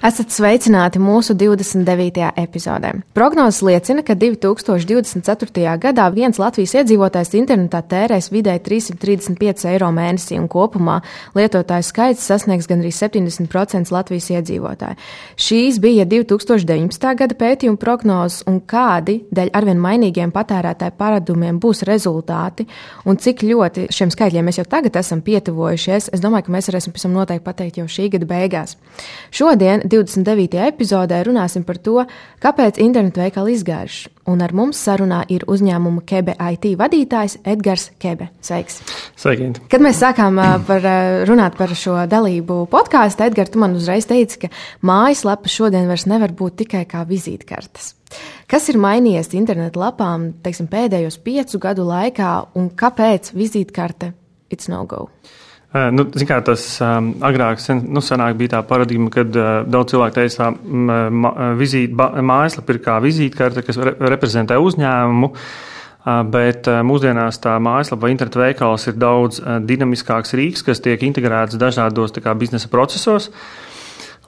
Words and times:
Esat 0.00 0.32
sveicināti 0.32 0.96
mūsu 0.96 1.34
29. 1.36 2.30
epizodē. 2.40 2.94
Prognozes 3.12 3.58
liecina, 3.60 4.00
ka 4.00 4.14
2024. 4.16 5.74
gadā 5.76 6.06
viens 6.14 6.38
Latvijas 6.40 6.72
iedzīvotājs 6.78 7.34
internetā 7.36 7.82
tērēs 7.84 8.30
vidēji 8.32 8.62
335 8.64 9.66
eiro 9.68 9.90
mēnesī, 9.92 10.38
un 10.40 10.46
kopumā 10.48 11.02
lietotāju 11.36 11.84
skaits 11.84 12.24
sasniegs 12.24 12.64
gandrīz 12.70 12.96
70% 12.96 13.92
Latvijas 13.92 14.30
iedzīvotāju. 14.38 14.96
Šīs 15.36 15.82
bija 15.84 16.08
2019. 16.08 17.04
gada 17.20 17.38
pētījuma 17.44 17.76
prognozes, 17.84 18.40
un 18.48 18.62
kādi 18.64 19.18
dēļ 19.28 19.52
arvien 19.52 19.84
mainīgiem 19.84 20.32
patērētāju 20.32 20.96
paradumiem 20.96 21.60
būs 21.60 21.84
rezultāti, 21.84 22.64
un 23.04 23.20
cik 23.20 23.44
ļoti 23.44 23.90
šiem 23.92 24.16
skaitļiem 24.16 24.48
mēs 24.48 24.62
jau 24.62 24.66
tagad 24.78 24.96
esam 25.04 25.20
pietuvojušies, 25.28 26.08
es 26.08 26.24
domāju, 26.24 26.48
ka 26.48 26.56
mēs 26.56 26.72
varēsim 26.72 26.96
pēc 26.96 27.04
tam 27.04 27.20
noteikti 27.20 27.48
pateikt 27.52 27.84
jau 27.84 27.88
šī 28.00 28.08
gada 28.16 28.32
beigās. 28.32 28.78
Šodien 29.28 29.89
29. 29.90 30.56
epizodē 30.70 31.20
runāsim 31.26 31.64
par 31.66 31.78
to, 31.82 32.04
kāpēc 32.42 32.78
internetu 32.82 33.22
veikali 33.22 33.56
izgājuši. 33.56 34.10
Un 34.30 34.44
ar 34.44 34.54
mums 34.54 34.78
sarunā 34.78 35.24
ir 35.32 35.42
uzņēmuma 35.50 36.04
Kebe 36.06 36.36
IT 36.52 36.68
vadītājs 36.78 37.40
Edgars 37.50 37.88
Kebe. 38.00 38.30
Sveiks! 38.46 38.78
Sveiki! 39.18 39.50
Kad 39.72 39.82
mēs 39.82 39.98
sākām 40.02 40.38
par, 40.68 40.86
runāt 41.28 41.58
par 41.58 41.74
šo 41.74 41.96
dalību 42.10 42.62
podkāstu, 42.70 43.26
Edgars, 43.26 43.50
tu 43.50 43.62
man 43.62 43.74
uzreiz 43.78 44.06
teici, 44.10 44.44
ka 44.44 44.52
mājaslapa 44.86 45.50
šodien 45.50 45.90
vairs 45.90 46.06
nevar 46.10 46.34
būt 46.36 46.62
tikai 46.62 46.84
kā 46.90 47.02
vizītkartes. 47.08 47.96
Kas 48.50 48.66
ir 48.70 48.78
mainījies 48.82 49.34
internetu 49.38 49.82
lapām 49.82 50.30
teiksim, 50.44 50.70
pēdējos 50.70 51.20
piecu 51.26 51.60
gadu 51.62 51.86
laikā 51.86 52.32
un 52.58 52.72
kāpēc 52.74 53.34
vizītkarte 53.36 54.14
it's 54.50 54.70
no 54.70 54.84
go? 54.86 55.08
Nu, 55.70 56.02
kā, 56.26 56.40
tas 56.42 56.64
um, 56.82 57.12
agrāk 57.22 57.60
sen, 57.62 57.84
nu, 57.94 58.02
bija 58.34 58.56
tā 58.56 58.62
paradigma, 58.66 59.06
kad 59.14 59.36
uh, 59.38 59.50
daudz 59.70 59.92
cilvēku 59.92 60.16
teica, 60.16 60.48
ka 60.50 61.52
vizīte, 61.60 62.08
mājaslapa 62.26 62.74
ir 62.74 62.80
kā 62.82 62.96
vizītkarte, 63.04 63.62
kas 63.62 63.78
re, 63.78 63.94
reprezentē 64.14 64.58
uzņēmumu. 64.58 65.30
Uh, 66.00 66.22
bet 66.26 66.66
uh, 66.66 66.80
mūsdienās 66.82 67.38
tā 67.44 67.54
mājaslapa 67.62 68.06
vai 68.06 68.10
internetu 68.16 68.40
veikals 68.40 68.88
ir 68.90 68.98
daudz 68.98 69.38
uh, 69.44 69.58
dinamiskāks 69.62 70.34
rīks, 70.34 70.64
kas 70.66 70.82
tiek 70.82 71.02
integrēts 71.06 71.60
dažādos 71.60 72.16
kā, 72.18 72.34
biznesa 72.34 72.72
procesos. 72.72 73.28
Uh, 73.28 73.69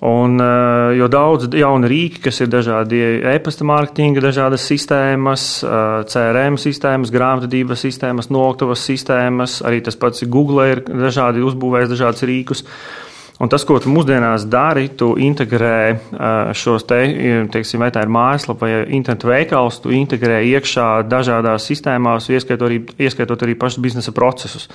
Un, 0.03 0.41
eh, 0.41 0.97
jo 0.99 1.07
daudz 1.07 1.47
jaunu 1.55 1.87
rīku, 1.87 2.25
kas 2.25 2.41
ir 2.43 2.49
dažādi 2.51 2.99
e-pasta 3.37 3.63
mārketinga, 3.63 4.25
dažādas 4.25 4.65
sistēmas, 4.67 5.45
eh, 5.63 6.03
CRM 6.11 6.57
sistēmas, 6.59 7.13
grāmatvedības 7.15 7.85
sistēmas, 7.87 8.27
noktuvas 8.35 8.83
sistēmas, 8.83 9.61
arī 9.63 9.79
tas 9.85 9.95
pats 9.95 10.25
Google 10.27 10.67
ir 10.73 10.81
dažādi 10.81 11.45
uzbūvējis 11.47 11.95
dažādus 11.95 12.27
rīkus. 12.27 12.65
Un 13.39 13.49
tas, 13.49 13.63
ko 13.65 13.79
tu 13.79 13.91
mūsdienās 13.91 14.49
dari, 14.51 14.89
tu 14.89 15.15
integrē 15.15 15.79
eh, 15.95 16.53
šos 16.53 16.83
te, 16.83 16.99
teiksim, 17.55 17.79
vai 17.79 17.93
tā 17.95 18.03
ir 18.03 18.11
mājaslapa 18.11 18.59
vai 18.59 18.83
internetu 18.91 19.31
veikals, 19.31 19.79
tu 19.83 19.95
integrē 19.95 20.43
iekšā 20.51 21.07
dažādās 21.07 21.63
sistēmās, 21.63 22.27
ieskaitot 22.27 22.67
arī, 22.67 22.83
ieskaitot 22.99 23.47
arī 23.47 23.55
pašus 23.55 23.79
biznesa 23.79 24.11
procesus. 24.11 24.67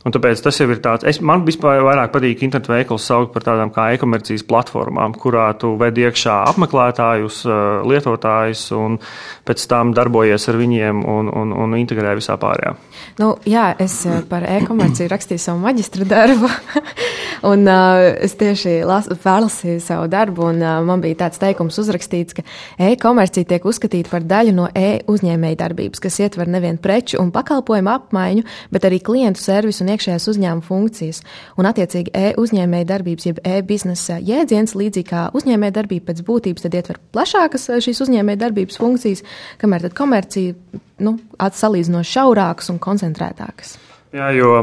Un 0.00 0.14
tāpēc 0.14 0.40
tas 0.40 0.56
jau 0.56 0.64
ir 0.72 0.78
tāds, 0.80 1.04
es, 1.04 1.18
man 1.20 1.42
vispār 1.44 1.82
vairāk 1.84 2.14
patīk 2.14 2.40
internetu 2.46 2.72
veikals 2.72 3.04
saukt 3.04 3.34
par 3.34 3.44
tādām 3.44 3.68
kā 3.74 3.90
e-komercijas 3.92 4.46
platformām, 4.48 5.12
kurā 5.20 5.50
tu 5.60 5.74
ved 5.80 5.98
iekšā 6.00 6.38
apmeklētājus, 6.54 7.42
lietotājus 7.84 8.62
un 8.78 8.96
pēc 9.44 9.66
tam 9.68 9.92
darbojies 9.96 10.48
ar 10.48 10.56
viņiem 10.60 11.02
un, 11.04 11.28
un, 11.28 11.52
un 11.52 11.76
integrē 11.76 12.14
visā 12.16 12.38
pārējā. 12.40 12.72
Nu, 13.20 13.34
jā, 13.44 13.66
es 13.82 13.98
par 14.30 14.46
e-komerciju 14.48 15.10
rakstīju 15.12 15.44
savu 15.44 15.60
maģistra 15.66 16.08
darbu, 16.08 16.48
un 17.46 17.66
uh, 17.68 18.00
es 18.20 18.34
tieši 18.40 18.80
pārlasīju 19.22 19.80
savu 19.84 20.08
darbu, 20.12 20.46
un 20.50 20.60
uh, 20.62 20.78
man 20.86 21.02
bija 21.04 21.22
tāds 21.24 21.40
teikums 21.40 21.78
uzrakstīts, 21.82 22.36
ka 22.36 22.44
e-komercija 22.90 23.48
tiek 23.52 23.66
uzskatīta 23.66 24.12
par 24.12 24.26
daļu 24.28 24.54
no 24.56 24.68
e-uzņēmēja 24.76 25.60
darbības, 25.62 26.02
kas 26.02 26.20
ietver 26.20 26.50
nevienu 26.50 26.80
preču 26.82 27.20
un 27.22 27.32
pakalpojumu 27.34 27.92
apmaiņu, 27.94 28.46
bet 28.74 28.88
arī 28.88 29.00
klientu 29.04 29.42
servisu 29.42 29.84
un 29.84 29.92
iekšējās 29.94 30.28
uzņēmuma 30.34 30.66
funkcijas. 30.66 31.22
Un, 31.60 31.68
attiecīgi, 31.70 32.14
e-uzņēmēja 32.14 32.90
darbības, 32.92 33.28
jeb 33.30 33.42
e-biznesa 33.44 34.20
jēdziens, 34.24 34.76
līdzīgi 34.78 35.10
kā 35.10 35.26
uzņēmēja 35.36 35.76
darbība 35.80 36.10
pēc 36.10 36.24
būtības, 36.26 36.66
tad 36.66 36.78
ietver 36.78 37.00
plašākas 37.14 37.68
eh, 37.70 37.84
šīs 37.88 38.04
uzņēmēja 38.06 38.44
darbības 38.46 38.80
funkcijas, 38.80 39.24
kamēr 39.60 39.90
komercija 39.96 40.56
nu, 41.04 41.16
salīdzinoši 41.40 42.18
šaurākas 42.18 42.72
un 42.72 42.82
koncentrētākas. 42.82 43.78
Jā, 44.10 44.32
jo 44.34 44.54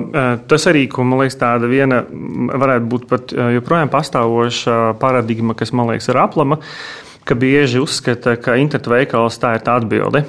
tas 0.51 0.65
arī, 0.67 0.89
ko 0.91 1.05
man 1.07 1.21
liekas, 1.21 1.37
tāda 1.39 1.69
viena 1.71 2.01
varētu 2.03 2.87
būt 2.91 3.05
pat 3.07 3.31
joprojām 3.55 3.91
pastāvoša 3.93 4.97
paradigma, 4.99 5.55
kas 5.55 5.71
man 5.71 5.87
liekas 5.87 6.09
ir 6.11 6.19
aplama, 6.19 6.57
ka 7.27 7.35
bieži 7.35 7.79
uzskata, 7.79 8.35
ka 8.43 8.57
internetu 8.59 8.91
veikals 8.91 9.39
tā 9.39 9.53
ir 9.55 9.63
tā 9.63 9.77
atbilde 9.79 10.25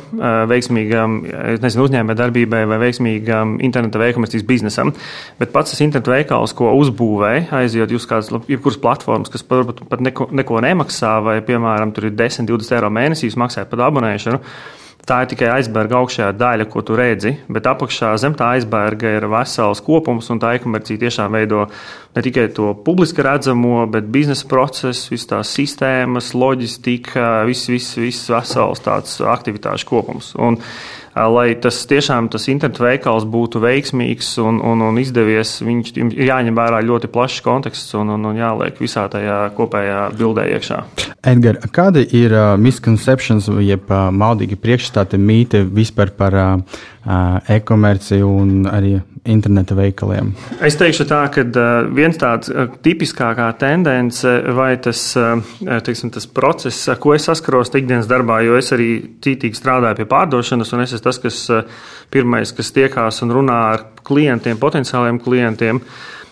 veiksmīgam 0.50 1.18
nezinu, 1.62 1.88
uzņēmē 1.88 2.14
darbībai 2.18 2.62
vai 2.70 2.78
veiksmīgam 2.84 3.58
interneta 3.58 3.98
veikamies 4.02 4.46
biznesam. 4.46 4.94
Bet 5.42 5.50
pats 5.54 5.74
tas 5.74 5.82
internetu 5.82 6.14
veikals, 6.14 6.54
ko 6.58 6.70
uzbūvē, 6.78 7.34
aiziet 7.58 7.94
uz 7.98 8.06
kādas 8.06 8.30
jebkuras 8.50 8.78
platformas, 8.82 9.34
kas 9.34 9.46
pat, 9.46 9.82
pat 9.90 10.02
neko, 10.02 10.30
neko 10.30 10.62
nemaksā, 10.62 11.18
vai, 11.26 11.40
piemēram, 11.46 11.94
tur 11.94 12.10
ir 12.10 12.18
10, 12.18 12.46
20 12.50 12.78
eiro 12.78 12.90
mēnesī, 12.94 13.34
maksājot 13.34 13.74
par 13.74 13.88
abonēšanu 13.90 14.42
tā 15.08 15.22
ir 15.24 15.30
tikai 15.32 15.48
aizberga 15.56 15.98
augšējā 16.02 16.28
daļa, 16.38 16.66
ko 16.70 16.82
tu 16.84 16.96
redzi, 16.98 17.34
bet 17.48 17.66
apakšā 17.70 18.12
zem 18.20 18.36
tā 18.38 18.52
aizberga 18.56 19.14
ir 19.16 19.26
vesels 19.32 19.80
kopums, 19.84 20.28
un 20.32 20.40
tā 20.42 20.54
e-komercija 20.56 21.00
tiešām 21.04 21.34
veido 21.38 21.64
ne 22.16 22.24
tikai 22.24 22.48
to 22.54 22.72
publiski 22.84 23.24
redzamo, 23.24 23.86
bet 23.92 24.10
biznesa 24.12 24.48
procesu, 24.50 25.14
visas 25.14 25.30
tās 25.32 25.54
sistēmas, 25.56 26.34
loģistika, 26.36 27.42
viss, 27.48 27.70
viss, 27.72 27.98
viss 28.00 28.30
vesels 28.32 28.84
tāds 28.84 29.18
aktivitāšu 29.36 29.88
kopums. 29.88 30.34
Un, 30.36 30.60
lai 31.26 31.56
tas 31.60 31.80
tiešām 31.90 32.28
tas 32.32 32.46
internetu 32.52 32.84
veikals 32.84 33.26
būtu 33.28 33.62
veiksmīgs 33.64 34.36
un, 34.42 34.60
un, 34.64 34.82
un 34.86 35.00
izdevies, 35.00 35.58
viņš 35.64 35.92
ir 35.98 36.28
jāņem 36.28 36.58
vērā 36.58 36.80
ļoti 36.86 37.10
plašs 37.12 37.42
konteksts 37.44 37.96
un, 37.98 38.12
un, 38.14 38.28
un 38.30 38.38
jāliek 38.38 38.78
visā 38.80 39.08
tajā 39.10 39.40
kopējā 39.56 40.02
bildē 40.18 40.46
iekšā. 40.54 40.80
Edgar, 41.26 41.60
kāda 41.74 42.04
ir 42.04 42.34
uh, 42.36 42.54
misconceptions, 42.60 43.50
jeb 43.64 43.90
uh, 43.90 44.08
maldīgi 44.14 44.58
priekšstāti 44.60 45.20
mīti 45.20 45.64
vispār 45.66 46.14
par 46.16 46.38
uh, 46.38 46.80
e-komerciju 47.48 48.28
un 48.28 48.68
arī 48.70 48.98
interneta 49.28 49.76
veikaliem? 49.78 50.32
Es 50.64 50.76
teikšu 50.80 51.06
tā, 51.08 51.20
ka 51.32 51.44
viens 51.94 52.18
tāds 52.20 52.50
tipiskākā 52.84 53.48
tendence 53.60 54.32
vai 54.56 54.72
tas, 54.82 55.02
teiksim, 55.86 56.12
tas 56.14 56.26
process, 56.26 56.88
ko 57.00 57.14
es 57.16 57.28
saskaros 57.28 57.72
ikdienas 57.78 58.10
darbā, 58.10 58.40
jo 58.46 58.58
es 58.58 58.72
arī 58.76 58.90
cītīgi 59.24 59.58
strādāju 59.58 60.00
pie 60.00 60.08
pārdošanas, 60.10 60.74
un 60.74 60.84
es 60.84 60.94
esmu 60.96 61.06
tas, 61.08 61.22
kas 61.22 61.40
pirmais, 62.12 62.54
kas 62.56 62.74
tiekās 62.74 63.22
un 63.26 63.34
runā 63.38 63.58
ar 63.72 63.88
klientiem, 64.08 64.60
potenciāliem 64.60 65.20
klientiem. 65.22 65.82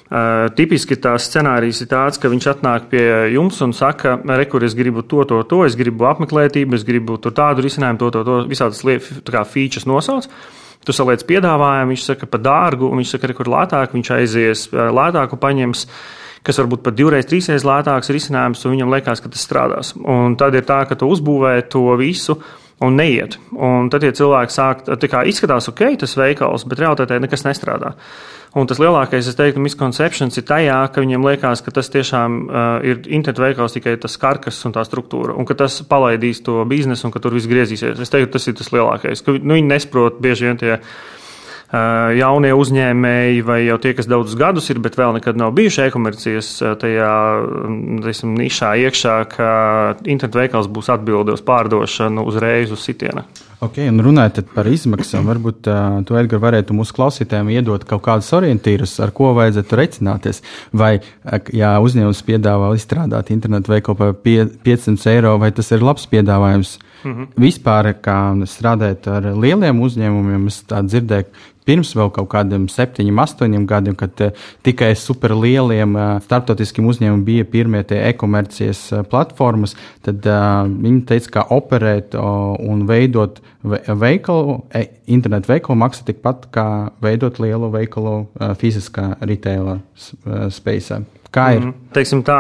Uh, 0.07 0.47
tipiski 0.55 0.95
tās 1.03 1.25
scenārijs 1.27 1.81
ir 1.83 1.89
tāds, 1.91 2.21
ka 2.23 2.31
viņš 2.31 2.45
atnāk 2.53 2.85
pie 2.93 3.03
jums 3.35 3.59
un 3.67 3.73
saka, 3.75 4.15
rekur, 4.39 4.63
es 4.63 4.77
gribu 4.79 5.03
to, 5.03 5.25
to, 5.27 5.41
to, 5.51 5.65
es 5.67 5.75
gribu 5.75 6.07
apmeklētību, 6.07 6.79
es 6.79 6.85
gribu 6.87 7.19
tādu 7.27 7.65
risinājumu, 7.67 7.99
to, 7.99 8.13
to, 8.15 8.23
to, 8.29 8.37
visādas 8.47 8.85
lietas, 8.87 9.19
kā 9.27 9.43
features 9.43 9.89
nosauc. 9.91 10.31
Uh, 10.31 10.66
Tu 10.87 10.95
saliec 10.95 11.25
piedāvājumu, 11.27 11.93
viņš 11.93 12.05
saka, 12.13 12.29
par 12.31 12.45
dārgu, 12.45 12.91
un 12.91 13.03
viņš 13.03 13.17
saka, 13.17 13.35
kur 13.35 13.51
lētāk, 13.51 13.97
viņš 13.97 14.13
aizies 14.21 14.69
lētāku 14.73 15.39
paņems 15.43 15.89
kas 16.47 16.61
varbūt 16.63 16.85
pat 16.87 16.95
divreiz, 16.95 17.27
trīsreiz 17.27 17.65
lētāks 17.67 18.13
risinājums, 18.15 18.63
un 18.63 18.77
viņam 18.77 18.93
liekas, 18.95 19.23
ka 19.23 19.33
tas 19.33 19.43
strādās. 19.43 19.91
Un 19.99 20.37
tad 20.39 20.55
ir 20.55 20.63
tā, 20.69 20.85
ka 20.87 20.95
tu 20.99 21.09
uzbūvē 21.11 21.57
to 21.73 21.89
visu 21.99 22.39
un 22.87 22.99
neiet. 23.01 23.39
Un 23.57 23.91
tad, 23.91 24.05
ja 24.07 24.15
cilvēki 24.15 24.55
sāk, 24.55 24.85
tā 24.87 25.11
kā 25.11 25.25
izskatās 25.27 25.67
ok, 25.73 25.83
tas 26.03 26.17
veikals, 26.19 26.67
bet 26.69 26.83
realitātē 26.83 27.19
nekas 27.23 27.47
nestrādā. 27.49 27.97
Un 28.57 28.65
tas 28.65 28.79
lielākais, 28.81 29.27
es 29.29 29.37
teiktu, 29.37 29.61
miskonceptions 29.61 30.39
ir 30.41 30.45
tajā, 30.49 30.79
ka 30.89 31.03
viņiem 31.05 31.27
liekas, 31.27 31.61
ka 31.61 31.75
tas 31.77 31.91
tiešām 31.93 32.37
uh, 32.47 32.61
ir 32.89 33.03
internetu 33.05 33.45
veikals 33.45 33.77
tikai 33.77 33.99
tas 34.01 34.17
karkas 34.21 34.63
un 34.65 34.73
tā 34.73 34.85
struktūra, 34.87 35.35
un 35.37 35.45
ka 35.45 35.59
tas 35.61 35.83
palaidīs 35.85 36.41
to 36.47 36.63
biznesu 36.69 37.05
un 37.09 37.13
ka 37.13 37.21
tur 37.21 37.37
viss 37.37 37.51
griezīsies. 37.51 38.01
Es 38.01 38.13
teiktu, 38.13 38.33
tas 38.39 38.49
ir 38.49 38.57
tas 38.57 38.73
lielākais, 38.73 39.21
ka 39.27 39.37
nu, 39.37 39.59
viņi 39.59 39.69
nesaprot 39.75 40.23
bieži 40.25 40.49
vien 40.49 40.63
tie 40.63 40.79
jaunie 42.17 42.53
uzņēmēji 42.55 43.41
vai 43.45 43.59
jau 43.67 43.77
tie, 43.83 43.93
kas 43.99 44.07
daudzus 44.07 44.39
gadus 44.39 44.71
ir, 44.71 44.79
bet 44.79 44.97
vēl 44.97 45.17
nekad 45.17 45.37
nav 45.37 45.51
bijuši 45.57 45.89
e-komercijas 45.89 46.51
tajā 46.81 47.13
teiksim, 48.07 48.37
nišā 48.39 48.71
iekšā, 48.87 49.17
ka 49.35 49.51
internetu 50.07 50.39
veikals 50.39 50.71
būs 50.71 50.93
atbilde 50.95 51.35
uz 51.35 51.43
pārdošanu 51.43 52.25
uzreiz 52.31 52.71
uz 52.73 52.87
sitiena. 52.87 53.27
Ok, 53.67 53.81
un 53.83 53.99
runājot 54.05 54.53
par 54.55 54.69
izmaksām, 54.71 55.27
varbūt 55.27 55.67
uh, 55.71 55.99
tu, 56.07 56.15
Edgars, 56.19 56.43
varētu 56.43 56.77
mūsu 56.77 56.95
klausītājiem 56.95 57.51
iedot 57.57 57.83
kaut 57.89 58.05
kādus 58.05 58.29
orientierus, 58.37 58.95
ar 59.03 59.11
ko 59.17 59.33
vajadzētu 59.35 59.79
recināties. 59.81 60.43
Vai, 60.77 60.93
ja 61.57 61.73
uzņēmums 61.83 62.23
piedāvā 62.29 62.71
izstrādāt 62.79 63.33
internetu 63.35 63.75
veikalu 63.75 63.99
par 63.99 64.15
500 64.23 65.11
eiro, 65.17 65.35
vai 65.43 65.51
tas 65.57 65.73
ir 65.75 65.83
labs 65.83 66.07
piedāvājums? 66.13 66.79
Mm 67.03 67.13
-hmm. 67.13 67.27
Vispār, 67.37 67.95
kā 68.03 68.17
strādājot 68.47 69.07
ar 69.07 69.23
lieliem 69.35 69.81
uzņēmumiem, 69.81 70.47
es 70.47 70.63
tā 70.67 70.83
dzirdēju, 70.87 71.27
pirms 71.67 71.95
vēl 71.95 72.11
kaut 72.11 72.29
kādiem 72.31 72.69
septiņiem, 72.69 73.19
astoņiem 73.19 73.67
gadiem, 73.67 73.95
kad 73.95 74.13
tikai 74.63 74.95
superlieliem 74.95 76.21
starptautiskiem 76.21 76.87
uzņēmumiem 76.87 77.25
bija 77.25 77.45
pirmie 77.45 77.83
tie 77.83 78.09
e-komercijas 78.09 78.93
platformas, 79.11 79.75
tad 80.03 80.17
uh, 80.27 80.67
viņi 80.71 81.03
teica, 81.05 81.31
ka 81.31 81.41
operēt 81.51 82.15
uh, 82.15 82.55
un 82.59 82.87
veidot 82.87 83.41
ve 83.56 83.56
veikalu, 84.01 84.61
e 84.75 84.87
internetu 85.15 85.53
veikalu 85.53 85.79
maksā 85.81 86.07
tikpat 86.07 86.49
kā 86.55 86.67
veidot 87.03 87.41
lielu 87.43 87.71
veikalu 87.75 88.15
uh, 88.23 88.55
fiziskā 88.61 89.15
retaila 89.21 89.79
uh, 89.81 90.47
space. 90.55 91.03
Kā 91.35 91.51
ir? 91.57 91.67
Mm, 91.67 91.91
teiksim 91.93 92.23
tā, 92.25 92.39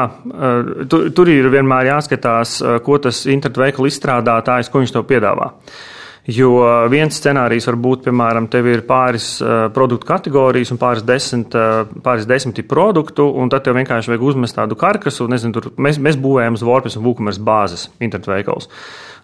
tur, 0.89 1.11
tur 1.13 1.29
ir 1.29 1.51
vienmēr 1.53 1.91
jāskatās, 1.91 2.55
ko 2.87 2.97
tas 3.03 3.25
internetu 3.29 3.61
veikala 3.61 3.91
izstrādātājs, 3.91 4.71
ko 4.73 4.81
viņš 4.81 4.95
tev 4.95 5.05
piedāvā. 5.11 5.51
Uh, 5.51 5.96
Jo 6.27 6.49
viens 6.91 7.15
scenārijs 7.15 7.69
var 7.69 7.77
būt, 7.79 8.01
piemēram, 8.09 8.49
tev 8.51 8.67
ir 8.67 8.81
pāris 8.89 9.37
uh, 9.39 9.69
produktu 9.75 10.09
kategorijas 10.09 10.73
un 10.75 10.81
pāris 10.81 11.05
desmit, 11.07 11.55
uh, 11.55 11.85
pāris 12.03 12.27
desmiti 12.27 12.65
produktu, 12.67 13.29
un 13.31 13.53
tad 13.53 13.63
tev 13.63 13.77
vienkārši 13.79 14.11
vajag 14.11 14.25
uzmest 14.33 14.59
tādu 14.59 14.75
karkasu. 14.79 15.29
Nezinu, 15.31 15.55
tur, 15.55 15.69
mēs, 15.79 16.01
mēs 16.03 16.19
būvējam 16.19 16.59
uz 16.59 16.65
WordPress 16.67 16.99
un 16.99 17.05
WooCommerce 17.07 17.45
bāzes 17.47 17.87
internetu 18.01 18.33
veikals. 18.33 18.67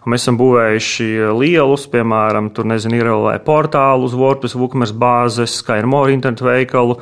Un 0.03 0.15
mēs 0.15 0.23
esam 0.23 0.37
būvējuši 0.39 1.09
lielus, 1.41 1.89
piemēram, 1.91 2.53
tur 2.55 2.67
nezinu, 2.71 2.95
ir 3.01 3.11
LV 3.11 3.35
portālu 3.43 4.07
uz 4.07 4.15
WordPress, 4.15 4.55
WooCommerce 4.59 4.95
bāzes, 4.95 5.57
kā 5.67 5.81
ir 5.81 5.89
More 5.91 6.15
internetu 6.15 6.47
veikalu, 6.47 6.95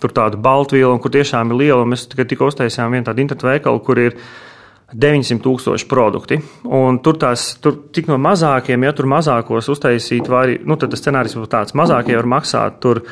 tur 0.00 0.12
tādu 0.16 0.40
baltvielu, 0.44 0.92
kur 1.00 1.12
tiešām 1.16 1.54
ir 1.54 1.62
liela. 1.62 1.88
Mēs 1.88 2.04
tikai 2.12 2.28
tikko 2.28 2.52
uztaisījām 2.52 2.92
vienu 2.92 3.08
tādu 3.08 3.24
internetu 3.24 3.48
veikalu, 3.48 3.80
kur 3.84 4.00
ir 4.04 4.16
ielikās 4.16 4.36
900 4.92 5.42
tūkstoši 5.44 5.88
produkti. 5.88 6.38
Un 6.64 7.00
tur 7.04 7.18
tās, 7.20 7.50
tur 7.60 7.76
tik 7.92 8.08
no 8.08 8.16
mazākiem, 8.22 8.86
ja 8.86 8.94
tur 8.96 9.08
mazākos 9.10 9.68
uztaisīt, 9.74 10.30
vai 10.32 10.56
nu, 10.64 10.78
tad 10.80 10.94
tas 10.94 11.02
scenārijs 11.02 11.36
būtu 11.36 11.52
tāds, 11.52 11.76
mazākie 11.76 12.16
var 12.16 12.30
maksāt 12.38 12.80
tur 12.84 13.02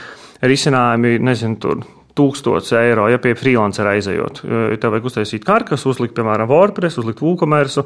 risinājumi, 0.42 1.18
nezinu, 1.24 1.60
tur. 1.60 1.84
1000 2.16 2.70
eiro, 2.80 3.10
ja 3.12 3.18
pie 3.20 3.34
freelancera 3.36 3.90
aizejot. 3.92 4.38
Tev 4.80 4.94
vajag 4.94 5.08
uztaisīt 5.10 5.42
karkas, 5.44 5.82
uzlikt, 5.84 6.14
piemēram, 6.16 6.48
WordPress, 6.48 6.96
uzlikt 7.02 7.20
WooCommerce, 7.20 7.84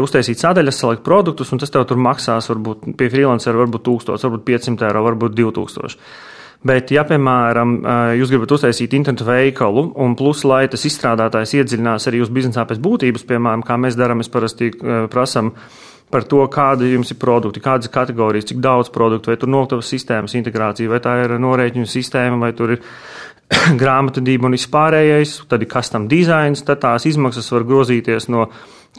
uztaisīt 0.00 0.40
sadaļas, 0.40 0.78
salikt 0.80 1.04
produktus, 1.04 1.52
un 1.52 1.60
tas 1.60 1.68
tev 1.74 1.84
tur 1.90 2.00
maksās, 2.00 2.48
varbūt 2.48 2.94
pie 2.96 3.10
freelancera, 3.12 3.60
varbūt 3.60 3.84
1000, 3.90 4.16
varbūt 4.24 4.46
500 4.48 4.88
eiro, 4.88 5.04
varbūt 5.10 5.36
2000. 5.36 6.00
Bet, 6.62 6.92
ja, 6.94 7.02
piemēram, 7.02 7.78
jūs 8.14 8.30
gribat 8.30 8.52
uztaisīt 8.54 8.92
internetu 8.94 9.26
veikalu, 9.26 9.88
un 9.98 10.12
plus, 10.18 10.44
lai 10.46 10.68
tas 10.70 10.84
izstrādātājs 10.86 11.56
iedziļinās 11.58 12.06
arī 12.06 12.20
jūsu 12.20 12.34
biznesā 12.36 12.62
pēc 12.70 12.78
būtības, 12.82 13.24
piemēram, 13.26 13.64
kā 13.66 13.78
mēs 13.82 13.98
darām, 13.98 14.20
mēs 14.22 14.30
parasti 14.30 14.70
prasām 15.10 15.50
par 16.12 16.26
to, 16.28 16.44
kāda 16.52 16.86
jums 16.86 17.10
ir 17.10 17.18
produkti, 17.18 17.62
kādas 17.64 17.90
kategorijas, 17.90 18.50
cik 18.50 18.60
daudz 18.62 18.92
produktu, 18.94 19.32
vai 19.32 19.38
tur 19.40 19.50
noktavas 19.50 19.90
sistēmas 19.90 20.36
integrācija, 20.38 20.90
vai 20.92 21.00
tā 21.02 21.16
ir 21.24 21.34
norēķinu 21.40 21.88
sistēma, 21.88 22.38
vai 22.44 22.52
tur 22.54 22.76
ir 22.76 22.84
grāmatvedība 23.82 24.46
un 24.46 24.54
vispārējais, 24.54 25.40
tad 25.50 25.64
ir 25.64 25.72
custom 25.72 26.06
dizains, 26.12 26.62
tad 26.68 26.84
tās 26.84 27.08
izmaksas 27.08 27.50
var 27.54 27.66
grozīties 27.66 28.28
no 28.30 28.46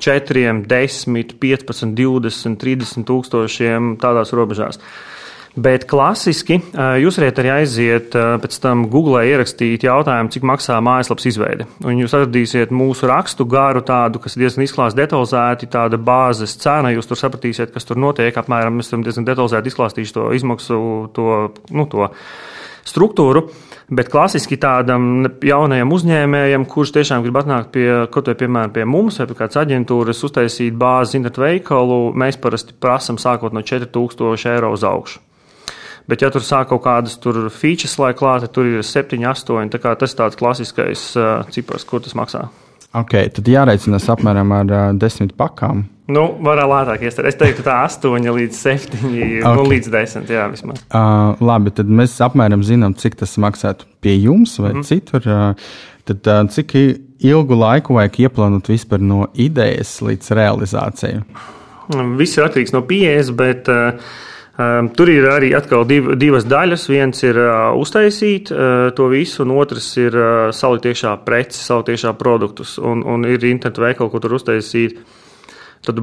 4, 0.04 0.66
10, 0.68 1.36
15, 1.40 1.96
20, 1.96 2.60
30 2.60 3.08
tūkstošiem 3.08 3.96
tādās 4.02 4.34
robežās. 4.36 4.82
Bet 5.54 5.84
klasiski 5.86 6.56
jūs 6.74 7.20
varat 7.20 7.40
arī 7.44 7.50
aiziet 7.60 8.16
pēc 8.16 8.56
tam 8.64 8.88
Google 8.90 9.20
ierakstīt 9.30 9.84
jautājumu, 9.86 10.32
cik 10.34 10.46
maksā 10.50 10.80
mājaslapas 10.82 11.28
izveide. 11.30 11.68
Un 11.86 12.00
jūs 12.02 12.16
atradīsiet 12.18 12.72
mūsu 12.74 13.06
rakstu 13.10 13.46
garu, 13.46 13.84
tādu, 13.86 14.18
kas 14.24 14.34
diezgan 14.40 14.66
izklāsts 14.66 14.98
detalizēti, 14.98 15.70
tāda 15.70 16.00
bāzes 16.02 16.56
cena. 16.58 16.90
Jūs 16.96 17.06
tur 17.10 17.20
sapratīsiet, 17.22 17.70
kas 17.76 17.86
tur 17.86 18.02
notiek. 18.02 18.34
Apmēram 18.34 18.80
mēs 18.80 18.90
esam 18.90 19.04
diezgan 19.06 19.28
detalizēti 19.28 19.70
izklāstījuši 19.70 20.16
to 20.16 20.24
izmaksu, 20.40 20.80
to, 21.14 21.28
nu, 21.70 21.86
to 21.92 22.10
struktūru. 22.90 23.44
Bet 23.94 24.10
klasiski 24.10 24.58
tādam 24.58 25.28
jaunajam 25.46 25.92
uzņēmējam, 25.94 26.66
kurš 26.72 26.96
tiešām 26.96 27.22
grib 27.22 27.38
atnākt 27.44 27.70
pie 27.76 27.86
kaut 28.10 28.32
vai 28.32 28.36
piemēram 28.40 28.74
pie 28.74 28.88
mums 28.90 29.20
vai 29.22 29.28
pie 29.30 29.38
kādas 29.38 29.60
aģentūras, 29.62 30.24
uztaisīt 30.26 30.74
bāzi 30.82 31.20
internetu 31.20 31.46
veikalu, 31.46 32.00
mēs 32.18 32.42
parasti 32.42 32.74
prasam 32.74 33.22
sākot 33.22 33.54
no 33.54 33.62
4000 33.62 34.50
eiro 34.56 34.74
uz 34.74 34.88
augšu. 34.88 35.22
Bet, 36.10 36.24
ja 36.24 36.30
tur 36.34 36.44
sāk 36.44 36.68
kaut 36.74 36.84
kādas 36.84 37.16
features, 37.56 37.96
lai 38.02 38.12
klāta, 38.18 38.50
tur 38.52 38.68
ir 38.68 38.84
7, 38.84 39.22
8. 39.24 39.72
Tā 39.72 39.96
tas 39.96 40.12
ir 40.12 40.20
tāds 40.20 40.40
klasiskais 40.40 41.06
uh, 41.16 41.46
cipars, 41.54 41.86
kur 41.88 42.04
tas 42.04 42.16
maksā. 42.20 42.50
Ok, 42.94 43.16
tad 43.34 43.48
jāreicinās 43.50 44.10
apmēram 44.12 44.52
ar 44.54 44.70
uh, 44.70 44.82
desmit 45.00 45.32
pakām. 45.40 45.86
Nu, 46.12 46.26
varētu 46.44 46.68
lētāk 46.68 47.06
iestāties. 47.08 47.32
Es 47.32 47.40
teiktu, 47.40 47.64
tā 47.64 47.78
8 47.88 48.28
līdz 48.36 48.60
7, 48.60 49.00
okay. 49.00 49.40
nu, 49.40 49.64
līdz 49.72 49.90
10. 49.94 50.28
Jā, 50.36 50.50
vismaz. 50.52 50.84
Uh, 50.92 51.40
labi, 51.40 51.72
tad 51.78 51.88
mēs 51.88 52.18
apmēram 52.26 52.66
zinām, 52.68 52.94
cik 53.00 53.16
tas 53.22 53.38
maksātu 53.40 53.88
pie 54.04 54.18
jums 54.18 54.58
vai 54.60 54.74
mm 54.76 54.86
citur. 54.90 55.24
Uh, 55.24 55.72
tad 56.04 56.28
uh, 56.28 56.44
cik 56.52 56.76
ilgu 57.24 57.56
laiku 57.56 57.96
vajag 57.96 58.20
ieplānot 58.26 58.68
vispār 58.68 59.00
no 59.00 59.30
idejas 59.40 59.96
līdz 60.04 60.36
realizācijai? 60.36 61.24
Viss 62.20 62.36
ir 62.36 62.50
atkarīgs 62.50 62.76
no 62.76 62.84
pieejas, 62.92 63.32
bet. 63.40 63.72
Uh, 63.72 64.20
tur 64.98 65.10
ir 65.10 65.26
arī 65.34 65.50
atkal 65.58 65.88
div, 65.90 66.12
divas 66.22 66.46
daļas. 66.46 66.86
Viens 66.92 67.24
ir 67.26 67.40
uztaisīt 67.80 68.52
to 68.98 69.10
visu, 69.10 69.42
un 69.46 69.56
otrs 69.58 69.88
ir 69.98 70.18
salikt 70.54 70.86
iekšā 70.92 71.16
preces, 71.26 71.64
salikt 71.66 71.94
iekšā 71.96 72.14
produktus. 72.20 72.78
Un, 72.78 73.02
un 73.02 73.26
ir 73.26 73.44
internetu 73.50 73.86
veikali, 73.88 74.14
ko 74.14 74.22
tur 74.22 74.38
uztaisīt. 74.38 75.00
Tad 75.84 75.98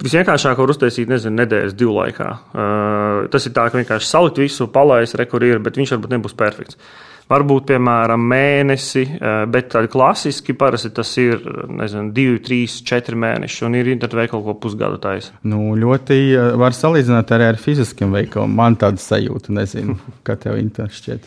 visvienkāršāk 0.00 0.56
var 0.56 0.70
uztaisīt, 0.72 1.10
nezinu, 1.12 1.36
nedēļas 1.42 1.74
divu 1.76 1.98
laikā. 1.98 2.28
Uh, 2.56 3.26
tas 3.32 3.44
ir 3.44 3.52
tā, 3.56 3.66
ka 3.68 3.76
vienkārši 3.76 4.08
salikt 4.08 4.40
visu, 4.40 4.70
palaist, 4.72 5.18
rekur 5.20 5.44
ir, 5.44 5.60
bet 5.60 5.76
viņš 5.76 5.92
varbūt 5.96 6.16
nebūs 6.16 6.36
perfekts. 6.38 6.80
Varbūt, 7.26 7.64
piemēram, 7.72 8.22
mēnesi, 8.30 9.02
eh, 9.02 9.46
bet 9.50 9.72
tādi 9.72 9.88
klasiski 9.90 10.54
parasti 10.54 10.92
tas 10.94 11.10
ir 11.18 11.40
nezinu, 11.74 12.12
divi, 12.14 12.38
trīs, 12.38 12.76
četri 12.86 13.18
mēneši, 13.18 13.64
un 13.66 13.74
ir 13.74 13.90
internetu 13.90 14.20
veikali, 14.20 14.44
ko 14.46 14.54
pusgadu 14.62 15.00
taisa. 15.02 15.34
Nu, 15.42 15.74
ļoti 15.74 16.20
eh, 16.22 16.52
var 16.54 16.76
salīdzināt 16.76 17.32
arī 17.34 17.48
ar 17.50 17.58
fiziskiem 17.58 18.14
veikaliem. 18.14 18.54
Man 18.54 18.78
tāda 18.78 19.02
sajūta, 19.02 19.50
nezinu, 19.58 19.98
kā 20.26 20.38
tev 20.38 20.60
interesi 20.60 21.02
šķiet. 21.02 21.26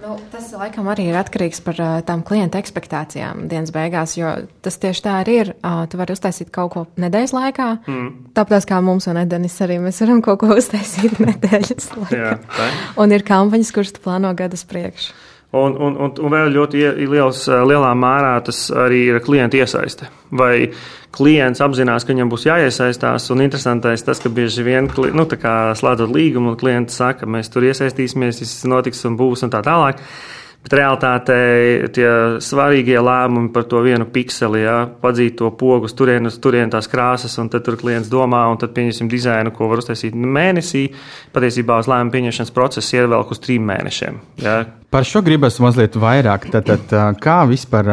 Nu, 0.00 0.14
tas 0.32 0.46
laikam 0.56 0.86
arī 0.88 1.10
ir 1.10 1.16
atkarīgs 1.20 1.60
par 1.64 1.76
uh, 1.76 1.98
tām 2.06 2.22
klienta 2.24 2.60
expectācijām 2.62 3.42
dienas 3.50 3.72
beigās, 3.74 4.14
jo 4.16 4.30
tas 4.64 4.78
tieši 4.80 5.04
tā 5.04 5.16
arī 5.20 5.34
ir. 5.42 5.50
Uh, 5.60 5.82
tu 5.92 6.00
vari 6.00 6.16
uztaisīt 6.16 6.48
kaut 6.54 6.72
ko 6.72 6.84
nedēļas 7.04 7.34
laikā, 7.36 7.66
mm. 7.84 8.06
tāpat 8.38 8.68
kā 8.70 8.78
mums 8.84 9.10
un 9.12 9.20
Edenis 9.20 9.58
arī 9.60 9.76
mēs 9.84 10.00
varam 10.00 10.22
kaut 10.24 10.40
ko 10.40 10.54
uztaisīt 10.60 11.20
nedēļas 11.20 11.90
laikā. 11.98 12.16
Jā, 12.16 12.36
tā. 12.56 12.70
un 13.04 13.12
ir 13.12 13.26
kampaņas, 13.28 13.74
kuras 13.76 13.92
tu 13.96 14.04
plāno 14.06 14.32
gadus 14.38 14.64
priekšu. 14.70 15.12
Un, 15.52 15.74
un, 15.82 15.96
un, 15.98 16.12
un 16.14 16.30
vēl 16.30 16.52
ļoti 16.54 16.82
liels, 17.10 17.42
lielā 17.66 17.90
mērā 17.98 18.36
tas 18.46 18.68
arī 18.70 19.00
ir 19.10 19.16
klienta 19.24 19.58
iesaiste. 19.58 20.06
Vai 20.30 20.68
klients 21.10 21.62
apzinās, 21.64 22.06
ka 22.06 22.14
viņam 22.14 22.30
būs 22.30 22.46
jāiesaistās, 22.46 23.26
un 23.34 23.42
interesantais 23.42 24.04
tas, 24.06 24.22
ka 24.22 24.30
bieži 24.30 24.62
vien, 24.66 24.86
nu, 24.86 25.26
slēdzot 25.26 26.12
līgumu, 26.14 26.52
un 26.52 26.60
klients 26.60 27.00
saka, 27.02 27.26
mēs 27.26 27.50
tur 27.50 27.66
iesaistīsimies, 27.66 28.38
viss 28.44 28.68
notiks 28.70 29.02
un 29.10 29.18
būs 29.18 29.42
un 29.42 29.50
tā 29.50 29.64
tālāk. 29.66 29.98
Bet 30.60 30.74
realtātē 30.76 31.36
tie 31.96 32.08
svarīgie 32.44 32.98
lēmumi 33.00 33.48
par 33.54 33.64
to 33.66 33.80
vienu 33.82 34.04
pikseli, 34.12 34.60
ja, 34.60 34.74
padzīt 35.02 35.38
to 35.40 35.48
pogu 35.56 35.88
uz 35.88 35.94
turieni, 35.96 36.28
uz 36.28 36.36
turieni 36.38 36.70
tās 36.70 36.86
krāsas, 36.92 37.38
un 37.40 37.48
tad 37.50 37.64
tur 37.66 37.78
klients 37.80 38.12
domā, 38.12 38.42
un 38.52 38.60
tad 38.60 38.74
pieņemsim 38.76 39.08
dizainu, 39.10 39.54
ko 39.56 39.70
var 39.72 39.80
uztaisīt 39.80 40.14
mēnesī. 40.14 40.84
Patiesībā 41.32 41.80
uz 41.80 41.88
lēmumu 41.90 42.12
pieņemšanas 42.14 42.54
procesu 42.54 43.00
ievelk 43.00 43.32
uz 43.32 43.40
trim 43.40 43.64
mēnešiem. 43.72 44.20
Ja. 44.44 44.60
Par 44.90 45.06
šo 45.06 45.20
gribas 45.22 45.60
mazliet 45.62 45.94
vairāk. 45.94 46.48
Tad, 46.50 46.66
tad, 46.66 46.94
kā 47.22 47.36
vispār 47.46 47.92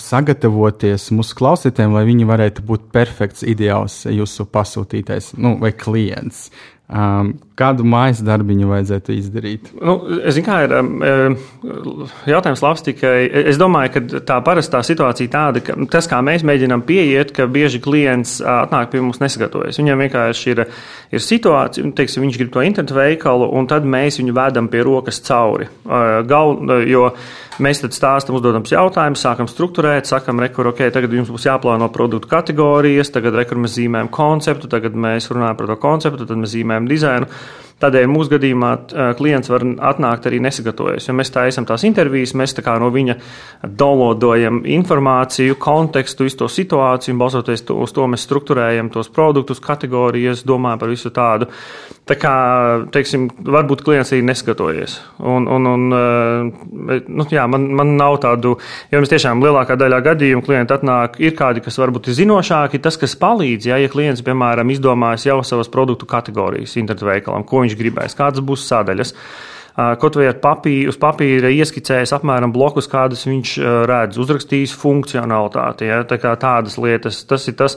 sagatavoties 0.00 1.10
mūsu 1.12 1.36
klausītājiem, 1.36 1.92
lai 1.92 2.06
viņi 2.08 2.28
varētu 2.28 2.64
būt 2.64 2.86
perfekts, 2.94 3.44
ideāls 3.44 4.00
jūsu 4.08 4.48
pasūtītais 4.48 5.34
nu, 5.36 5.58
vai 5.60 5.74
klients? 5.76 6.46
Um, 6.88 7.34
kādu 7.58 7.84
mājas 7.84 8.22
darbiņu 8.24 8.70
vajadzētu 8.70 9.12
izdarīt? 9.12 9.66
Nu, 9.76 9.98
es 10.24 10.38
zinu, 10.38 10.46
kā 10.46 10.60
ir 10.64 10.72
um, 10.78 11.34
jautājums 12.24 12.62
labs 12.64 12.84
tikai. 12.86 13.26
Es 13.50 13.58
domāju, 13.60 13.90
ka 13.92 14.20
tā 14.30 14.38
parastā 14.46 14.80
situācija 14.86 15.32
tāda, 15.34 15.60
ka 15.66 15.76
tas, 15.92 16.08
kā 16.08 16.22
mēs 16.24 16.46
mēģinām 16.48 16.86
pieiet, 16.88 17.34
ka 17.36 17.44
bieži 17.50 17.82
klients 17.84 18.38
atnāk 18.40 18.88
pie 18.94 19.02
mums 19.04 19.20
nesagatavojas. 19.20 19.80
Viņam 19.82 20.04
vienkārši 20.06 20.54
ir, 20.54 20.62
ir 21.12 21.24
situācija, 21.26 21.92
teiksim, 21.98 22.24
viņš 22.24 22.40
grib 22.40 22.54
to 22.54 22.64
internetu 22.64 22.96
veikalu, 22.96 23.50
un 23.58 23.68
tad 23.68 23.84
mēs 23.84 24.16
viņu 24.22 24.38
vedam 24.38 24.72
pie 24.72 24.80
rokas 24.88 25.20
cauri. 25.28 25.68
Gal, 25.84 26.56
jo 26.88 27.10
mēs 27.62 27.82
tad 27.82 27.94
stāstam, 27.96 28.38
uzdodam 28.38 28.64
jautājumus, 28.64 29.22
sākam 29.24 29.48
struktūrēt, 29.50 30.06
sakam, 30.08 30.38
rekur, 30.42 30.70
ok, 30.70 30.84
tagad 30.94 31.14
jums 31.18 31.30
būs 31.34 31.48
jāplāno 31.48 31.88
produktu 31.92 32.30
kategorijas, 32.30 33.10
tagad 33.14 33.34
rekur 33.34 33.58
mēs 33.58 33.74
zīmējam 33.76 34.10
konceptu, 34.14 34.70
tagad 34.70 34.94
mēs 34.94 35.26
runājam 35.32 35.58
par 35.58 35.70
to 35.72 35.78
konceptu, 35.82 36.28
tad 36.28 36.38
mēs 36.38 36.54
zīmējam 36.54 36.77
dizainu. 36.86 37.26
Tādēļ 37.78 38.08
mūsu 38.10 38.32
gadījumā 38.32 38.70
klients 39.18 39.50
var 39.52 39.62
atnākt 39.92 40.24
arī 40.26 40.40
nesagatavojies. 40.42 41.04
Ja 41.06 41.14
mēs 41.14 41.30
taisām 41.30 41.66
tās 41.66 41.84
intervijas, 41.86 42.32
mēs 42.34 42.56
tā 42.56 42.74
no 42.82 42.88
viņa 42.90 43.14
downloadojam 43.62 44.64
informāciju, 44.66 45.54
kontekstu, 45.62 46.26
visu 46.26 46.40
to 46.40 46.48
situāciju, 46.50 47.14
un 47.14 47.20
balstoties 47.22 47.62
to, 47.68 47.78
uz 47.78 47.94
to 47.94 48.08
mēs 48.10 48.26
struktūrējam 48.26 48.90
tos 48.90 49.12
produktus, 49.14 49.62
kategorijas, 49.62 50.42
domājam 50.42 50.82
par 50.82 50.90
visu 50.90 51.14
tādu. 51.14 51.46
Tā 52.08 52.16
kā, 52.16 52.34
teiksim, 52.94 53.26
varbūt 53.44 53.82
klients 53.84 54.14
arī 54.14 54.22
nesagatavojies. 54.24 54.94
Un, 55.28 55.44
un, 55.52 55.66
un, 55.68 55.82
nu, 57.04 57.26
jā, 57.28 57.44
man, 57.50 57.66
man 57.76 57.92
nav 57.98 58.16
tādu, 58.22 58.54
jo 58.88 59.02
mēs 59.02 59.12
tiešām 59.12 59.44
lielākā 59.44 59.76
daļā 59.76 59.98
gadījumu 60.06 60.44
klienti 60.46 60.72
atnāk, 60.78 61.18
ir 61.20 61.36
kādi, 61.36 61.60
kas 61.64 61.76
varbūt 61.80 62.08
ir 62.08 62.16
zinošāki, 62.22 62.80
tas, 62.84 62.96
kas 63.00 63.16
palīdz, 63.20 63.68
ja, 63.68 63.80
ja 63.82 63.92
klients, 63.92 64.24
piemēram, 64.24 64.72
izdomājas 64.72 65.28
jau 65.28 65.42
savas 65.44 65.68
produktu 65.72 66.08
kategorijas 66.08 66.78
internetu 66.80 67.10
veikalam, 67.10 67.44
ko 67.44 67.66
viņš 67.66 67.76
gribēs, 67.76 68.16
kādas 68.16 68.44
būs 68.44 68.64
sadaļas. 68.70 69.12
Kaut 69.78 70.16
vai 70.18 70.24
ar 70.26 70.34
papīru, 70.42 70.90
uz 70.90 70.96
papīra 70.98 71.52
ieskicējis 71.54 72.10
apmēram 72.16 72.50
blokus, 72.50 72.88
kādas 72.90 73.22
viņš 73.28 73.52
redz, 73.86 74.18
uzrakstījis 74.18 74.72
funkcionalitāti. 74.74 75.86
Ja, 75.86 76.00
tā 76.02 76.18
kā 76.18 76.32
tādas 76.40 76.74
lietas, 76.82 77.20
tas 77.30 77.46
ir 77.46 77.54
tas, 77.60 77.76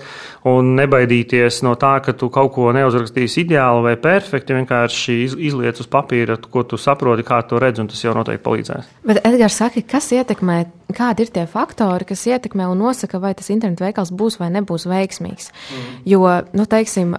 un 0.49 0.73
nebaidīties 0.79 1.61
no 1.67 1.75
tā, 1.77 1.99
ka 2.01 2.15
tu 2.17 2.31
kaut 2.33 2.55
ko 2.55 2.71
neuzrakstīsi 2.73 3.43
ideāli 3.43 3.85
vai 3.85 3.93
perfekti, 4.01 4.57
vienkārši 4.57 5.17
izliec 5.45 5.83
uz 5.83 5.89
papīra, 5.93 6.39
ko 6.41 6.65
tu 6.65 6.79
saproti, 6.81 7.27
kā 7.27 7.43
to 7.45 7.61
redz, 7.61 7.83
un 7.83 7.91
tas 7.93 8.01
jau 8.01 8.15
noteikti 8.17 8.47
palīdzēs. 8.49 8.89
Bet, 9.05 9.21
Edgars, 9.21 9.61
saka, 9.61 9.85
kas 9.93 10.09
ietekmē, 10.17 10.57
kādi 10.97 11.27
ir 11.27 11.31
tie 11.37 11.45
faktori, 11.45 12.09
kas 12.09 12.25
ietekmē 12.33 12.65
un 12.73 12.81
nosaka, 12.81 13.21
vai 13.21 13.35
tas 13.37 13.53
internetu 13.53 13.85
veikals 13.85 14.09
būs 14.09 14.39
vai 14.41 14.49
nebūs 14.57 14.87
veiksmīgs? 14.89 15.53
Mm. 15.53 15.93
Jo, 16.15 16.25
nu, 16.57 16.65
teiksim, 16.65 17.13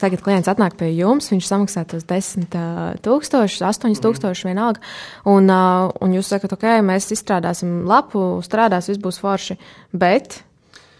tagad 0.00 0.24
klients 0.24 0.48
atnāk 0.48 0.80
pie 0.80 0.94
jums, 0.96 1.28
viņš 1.28 1.52
samaksā 1.52 1.84
tos 1.92 2.08
10 2.08 2.56
tūkstošus, 3.04 3.60
8 3.68 4.00
tūkstošus 4.00 4.13
tūkstoši 4.14 4.50
vienalga. 4.50 4.82
Un, 5.28 5.50
uh, 5.50 5.90
un 6.00 6.16
jūs 6.16 6.32
sakat, 6.32 6.56
ok, 6.56 6.66
mēs 6.86 7.10
izstrādāsim 7.14 7.82
lapu, 7.90 8.40
strādās, 8.46 8.88
viss 8.90 9.02
būs 9.02 9.20
forši. 9.22 9.58
Bet 9.92 10.40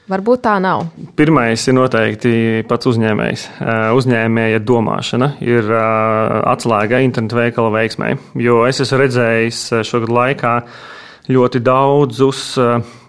Varbūt 0.05 0.43
tā 0.45 0.59
nav. 0.61 0.83
Pirmais 1.17 1.63
ir 1.65 1.77
noteikti 1.79 2.31
pats 2.69 2.91
uzņēmējs. 2.91 3.45
Uzņēmēja 3.97 4.61
domāšana 4.61 5.31
ir 5.41 5.71
atslēga 5.73 7.01
internetu 7.07 7.39
veikala 7.39 7.71
veiksmai. 7.73 8.11
Jo 8.37 8.67
es 8.69 8.83
esmu 8.85 8.99
redzējis 9.01 9.63
šogad 9.89 10.13
laikā 10.13 10.53
ļoti 11.33 11.63
daudzus 11.65 12.43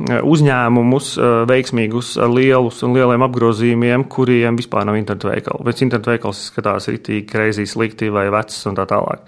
uzņēmumus, 0.07 1.11
veiksmīgus, 1.51 2.13
lielus 2.31 2.79
un 2.87 2.95
lieliem 2.95 3.27
apgrozījumiem, 3.27 4.07
kuriem 4.07 4.55
vispār 4.55 4.87
nav 4.87 4.95
internetu 4.95 5.33
veikala. 5.33 5.67
Bet 5.67 5.83
internetu 5.83 6.13
veikals 6.13 6.45
skatās 6.53 6.87
rītīgi, 6.93 7.27
kreizī, 7.27 7.67
slikti 7.67 8.07
vai 8.07 8.29
vecs 8.31 8.63
un 8.71 8.79
tā 8.79 8.87
tālāk. 8.87 9.27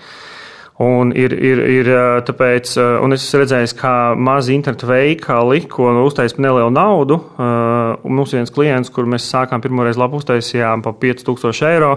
Un, 0.77 1.10
ir, 1.17 1.34
ir, 1.34 1.57
ir, 1.74 1.88
tāpēc, 2.27 2.75
un 3.01 3.15
es 3.15 3.24
redzēju, 3.34 3.72
kā 3.79 3.93
mazi 4.13 4.53
internetu 4.53 4.86
veikali, 4.91 5.63
ko 5.72 5.89
nu, 5.96 6.03
uztaisīja 6.05 6.43
nelielu 6.46 6.69
naudu. 6.69 7.17
Mums 8.05 8.36
viens 8.38 8.53
klients, 8.53 8.91
kur 8.93 9.10
mēs 9.10 9.25
sākām 9.25 9.63
pirmoreiz 9.63 9.98
labu 9.98 10.22
uztaisījām 10.22 10.86
par 10.86 11.00
5000 11.01 11.65
eiro. 11.72 11.96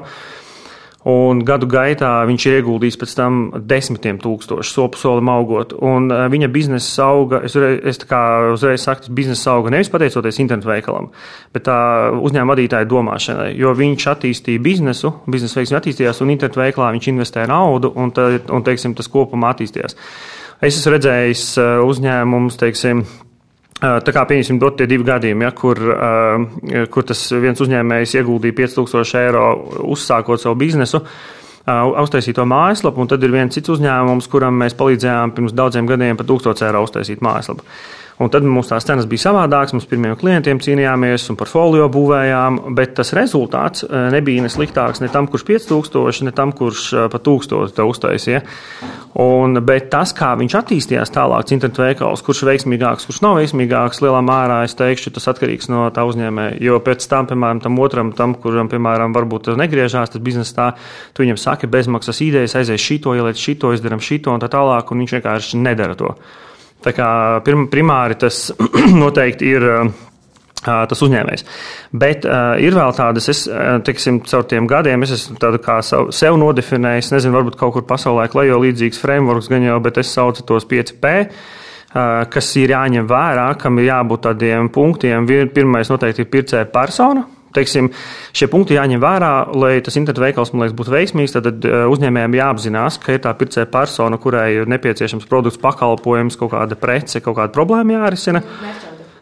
Un 1.09 1.39
gadu 1.49 1.65
gaitā 1.65 2.11
viņš 2.29 2.45
ir 2.45 2.59
ieguldījis 2.59 2.99
pēc 3.01 3.13
tam 3.17 3.37
desmitiem 3.71 4.19
tūkstošu 4.21 4.75
sopu 4.75 5.01
solim 5.01 5.31
augot. 5.33 5.73
Un 5.81 6.11
uh, 6.13 6.27
viņa 6.29 6.51
biznesa 6.53 7.07
auga, 7.09 7.41
es, 7.49 7.57
es 7.57 8.03
tā 8.03 8.09
kā 8.11 8.21
uzreiz 8.53 8.85
saku, 8.85 9.09
biznesa 9.17 9.55
auga 9.55 9.73
nevis 9.73 9.89
pateicoties 9.93 10.43
internetu 10.45 10.69
veikalam, 10.69 11.09
bet 11.57 11.65
tā 11.71 11.79
uzņēmuma 12.21 12.53
vadītāja 12.53 12.91
domāšanai. 12.91 13.49
Jo 13.57 13.73
viņš 13.79 14.07
attīstīja 14.13 14.61
biznesu, 14.61 15.15
biznesa 15.31 15.63
veiksmi 15.63 15.81
attīstījās, 15.81 16.21
un 16.21 16.35
internetu 16.37 16.61
veikalā 16.61 16.93
viņš 16.99 17.11
investēja 17.15 17.49
naudu, 17.49 17.95
un, 17.97 18.13
tā, 18.13 18.29
un 18.53 18.69
teiksim, 18.69 18.93
tas 18.99 19.09
kopumā 19.09 19.55
attīstījās. 19.55 19.97
Es 20.61 20.77
esmu 20.77 20.99
redzējis 20.99 21.47
uzņēmumus, 21.89 22.61
teiksim, 22.61 23.07
Tā 23.81 24.13
kā 24.13 24.27
pieņemsim, 24.29 24.59
dot 24.61 24.77
tie 24.77 24.85
divi 24.89 25.07
gadījumi, 25.09 25.47
ja, 25.47 25.51
kur, 25.57 25.79
kur 26.93 27.07
tas 27.09 27.23
viens 27.41 27.61
uzņēmējs 27.65 28.13
ieguldīja 28.21 28.57
5000 28.59 29.21
eiro 29.23 29.45
uzsākot 29.89 30.43
savu 30.43 30.59
biznesu, 30.61 31.01
uztaisīt 32.03 32.37
to 32.37 32.45
mājaslapu, 32.49 33.01
un 33.01 33.09
tad 33.09 33.25
ir 33.25 33.33
viens 33.33 33.57
cits 33.57 33.73
uzņēmums, 33.73 34.29
kuram 34.33 34.61
mēs 34.61 34.77
palīdzējām 34.77 35.33
pirms 35.37 35.57
daudziem 35.57 35.89
gadiem 35.89 36.21
par 36.21 36.29
1000 36.29 36.67
eiro 36.69 36.85
uztaisīt 36.85 37.25
mājaslapu. 37.25 37.65
Un 38.21 38.29
tad 38.29 38.45
mums 38.45 38.69
tās 38.69 38.85
cenas 38.85 39.07
bija 39.09 39.23
savādākas, 39.31 39.73
mums 39.73 39.87
pirmiem 39.89 40.13
klientiem 40.21 40.59
cīnījāmies 40.61 41.23
un 41.33 41.39
portfolio 41.41 41.87
būvējām, 41.93 42.59
bet 42.77 42.93
tas 42.99 43.15
rezultāts 43.17 43.87
eh, 43.87 44.11
nebija 44.13 44.45
ne 44.45 44.51
sliktāks 44.53 45.01
ne 45.01 45.09
tam, 45.09 45.25
kurš 45.31 45.47
5000, 45.49 46.27
ne 46.29 46.35
tam, 46.37 46.53
kurš 46.57 46.83
eh, 46.93 47.07
pa 47.09 47.21
1000 47.25 47.73
to 47.79 47.87
uztaisīja. 47.89 48.43
Un, 49.25 49.57
bet 49.65 49.89
tas, 49.95 50.13
kā 50.17 50.35
viņš 50.37 50.57
attīstījās 50.61 51.15
tālāk, 51.15 51.49
internetu 51.57 51.83
veikals, 51.87 52.21
kurš 52.27 52.43
ir 52.45 52.51
veiksmīgāks, 52.51 53.09
kurš 53.09 53.23
nav 53.25 53.39
veiksmīgāks, 53.41 54.03
lielā 54.05 54.21
mērā 54.27 54.61
es 54.69 54.77
teikšu, 54.77 55.15
tas 55.17 55.31
atkarīgs 55.33 55.73
no 55.73 55.89
tā 55.97 56.05
uzņēmēja. 56.11 56.61
Jo 56.61 56.77
pēc 56.85 57.09
tam, 57.09 57.31
piemēram, 57.33 57.65
tam 57.65 57.81
otram, 57.81 58.13
tam, 58.21 58.37
kuram, 58.43 58.69
piemēram, 58.71 59.17
varbūt 59.17 59.55
negriežās, 59.59 60.13
tas 60.13 60.23
biznesa 60.23 60.57
tā, 60.61 60.69
tu 61.17 61.25
viņam 61.25 61.41
saki 61.41 61.73
bezmaksas 61.73 62.21
idejas, 62.29 62.59
aizies 62.61 62.85
šito, 62.85 63.17
ieliec 63.17 63.41
šito, 63.41 63.73
izdarām 63.75 64.05
šito 64.05 64.37
un 64.37 64.45
tā 64.45 64.53
tālāk, 64.53 64.93
un 64.93 65.05
viņš 65.07 65.19
vienkārši 65.19 65.65
nedara 65.65 65.97
to. 65.99 66.15
Tā 66.85 66.93
kā 66.97 67.09
pirm, 67.47 67.67
primāri 67.73 68.17
tas 68.21 68.49
noteikti 69.03 69.57
ir. 69.57 69.69
Tas 70.61 71.01
uzņēmējs. 71.01 71.45
Bet 71.97 72.27
uh, 72.29 72.51
ir 72.61 72.75
vēl 72.77 72.91
tādas, 72.93 73.31
es, 73.33 73.47
teiksim, 73.87 74.19
caur 74.29 74.43
tiem 74.45 74.67
gadiem, 74.69 75.07
es 75.07 75.15
esmu 75.15 75.39
tādu 75.41 75.57
kā 75.65 75.79
savu, 75.81 76.13
sev 76.13 76.37
nodefinējis, 76.37 77.09
nezinu, 77.15 77.33
varbūt 77.39 77.57
kaut 77.57 77.73
kur 77.79 77.87
pasaulē 77.89 78.27
klejo 78.29 78.59
līdzīgs 78.61 79.01
frameworks, 79.01 79.49
gan 79.49 79.65
jau, 79.65 79.79
bet 79.81 80.03
es 80.03 80.13
saucu 80.13 80.45
tos 80.45 80.69
5P, 80.69 81.15
uh, 81.25 82.05
kas 82.29 82.53
ir 82.61 82.75
jāņem 82.75 83.09
vērā, 83.09 83.49
kam 83.57 83.81
ir 83.81 83.89
jābūt 83.89 84.27
tādiem 84.29 84.69
punktiem. 84.69 85.25
Pirmais 85.57 85.89
noteikti 85.89 86.27
ir 86.27 86.33
pircēja 86.37 86.69
persona, 86.77 87.25
teiksim, 87.57 87.91
šie 88.37 88.49
punkti 88.51 88.79
jāņem 88.79 89.03
vērā, 89.03 89.33
lai 89.59 89.73
tas 89.85 89.99
internetu 90.01 90.25
veikals 90.25 90.55
liekas, 90.55 90.77
būtu 90.79 90.95
veiksmīgs. 90.95 91.37
Tad 91.37 91.51
eh, 91.67 91.83
uzņēmējiem 91.91 92.39
jāapzinās, 92.41 93.01
ka 93.03 93.17
ir 93.17 93.25
tā 93.25 93.35
pircēja 93.39 93.71
persona, 93.73 94.21
kurai 94.21 94.49
ir 94.61 94.71
nepieciešams 94.71 95.29
produkts, 95.31 95.61
pakalpojums, 95.63 96.39
kaut 96.41 96.55
kāda 96.55 96.79
prece, 96.81 97.23
kaut 97.25 97.39
kāda 97.41 97.55
problēma 97.55 97.99
jārisina. 97.99 98.45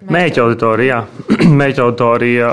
Mēķa 0.08 0.40
auditorija, 0.44 0.98
mēķa 1.60 1.82
auditorija 1.82 2.52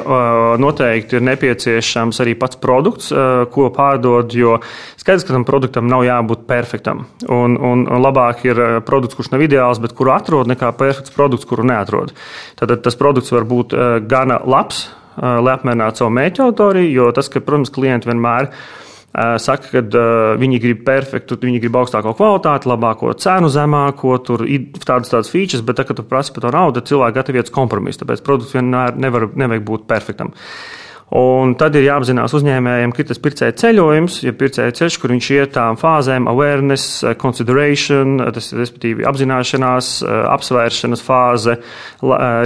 noteikti 0.59 1.19
ir 1.19 1.23
nepieciešams 1.27 2.19
arī 2.23 2.33
pats 2.41 2.57
produkts, 2.59 3.11
ko 3.53 3.67
pārdod, 3.75 4.33
jo 4.35 4.57
skaidrs, 4.97 5.23
ka 5.27 5.35
tam 5.35 5.45
produktam 5.47 5.87
nav 5.87 6.03
jābūt 6.07 6.43
perfektam. 6.49 7.05
Un, 7.29 7.55
un, 7.55 7.85
labāk 8.01 8.43
ir 8.49 8.59
produkts, 8.87 9.15
kurš 9.15 9.31
nav 9.35 9.45
ideāls, 9.45 9.79
bet 9.83 9.93
kuru 9.95 10.15
atrod, 10.17 10.49
nekā 10.51 10.73
perfekts 10.75 11.13
produkts, 11.15 11.47
kuru 11.47 11.67
neatrod. 11.69 12.15
Tad 12.59 12.75
tas 12.83 12.99
produkts 12.99 13.31
var 13.35 13.47
būt 13.47 13.77
gana 14.09 14.41
labs, 14.41 14.87
lai 15.19 15.53
apmierinātu 15.55 16.03
savu 16.03 16.15
mērķu 16.15 16.43
auditoriju, 16.47 16.91
jo 16.99 17.11
tas, 17.15 17.29
ka, 17.31 17.43
protams, 17.43 17.71
klienti 17.73 18.11
vienmēr 18.11 18.51
saka, 19.39 19.69
ka 19.71 19.79
uh, 19.79 20.33
viņi 20.41 20.57
grib 20.59 20.81
perfektu, 20.83 21.37
viņi 21.39 21.61
grib 21.63 21.77
augstāko 21.79 22.11
kvalitāti, 22.17 22.67
labāko 22.67 23.13
cenu, 23.15 23.47
zemāko, 23.47 24.17
tur 24.27 24.43
ir 24.43 24.65
tādas 24.83 25.13
tādas 25.13 25.31
features, 25.31 25.63
bet, 25.63 25.79
tā, 25.79 25.85
kad 25.87 25.95
tu 25.95 26.03
prasi 26.03 26.35
par 26.35 26.43
to 26.43 26.51
naudu, 26.51 26.83
cilvēki 26.83 27.15
gatavojas 27.15 27.53
kompromisu. 27.55 28.01
Tāpēc 28.01 28.25
produkts 28.25 28.57
vienmēr 28.57 28.99
nevar, 28.99 29.29
nevajag 29.31 29.63
būt 29.69 29.87
perfektam. 29.87 30.33
Un 31.13 31.51
tad 31.53 31.75
ir 31.77 31.85
jāapzinās 31.85 32.33
uzņēmējiem, 32.33 32.91
ka 32.95 33.03
ir 33.03 33.07
tas 33.11 33.19
pircēja 33.21 33.53
ceļojums, 33.61 34.17
ja 34.25 34.33
pircēja 34.33 34.73
ceļš, 34.79 34.97
kur 34.99 35.13
viņš 35.13 35.27
iet 35.35 35.53
tām 35.53 35.77
fāzēm, 35.77 36.25
awareness, 36.31 37.03
consideration, 37.21 38.17
tas 38.33 38.49
ir 38.49 38.63
respektīvi 38.63 39.05
apzināšanās, 39.05 39.91
apsvēršanas 40.33 41.05
fāze, 41.05 41.59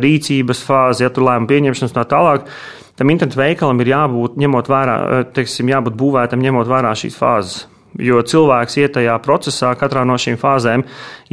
rīcības 0.04 0.64
fāze, 0.68 1.06
ja 1.06 1.14
tur 1.16 1.30
lēmumu 1.30 1.50
pieņemšanas 1.54 1.96
un 1.96 2.02
tā 2.02 2.06
tālāk. 2.12 2.54
Tam 3.00 3.16
internetu 3.16 3.40
veikalam 3.40 3.80
ir 3.80 3.94
jābūt, 3.94 4.36
ņemot 4.44 4.76
vērā, 4.76 5.02
teiksim, 5.32 5.72
jābūt 5.72 5.96
būvētam, 5.96 6.44
ņemot 6.44 6.68
vērā 6.68 6.92
šīs 7.00 7.16
fāzes. 7.16 7.62
Jo 8.00 8.22
cilvēks 8.24 8.78
iet 8.80 8.94
tajā 8.96 9.18
procesā, 9.24 9.74
katrā 9.80 10.06
no 10.08 10.16
šīm 10.20 10.38
fāzēm, 10.40 10.86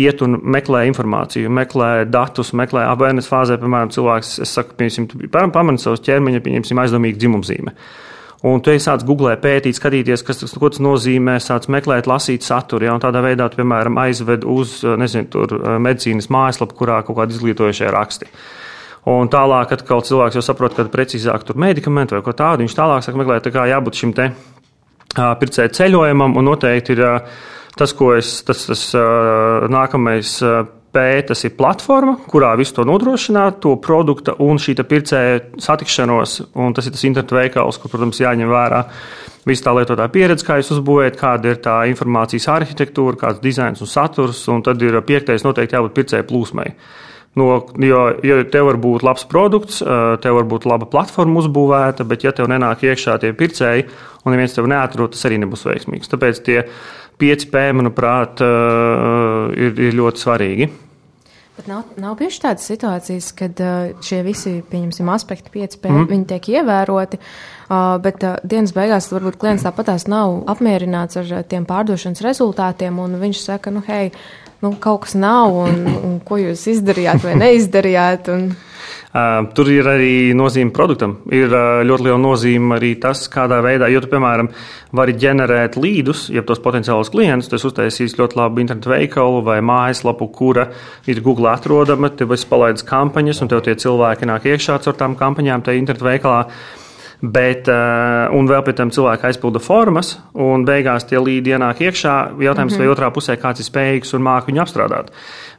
iet 0.03 0.23
un 0.27 0.41
meklē 0.43 0.83
informāciju, 0.91 1.53
meklē 1.53 1.91
datus, 2.11 2.51
meklē 2.59 2.89
awareness 2.91 3.31
fāzē, 3.31 3.59
piemēram, 3.63 3.93
cilvēks, 3.95 4.33
es 4.43 4.55
saku, 4.57 4.75
piemēram, 4.81 5.55
pamana 5.55 5.83
savus 5.83 6.03
ķermeņa, 6.07 6.43
pieņemsim, 6.43 6.83
aizdomīgu 6.83 7.23
dzimumzīmi. 7.23 7.75
Un 8.47 8.61
tu 8.63 8.75
sāc 8.83 9.03
googlēt, 9.07 9.41
pētīt, 9.43 9.79
skatīties, 9.79 10.23
kas 10.27 10.43
tas, 10.43 10.53
tas 10.53 10.83
nozīmē, 10.83 11.39
sāc 11.43 11.71
meklēt, 11.73 12.09
lasīt 12.11 12.45
saturu. 12.47 12.87
Ja, 12.87 12.99
tādā 13.03 13.23
veidā, 13.25 13.49
tu, 13.51 13.63
piemēram, 13.63 13.97
aizved 14.03 14.45
uz 14.47 14.83
nezinu, 14.85 15.31
tur, 15.33 15.57
medicīnas 15.83 16.29
mājaslapu, 16.31 16.77
kurā 16.79 17.01
kaut 17.07 17.21
kādi 17.21 17.39
izglītojušie 17.39 17.89
raksti. 17.95 18.29
Un 19.07 19.31
tālāk, 19.31 19.71
kad 19.71 19.87
cilvēks 19.87 20.37
jau 20.37 20.43
saprot, 20.43 20.75
ka 20.77 20.85
precīzāk 20.91 21.47
tur 21.47 21.59
medikamenti 21.63 22.17
vai 22.17 22.25
ko 22.27 22.35
tādu, 22.37 22.67
viņš 22.67 22.77
tālāk 22.77 23.07
sāk 23.07 23.19
meklēt, 23.19 23.47
tā 23.47 23.55
kā 23.55 23.69
jābūt 23.71 24.03
šim 24.03 24.15
te 24.19 24.33
pircēju 25.17 25.75
ceļojumam, 25.77 26.37
un 26.37 26.51
noteikti 26.51 26.97
ir 26.97 27.05
tas, 27.77 27.93
ko 27.97 28.15
es, 28.17 28.39
tas, 28.47 28.67
tas 28.69 28.89
nākamais 29.73 30.39
P 30.97 31.23
tas 31.29 31.43
ir 31.45 31.53
platforma, 31.59 32.15
kurā 32.25 32.55
visu 32.57 32.79
to 32.79 32.85
nodrošināt, 32.89 33.59
to 33.61 33.75
produktu 33.85 34.33
un 34.41 34.57
šī 34.57 34.79
pircēja 34.81 35.43
satikšanos. 35.61 36.37
Tas 36.77 36.89
ir 36.89 36.95
tas 36.95 37.05
internetu 37.05 37.37
veikals, 37.37 37.77
kur, 37.83 37.93
protams, 37.93 38.23
jāņem 38.23 38.49
vērā 38.49 38.81
visa 39.47 39.67
tā 39.67 39.75
lietotāja 39.77 40.13
pieredze, 40.15 40.47
kā 40.47 40.57
jūs 40.59 40.73
uzbūvējat, 40.79 41.19
kāda 41.21 41.53
ir 41.53 41.61
tā 41.63 41.77
informācijas 41.91 42.49
arhitektūra, 42.55 43.19
kāds 43.21 43.43
dizains 43.45 43.83
un 43.85 43.91
saturs. 43.91 44.41
Un 44.53 44.65
tad 44.65 44.81
ir 44.83 44.97
piektais 45.07 45.45
noteikti 45.45 45.77
jābūt 45.77 45.99
pircēju 46.01 46.29
plūsmai. 46.31 46.71
No, 47.37 47.47
jo, 47.85 48.01
jo 48.25 48.37
tev 48.49 48.71
var 48.71 48.79
būt 48.81 49.03
labs 49.05 49.27
produkts, 49.29 49.83
tev 50.25 50.39
var 50.39 50.47
būt 50.49 50.65
laba 50.69 50.89
platforma 50.89 51.43
uzbūvēta, 51.43 52.07
bet 52.09 52.25
ja 52.25 52.33
tev 52.33 52.49
nenāk 52.49 52.87
iekšā 52.89 53.19
tie 53.21 53.35
pircēji 53.37 53.85
un 54.25 54.33
neviens 54.33 54.57
tev 54.57 54.69
neatrod, 54.73 55.13
tas 55.13 55.27
arī 55.29 55.43
nebūs 55.43 55.67
veiksmīgs. 55.69 56.09
Tāpēc 56.13 56.41
tie 56.47 56.63
5P, 57.21 57.67
manuprāt, 57.77 58.41
ir, 58.41 59.77
ir 59.85 59.99
ļoti 60.01 60.25
svarīgi. 60.25 60.71
Bet 61.57 61.69
nav, 61.69 61.85
nav 62.01 62.17
bijušas 62.19 62.43
tādas 62.43 62.67
situācijas, 62.69 63.31
kad 63.37 63.61
uh, 63.65 63.93
šie 64.05 64.19
visi, 64.25 64.59
pieņemsim, 64.73 65.09
aspekti, 65.09 65.53
5P, 65.55 65.89
mm. 65.89 66.09
viņi 66.11 66.27
tiek 66.33 66.51
ievēroti, 66.59 67.21
uh, 67.21 67.56
bet 67.69 68.23
uh, 68.23 68.37
dienas 68.47 68.75
beigās 68.77 69.11
varbūt 69.11 69.41
klients 69.43 69.67
tāpatās 69.67 70.07
nav 70.11 70.45
apmierināts 70.53 71.19
ar 71.23 71.33
tiem 71.51 71.67
pārdošanas 71.67 72.23
rezultātiem, 72.27 73.01
un 73.03 73.19
viņš 73.21 73.43
saka, 73.43 73.73
nu, 73.75 73.83
hei, 73.89 74.13
nu, 74.63 74.77
kaut 74.81 75.07
kas 75.07 75.17
nav, 75.19 75.57
un, 75.67 75.83
un 76.07 76.21
ko 76.25 76.39
jūs 76.41 76.67
izdarījāt 76.77 77.27
vai 77.27 77.35
neizdarījāt. 77.43 78.31
Un... 78.35 78.49
Uh, 79.17 79.49
tur 79.57 79.71
ir 79.73 79.87
arī 79.89 80.13
nozīme 80.37 80.71
produktam. 80.77 81.17
Ir 81.33 81.51
uh, 81.51 81.83
ļoti 81.89 82.07
liela 82.07 82.21
nozīme 82.21 82.77
arī 82.77 82.93
tas, 83.03 83.25
kādā 83.33 83.59
veidā, 83.65 83.89
jo 83.91 84.03
tu, 84.05 84.11
piemēram, 84.13 84.51
vari 84.97 85.17
ģenerēt 85.19 85.79
līdus, 85.81 86.27
ja 86.35 86.45
tos 86.47 86.61
potenciālus 86.63 87.11
klientus, 87.11 87.51
tas 87.51 87.65
uztaisīs 87.67 88.19
ļoti 88.21 88.39
labu 88.39 88.63
internetu 88.63 88.93
veikalu 88.93 89.43
vai 89.47 89.59
mājaslapu, 89.65 90.29
kura 90.37 90.69
ir 91.09 91.23
Google 91.25 91.51
atrodama, 91.55 92.13
tev 92.13 92.37
esi 92.37 92.49
palaidis 92.51 92.87
kampaņas, 92.87 93.43
un 93.43 93.53
tev 93.53 93.65
tie 93.67 93.75
cilvēki 93.87 94.29
nāk 94.29 94.51
iekšā 94.53 94.83
caur 94.85 94.99
tām 95.01 95.17
kampaņām 95.19 95.65
tajā 95.67 95.81
internetu 95.81 96.11
veikalā. 96.13 96.43
Bet, 97.21 97.65
uh, 97.73 98.27
un 98.37 98.45
vēl 98.45 98.61
pēc 98.67 98.77
tam 98.77 98.91
cilvēki 98.93 99.25
aizpilda 99.31 99.61
formas, 99.65 100.19
un 100.37 100.67
beigās 100.69 101.07
tie 101.09 101.17
līdi 101.17 101.55
ienāk 101.57 101.81
iekšā. 101.87 102.15
Jautājums, 102.45 102.77
mm 102.77 102.81
-hmm. 102.81 102.85
vai 102.85 102.93
otrā 102.93 103.09
pusē 103.11 103.37
kāds 103.41 103.63
ir 103.63 103.69
spējīgs 103.71 104.13
un 104.15 104.23
māca 104.27 104.51
viņu 104.51 104.61
apstrādāt. 104.61 105.09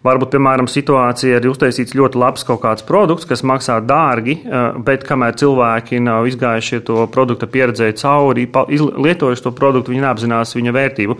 Varbūt, 0.06 0.30
piemēram, 0.36 0.70
situācija 0.70 1.42
ir 1.42 1.50
uztaisīts 1.50 1.98
ļoti 1.98 2.18
labs 2.18 2.44
kaut 2.44 2.62
kāds 2.62 2.86
produkts, 2.86 3.26
kas 3.26 3.42
maksā 3.44 3.82
dārgi, 3.82 4.38
uh, 4.46 4.78
bet 4.78 5.04
kamēr 5.04 5.34
cilvēki 5.34 6.00
nav 6.00 6.28
izgājuši 6.28 6.84
to 6.84 7.08
produkta 7.08 7.48
pieredzēju 7.48 7.94
cauri, 7.94 8.50
lietojuši 8.98 9.44
to 9.44 9.52
produktu, 9.52 9.92
viņi 9.92 10.02
neapzinās 10.02 10.56
viņa 10.56 10.72
vērtību. 10.72 11.18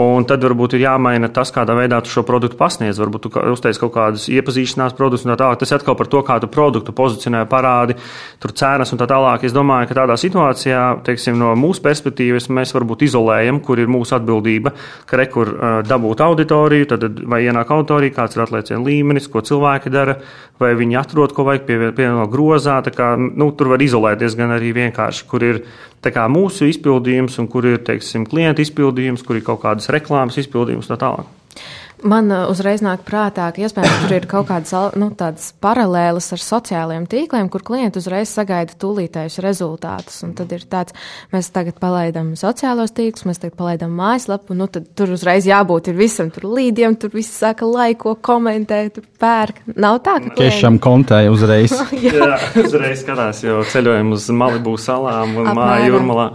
Un 0.00 0.24
tad 0.24 0.40
varbūt 0.40 0.78
ir 0.78 0.86
jāmaina 0.86 1.28
tas, 1.28 1.50
kādā 1.52 1.74
veidā 1.76 1.98
tu 2.00 2.08
šo 2.08 2.22
produktu 2.24 2.56
pasniedz. 2.56 2.96
Varbūt 2.96 3.26
tu 3.26 3.30
uztais 3.52 3.76
kaut 3.76 3.92
kādus 3.92 4.24
iepazīšanās 4.32 4.94
produktus 4.96 5.26
un 5.26 5.34
tā 5.34 5.36
tālāk. 5.42 5.58
Tas 5.60 5.74
atkal 5.76 5.98
par 5.98 6.08
to, 6.08 6.22
kā 6.24 6.38
tu 6.40 6.48
produktu 6.48 6.94
pozicionē, 6.96 7.42
parādi, 7.50 7.98
tur 8.40 8.54
cenas 8.56 8.94
un 8.94 9.02
tā 9.02 9.08
tālāk. 9.10 9.44
Es 9.44 9.52
domāju, 9.52 9.90
ka 9.90 9.98
tādā 10.00 10.16
situācijā, 10.16 10.86
teiksim, 11.04 11.36
no 11.36 11.52
mūsu 11.60 11.84
perspektīvas, 11.84 12.48
mēs 12.48 12.72
varbūt 12.72 13.04
izolējam, 13.04 13.60
kur 13.60 13.84
ir 13.84 13.92
mūsu 13.92 14.16
atbildība, 14.16 14.72
ka 15.04 15.20
rekur 15.20 15.52
dabūt 15.84 16.24
auditoriju, 16.24 16.88
tad 16.94 17.06
vai 17.28 17.42
ienāk 17.44 17.76
auditorija, 17.76 18.16
kāds 18.16 18.40
ir 18.40 18.46
atlēcienu 18.46 18.88
līmenis, 18.88 19.28
ko 19.28 19.44
cilvēki 19.44 19.92
dara, 19.92 20.16
vai 20.62 20.72
viņi 20.78 21.00
atrod, 21.04 21.36
ko 21.36 21.44
vajag 21.50 21.68
pievienot 21.68 22.32
grozā. 22.32 22.80
Kā, 22.96 23.12
nu, 23.20 23.52
tur 23.52 23.74
var 23.74 23.84
izolēties 23.84 24.40
gan 24.40 24.56
arī 24.56 24.72
vienkārši, 24.76 25.28
kur 25.28 25.44
ir 25.44 25.64
kā, 26.02 26.24
mūsu 26.32 26.66
izpildījums 26.70 27.38
un 27.38 27.48
kur 27.50 27.66
ir 27.68 27.82
teiksim, 27.86 28.24
klienta 28.26 28.64
izpildījums, 28.64 29.22
kur 29.26 29.38
ir 29.38 29.44
kaut 29.46 29.60
kādas 29.82 29.94
reklāmas 29.98 30.38
izpildījums 30.38 30.90
un 30.90 30.96
tā 30.96 31.02
tālāk. 31.02 31.38
Man 32.02 32.32
uh, 32.34 32.48
uzreiz 32.50 32.80
nāk 32.82 33.04
prātā, 33.06 33.52
ka 33.54 33.62
iespējams 33.62 34.00
tur 34.02 34.12
ir 34.16 34.24
kaut 34.26 34.48
kādas 34.48 34.72
nu, 34.98 35.12
paralēlas 35.62 36.32
ar 36.34 36.40
sociālajiem 36.42 37.04
tīkliem, 37.06 37.46
kur 37.46 37.62
klienti 37.62 38.00
uzreiz 38.00 38.32
sagaida 38.34 38.74
tūlītējus 38.74 39.36
rezultātus. 39.38 40.16
Un 40.26 40.32
tad 40.34 40.50
ir 40.50 40.64
tāds, 40.66 40.96
mēs 41.30 41.52
tagad 41.54 41.76
palaidām 41.78 42.32
sociālos 42.34 42.90
tīklus, 42.96 43.22
mēs 43.28 43.38
tagad 43.38 43.54
palaidām 43.60 43.94
mājaslapu, 43.94 44.56
nu 44.58 44.66
tad 44.66 44.88
tur 44.98 45.12
uzreiz 45.14 45.46
jābūt 45.46 45.92
ir 45.92 46.00
visam, 46.00 46.32
tur 46.34 46.48
līdiem, 46.50 46.96
tur 46.98 47.14
viss 47.14 47.38
saka 47.38 47.68
laiko, 47.70 48.16
komentē, 48.18 48.80
tur 48.96 49.06
pērk. 49.22 49.62
Nav 49.76 50.00
tā, 50.02 50.16
ka. 50.24 50.34
Tiešām 50.40 50.80
kontēja 50.82 51.30
uzreiz. 51.30 51.76
jā. 52.02 52.16
jā, 52.18 52.40
uzreiz 52.64 53.04
skatās, 53.04 53.44
jo 53.46 53.62
ceļojam 53.70 54.10
uz 54.18 54.26
Malibu 54.34 54.74
salām 54.74 55.38
un 55.38 55.52
māju 55.54 55.94
jūrmalā. 55.94 56.28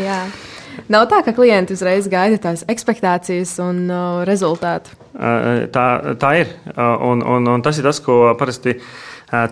jā. 0.00 0.22
Nav 0.92 1.06
tā, 1.10 1.22
ka 1.24 1.34
klienti 1.36 1.76
uzreiz 1.76 2.08
gaida 2.10 2.40
tās 2.40 2.64
expectācijas 2.70 3.54
un 3.62 3.84
uh, 3.88 4.22
rezultātu. 4.28 4.98
Tā, 5.12 5.86
tā 6.16 6.30
ir. 6.40 6.52
Un, 6.72 7.20
un, 7.20 7.48
un 7.52 7.62
tas 7.64 7.76
ir 7.76 7.84
tas, 7.84 8.00
ko 8.00 8.32
parasti 8.40 8.78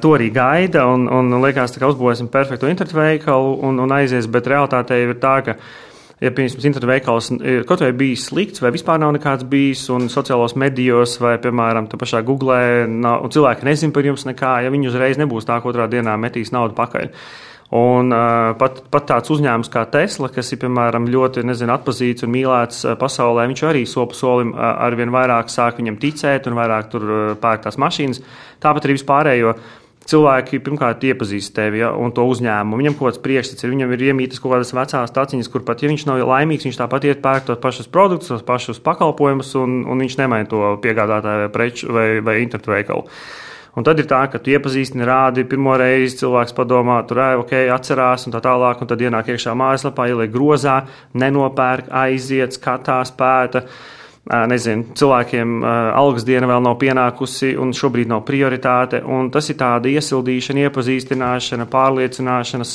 to 0.00 0.14
arī 0.16 0.30
gaida. 0.32 0.86
Un, 0.88 1.04
un 1.12 1.36
liekas, 1.44 1.76
ka 1.76 1.90
uzbūvēsim 1.92 2.30
perfektu 2.32 2.70
internetu 2.70 2.96
veikalu 2.96 3.58
un, 3.68 3.78
un 3.84 3.94
aizies, 3.98 4.28
bet 4.32 4.48
realitāte 4.48 4.96
ir 4.96 5.14
tā, 5.20 5.36
ka 5.44 5.56
ja 6.20 6.30
piemēram 6.36 6.64
internetu 6.68 6.88
veikals 6.90 7.30
ir 7.38 7.66
kaut 7.68 7.82
vai 7.84 7.92
bijis 7.96 8.26
slikts, 8.28 8.60
vai 8.60 8.72
vispār 8.74 9.00
nav 9.00 9.14
nekāds 9.16 9.46
bijis, 9.48 9.86
un 9.92 10.10
sociālos 10.12 10.56
medijos, 10.60 11.16
vai, 11.22 11.36
piemēram, 11.42 11.88
tā 11.90 12.00
pašā 12.00 12.20
Google, 12.26 12.88
nav, 12.92 13.28
cilvēki 13.32 13.68
nezina 13.68 13.96
par 13.96 14.08
jums 14.10 14.26
nekā, 14.28 14.56
ja 14.64 14.72
viņi 14.72 14.90
uzreiz 14.92 15.20
nebūs 15.20 15.48
tā, 15.48 15.60
ka 15.60 15.72
otrā 15.72 15.88
dienā 15.90 16.16
metīs 16.20 16.52
naudu 16.52 16.76
pakaļ. 16.76 17.08
Un, 17.70 18.10
uh, 18.10 18.50
pat, 18.58 18.80
pat 18.90 19.04
tāds 19.06 19.30
uzņēmums 19.30 19.68
kā 19.70 19.84
Tesla, 19.94 20.26
kas 20.34 20.48
ir 20.50 20.58
piemēram 20.64 21.04
ļoti 21.06 21.44
nezinu, 21.46 21.70
atpazīts 21.76 22.24
un 22.26 22.32
mīlēts 22.34 22.80
uh, 22.82 22.96
pasaulē, 22.98 23.44
viņš 23.46 23.60
arī 23.68 23.84
sopu 23.86 24.16
solim 24.18 24.50
uh, 24.56 24.64
arvien 24.88 25.12
vairāk 25.14 25.52
sāk 25.54 25.78
viņam 25.78 26.00
ticēt 26.02 26.48
un 26.50 26.58
vairāk 26.58 26.88
tur 26.90 27.04
uh, 27.06 27.20
pērk 27.38 27.68
tās 27.68 27.78
mašīnas. 27.78 28.18
Tāpat 28.64 28.88
arī 28.88 28.96
vispārējo. 28.98 29.52
Cilvēki 30.10 30.58
pirmkārt 30.66 31.04
iepazīst 31.06 31.52
tevi 31.54 31.84
ja, 31.84 31.92
un 31.94 32.10
to 32.16 32.24
uzņēmumu. 32.26 32.80
Viņam 32.80 32.96
kaut 32.98 33.12
kāds 33.12 33.20
priekšstats 33.22 33.62
ir, 33.62 33.70
viņam 33.76 33.92
ir 33.94 34.02
iemītas 34.08 34.42
kaut 34.42 34.56
kādas 34.56 34.72
vecās 34.74 35.14
taciņas, 35.14 35.50
kur 35.52 35.62
pat, 35.68 35.84
ja 35.84 35.92
viņš 35.92 36.06
nav 36.08 36.24
laimīgs, 36.26 36.66
viņš 36.66 36.80
tāpat 36.80 37.06
iet 37.06 37.22
pērk 37.22 37.46
tos 37.46 37.60
pašus 37.62 37.90
produktus, 37.92 38.32
tos 38.32 38.42
pašus 38.48 38.82
pakalpojumus, 38.82 39.52
un, 39.60 39.84
un 39.86 40.02
viņš 40.02 40.18
nemaina 40.18 40.50
to 40.50 40.72
piegādātāju 40.82 41.52
preču 41.54 41.92
vai, 41.94 42.08
vai 42.26 42.40
internetu 42.42 42.74
veikalu. 42.74 43.06
Un 43.78 43.86
tad 43.86 44.00
ir 44.02 44.08
tā, 44.10 44.24
ka 44.30 44.40
tu 44.42 44.50
iepazīstini, 44.50 45.06
rādi 45.06 45.46
pirmo 45.48 45.76
reizi, 45.78 46.18
cilvēks 46.24 46.56
padomā, 46.56 46.98
tur 47.06 47.22
ej, 47.22 47.38
ok, 47.44 47.54
atcerās, 47.76 48.26
un 48.26 48.34
tā 48.34 48.42
tālāk, 48.42 48.82
un 48.82 48.90
tad 48.90 49.04
ienāk 49.04 49.30
iekšā 49.30 49.54
mājaslapā, 49.54 50.08
ieliek 50.10 50.32
grozā, 50.34 50.80
nenopērk, 51.14 51.92
aiziet, 52.02 52.58
skatās, 52.58 53.14
pēta. 53.14 53.66
Nezinu, 54.30 54.92
cilvēkiem 54.94 55.62
algas 55.96 56.26
diena 56.28 56.46
vēl 56.46 56.60
nav 56.62 56.74
pienākusi, 56.78 57.54
un 57.58 57.72
šobrīd 57.74 58.10
nav 58.10 58.20
prioritāte. 58.28 59.00
Tas 59.32 59.48
ir 59.50 59.56
tāda 59.58 59.90
iesildīšana, 59.90 60.66
iepazīstināšana, 60.68 61.66
pārliecināšana, 61.72 62.66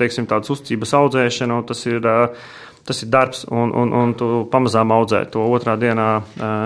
teiksim, 0.00 0.26
tādas 0.30 0.54
uzticības 0.56 0.94
audzēšana. 0.98 1.60
Tas 1.68 1.84
ir 1.86 2.00
uh, 2.00 2.48
tas 2.86 3.02
ir 3.02 3.10
darbs, 3.10 3.44
un, 3.50 3.72
un, 3.74 3.92
un 3.92 4.14
tu 4.18 4.44
pamazām 4.52 4.94
audzē 4.94 5.24
to 5.30 5.42
otrā 5.50 5.74
dienā 5.80 6.10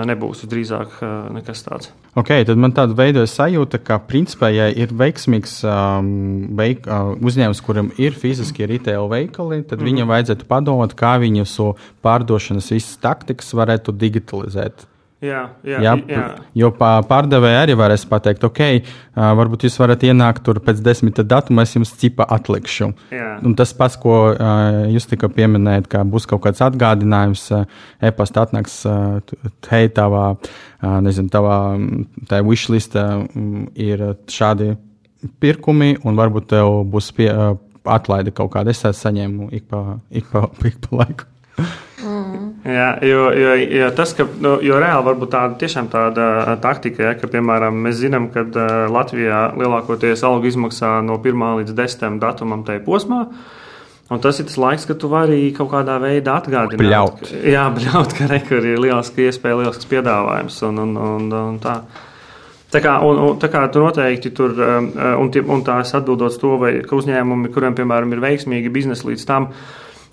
nebūs 0.07 0.45
drīzāk 0.49 1.01
nekas 1.33 1.65
tāds. 1.65 1.91
Ok, 2.11 2.33
tad 2.43 2.59
man 2.59 2.73
tāda 2.75 2.91
veidojas 2.91 3.31
sajūta, 3.37 3.79
ka 3.87 3.95
principā, 4.03 4.49
ja 4.51 4.65
ir 4.67 4.91
veiksmīgs 4.99 5.61
um, 5.63 6.09
veik, 6.59 6.83
uh, 6.83 7.13
uzņēmums, 7.23 7.61
kuram 7.63 7.93
ir 8.03 8.17
fiziski 8.19 8.67
retail 8.67 9.07
veikali, 9.07 9.61
tad 9.63 9.79
mm 9.79 9.81
-hmm. 9.81 9.87
viņam 9.87 10.11
vajadzētu 10.11 10.47
padomāt, 10.49 10.95
kā 10.99 11.15
viņu 11.23 11.47
so 11.47 11.75
pārdošanas 12.03 12.67
visas 12.75 12.97
taktikas 12.99 13.53
varētu 13.55 13.95
digitalizēt. 13.95 14.90
Jā, 15.21 15.41
jā, 15.61 15.79
jā, 15.85 15.91
jā. 16.09 16.21
Jo 16.57 16.71
pārdevēji 16.73 17.57
arī 17.59 17.75
varēs 17.77 18.07
pateikt, 18.09 18.41
ok, 18.47 18.61
varbūt 19.13 19.67
jūs 19.67 19.75
varat 19.77 20.01
ienākt 20.07 20.41
tur 20.47 20.57
pēc 20.65 20.81
desmit 20.81 21.21
datuma, 21.29 21.61
es 21.61 21.75
jums 21.75 21.91
cipa 22.01 22.25
atlikšu. 22.25 22.89
Jā. 23.13 23.27
Un 23.45 23.53
tas 23.59 23.69
pats, 23.77 23.99
ko 24.01 24.15
jūs 24.89 25.05
tikko 25.11 25.29
pieminējat, 25.35 25.91
ka 25.93 26.01
būs 26.09 26.25
kaut 26.29 26.41
kāds 26.47 26.63
atgādinājums, 26.65 27.45
e-pasta 28.01 28.47
atnāks, 28.47 28.79
hei, 29.69 29.91
tavā, 29.93 30.25
nezinu, 31.05 31.29
tavā, 31.37 31.57
tā 32.31 32.41
wishlistā 32.47 33.05
ir 33.77 34.07
šādi 34.25 34.73
pirkumi, 35.37 35.99
un 36.01 36.17
varbūt 36.17 36.49
tev 36.55 36.79
būs 36.89 37.13
pie, 37.13 37.29
atlaide 37.85 38.33
kaut 38.33 38.55
kāda. 38.55 38.73
Es 38.73 38.81
saņēmu 39.03 39.51
ik 39.53 39.69
pa, 39.69 39.99
ik 40.09 40.33
pa, 40.33 40.47
ik 40.71 40.81
pa 40.81 41.03
laiku. 41.03 41.29
Jā, 42.61 42.89
jo, 43.01 43.21
jo, 43.33 43.53
jo 43.57 43.87
tas, 43.97 44.11
ka 44.13 44.27
nu, 44.37 44.51
jo 44.61 44.77
reāli 44.81 45.05
varbūt 45.07 45.31
tāda 45.33 45.55
tiešām 45.63 45.87
tāda 45.89 46.25
taktika, 46.61 47.07
ja, 47.07 47.13
ka, 47.17 47.29
piemēram, 47.31 47.79
mēs 47.87 47.97
zinām, 48.03 48.27
ka 48.33 48.43
Latvijā 48.91 49.47
lielākoties 49.57 50.21
algu 50.27 50.51
izmaksā 50.51 50.99
no 51.05 51.17
1 51.17 51.47
līdz 51.61 51.73
10 51.79 52.21
datumam 52.21 52.61
tajā 52.67 52.83
posmā. 52.85 53.23
Un 54.11 54.19
tas 54.19 54.37
ir 54.43 54.45
tas 54.45 54.59
laiks, 54.59 54.85
kad 54.85 54.99
tu 54.99 55.07
vari 55.07 55.39
kaut 55.55 55.71
kādā 55.71 55.95
veidā 56.03 56.35
atgādināt, 56.41 56.83
Bļaut. 56.83 57.21
ka, 57.23 57.41
jā, 57.47 57.65
bļaut, 57.71 58.15
ka 58.17 58.27
rekur 58.27 58.65
ir 58.67 58.81
lieliska 58.83 59.23
iespēja, 59.23 59.61
lielisks 59.61 59.87
piedāvājums. 59.87 60.57
Un, 60.67 60.81
un, 60.83 60.97
un, 61.01 61.29
un 61.41 61.59
tā. 61.63 61.79
Tā 62.71 62.79
kā, 62.83 62.97
un, 63.03 63.17
un, 63.19 63.39
tā 63.39 63.49
kā 63.51 63.65
tu 63.71 63.81
noteikti 63.83 64.29
tur, 64.35 64.53
un, 64.55 65.31
un 65.31 65.63
tā 65.67 65.81
es 65.83 65.95
atbildot 65.97 66.37
to, 66.39 66.51
vai 66.59 66.77
uzņēmumi, 66.83 67.51
kuriem, 67.55 67.73
piemēram, 67.75 68.13
ir 68.15 68.21
veiksmīgi 68.23 68.71
biznesi 68.71 69.09
līdz 69.09 69.25
tam, 69.27 69.49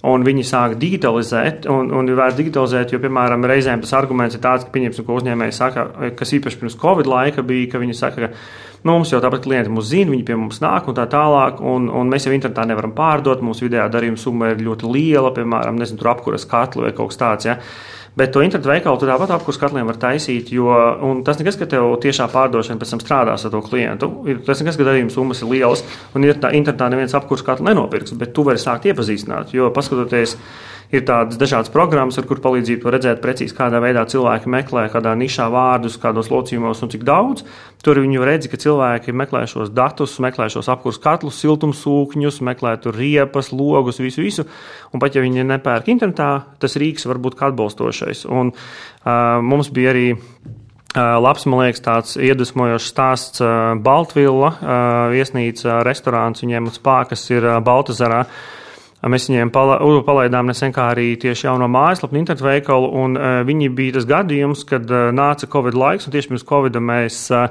un 0.07 0.23
viņi 0.23 0.45
sāk 0.47 0.77
digitalizēt, 0.79 1.67
un, 1.73 1.91
un 1.95 2.07
ir 2.07 2.19
vērts 2.19 2.39
digitalizēt, 2.39 2.95
jo, 2.95 3.03
piemēram, 3.03 3.47
reizēm 3.51 3.83
tas 3.83 3.97
arguments 3.99 4.39
ir 4.39 4.45
tāds, 4.45 4.67
ka, 4.67 4.75
pieņemsim, 4.77 5.07
ko 5.07 5.19
uzņēmēji 5.19 5.57
saka, 5.57 5.89
kas 6.19 6.35
īpaši 6.39 6.61
pirms 6.61 6.79
Covid 6.79 7.11
laika 7.11 7.43
bija, 7.47 7.73
ka 7.73 7.83
viņi 7.83 7.99
saka, 7.99 8.29
ka 8.29 8.67
Nu, 8.87 8.95
mums 8.95 9.11
jau 9.11 9.19
tāpat 9.19 9.43
klienti 9.43 9.73
mūs 9.75 9.89
zina, 9.91 10.13
viņi 10.13 10.25
pie 10.27 10.37
mums 10.39 10.61
nāk 10.63 10.87
un 10.87 10.95
tā 10.95 11.09
tālāk, 11.11 11.59
un, 11.67 11.89
un 11.91 12.11
mēs 12.13 12.29
jau 12.29 12.35
internetā 12.35 12.63
nevaram 12.69 12.93
pārdot. 12.95 13.43
Mūsu 13.43 13.67
vidējā 13.67 13.89
darījuma 13.91 14.21
summa 14.23 14.53
ir 14.53 14.63
ļoti 14.63 14.91
liela, 14.95 15.33
piemēram, 15.35 15.81
nezinu, 15.81 15.99
tur 15.99 16.13
apkuras 16.13 16.47
katlu 16.49 16.87
vai 16.87 16.93
kaut 16.95 17.11
kas 17.11 17.19
tāds. 17.19 17.49
Ja? 17.49 17.57
Bet 18.17 18.33
to 18.35 18.43
internetu 18.43 18.71
veikalu 18.71 18.99
tur 18.99 19.11
tāpat 19.13 19.35
apkurss 19.37 19.61
katliem 19.61 19.89
var 19.89 19.99
taisīt, 20.01 20.53
jo 20.55 20.73
tas 21.27 21.39
nekas, 21.41 21.59
ka 21.61 21.69
tev 21.71 21.91
tiešā 22.03 22.29
pārdošana 22.33 22.81
pēc 22.81 22.95
tam 22.95 23.03
strādās 23.03 23.45
ar 23.47 23.53
to 23.53 23.61
klientu. 23.67 24.11
Ir, 24.31 24.41
tas 24.47 24.63
nekas, 24.63 24.79
ka 24.79 24.87
darījuma 24.89 25.13
summas 25.15 25.43
ir 25.45 25.53
lielas, 25.53 25.85
un 26.17 26.27
ir 26.27 26.41
tā, 26.41 26.51
internetā 26.57 26.89
neviens 26.93 27.15
apkurss 27.19 27.47
katlu 27.47 27.69
nenopirks, 27.69 28.17
bet 28.19 28.35
tu 28.35 28.47
vari 28.49 28.63
sākt 28.63 28.89
iepazīstināt, 28.91 29.55
jo 29.55 29.71
paskatoties 29.75 30.39
ir 30.95 31.05
tādas 31.09 31.39
dažādas 31.41 31.71
programmas, 31.73 32.17
ar 32.19 32.27
kur 32.29 32.41
palīdzību 32.45 32.87
var 32.87 32.97
redzēt 32.97 33.21
precīzi, 33.25 33.55
kādā 33.57 33.81
veidā 33.85 34.05
cilvēki 34.09 34.51
meklē, 34.53 34.87
kādā 34.93 35.13
nišā 35.19 35.49
vārdus, 35.53 35.99
kādos 36.01 36.31
locījumos 36.33 36.81
un 36.85 36.93
cik 36.93 37.05
daudz. 37.09 37.45
Tur 37.85 38.01
viņi 38.03 38.23
redz, 38.25 38.49
ka 38.51 38.61
cilvēki 38.61 39.15
meklē 39.17 39.45
šos 39.51 39.73
datus, 39.75 40.17
meklē 40.25 40.49
šos 40.53 40.71
apkursu 40.73 41.03
katlus, 41.05 41.41
siltumsūkņus, 41.45 42.41
meklē 42.49 42.77
tur 42.83 42.97
riepas, 42.97 43.53
logus, 43.53 44.01
visu, 44.03 44.25
visu. 44.25 44.47
Un 44.93 45.03
pat 45.03 45.17
ja 45.17 45.25
viņi 45.25 45.47
nepērk 45.47 45.91
internetā, 45.93 46.31
tas 46.59 46.79
rīks 46.81 47.07
var 47.09 47.21
būt 47.23 47.39
atbalstošais. 47.51 48.25
Un, 48.33 48.55
uh, 48.55 49.39
mums 49.45 49.71
bija 49.75 49.93
arī 49.95 50.09
labs, 50.97 51.45
man 51.47 51.67
liekas, 51.67 51.83
tāds 51.85 52.17
iedvesmojošs 52.17 52.87
stāsts. 52.91 53.43
Baltvilla 53.85 54.49
uh, 54.49 54.71
viesnīca, 55.13 55.83
restorāns 55.87 56.43
viņiem 56.43 56.71
uz 56.71 56.79
spākas 56.81 57.27
ir 57.31 57.45
Baltazarā. 57.65 58.25
Mēs 58.99 59.29
viņiem 59.31 59.53
palaidām 59.55 60.49
nesen 60.51 60.73
kā 60.75 60.89
arī 60.91 61.13
tieši 61.23 61.47
jauno 61.47 61.69
mājaslapu, 61.71 62.19
internetu 62.19 62.49
veikalu, 62.49 62.89
un 62.99 63.15
uh, 63.15 63.27
viņi 63.47 63.69
bija 63.71 63.95
tas 63.95 64.09
gadījums, 64.11 64.65
kad 64.67 64.91
uh, 64.91 65.13
nāca 65.15 65.47
Covid 65.51 65.79
laiks, 65.79 66.09
un 66.09 66.17
tieši 66.17 66.33
pirms 66.33 66.47
Covid 66.49 66.81
mēs 66.83 67.21
uh, 67.31 67.47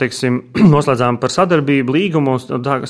teiksim, 0.00 0.40
noslēdzām 0.74 1.20
par 1.22 1.34
sadarbību 1.34 1.94
līgumu, 1.94 2.36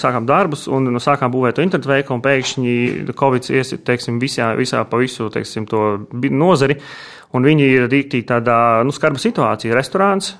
sākām 0.00 0.24
darbus, 0.28 0.64
un 0.72 0.88
nu, 0.88 1.04
sākām 1.04 1.32
būvēt 1.34 1.58
to 1.58 1.66
internetu 1.66 1.92
veikalu, 1.92 2.16
un 2.16 2.24
pēkšņi 2.24 2.74
Covid 3.20 3.52
iesit, 3.52 3.84
teiksim, 3.84 4.20
visā, 4.22 4.54
visā 4.56 4.84
pa 4.88 5.04
visu, 5.04 5.28
teiksim, 5.32 5.68
to 5.68 5.86
nozari. 6.32 6.80
Un 7.36 7.44
viņi 7.46 7.66
ir 7.70 7.84
rīktīgi 7.86 8.26
tādā 8.26 8.54
nu, 8.82 8.90
skarba 8.90 9.20
situācijā. 9.22 9.70
Restorāns, 9.76 10.32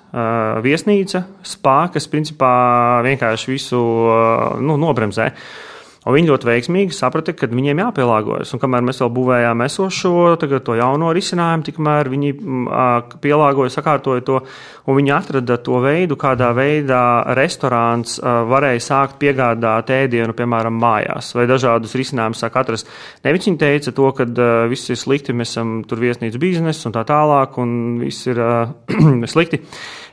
viesnīca, 0.65 1.21
spā, 1.47 1.85
kas 1.95 2.09
principā 2.11 2.55
vienkārši 3.07 3.53
visu 3.53 3.83
nu, 4.59 4.75
nobremzē. 4.81 5.29
Un 6.01 6.15
viņi 6.17 6.31
ļoti 6.31 6.49
veiksmīgi 6.49 6.95
saprata, 6.97 7.35
ka 7.37 7.45
viņiem 7.51 7.83
jāpielāgojas. 7.83 8.55
Un 8.57 8.61
kamēr 8.63 8.85
mēs 8.87 9.03
vēl 9.03 9.11
būvējām 9.19 9.65
esošo, 9.67 10.13
tagad 10.41 10.65
to 10.65 10.79
jauno 10.79 11.11
risinājumu, 11.13 11.67
tikmēr 11.67 12.09
viņi 12.09 12.31
pielāgoja, 13.21 13.75
sakārtoja 13.75 14.25
to, 14.25 14.39
un 14.89 14.97
viņi 14.97 15.13
atrada 15.13 15.59
to 15.61 15.83
veidu, 15.85 16.17
kādā 16.21 16.49
veidā 16.57 17.03
restorāns 17.37 18.17
varēja 18.25 18.81
sākt 18.87 19.21
piegādāt 19.21 19.93
ēdienu, 19.93 20.33
piemēram, 20.39 20.81
mājās, 20.81 21.35
vai 21.37 21.45
dažādus 21.51 21.93
risinājumus 22.01 22.41
sāk 22.47 22.57
atrast. 22.63 22.89
Nevis 23.29 23.51
viņi 23.51 23.61
teica 23.61 23.93
to, 23.93 24.09
ka 24.17 24.25
viss 24.73 24.89
ir 24.89 24.97
slikti, 24.97 25.37
mēs 25.37 25.53
esam 25.53 25.83
tur 25.85 26.01
viesnīcu 26.01 26.41
biznesu 26.41 26.89
un 26.89 26.97
tā 26.97 27.05
tālāk, 27.13 27.61
un 27.61 28.01
viss 28.01 28.25
ir 28.33 28.41
slikti 29.35 29.61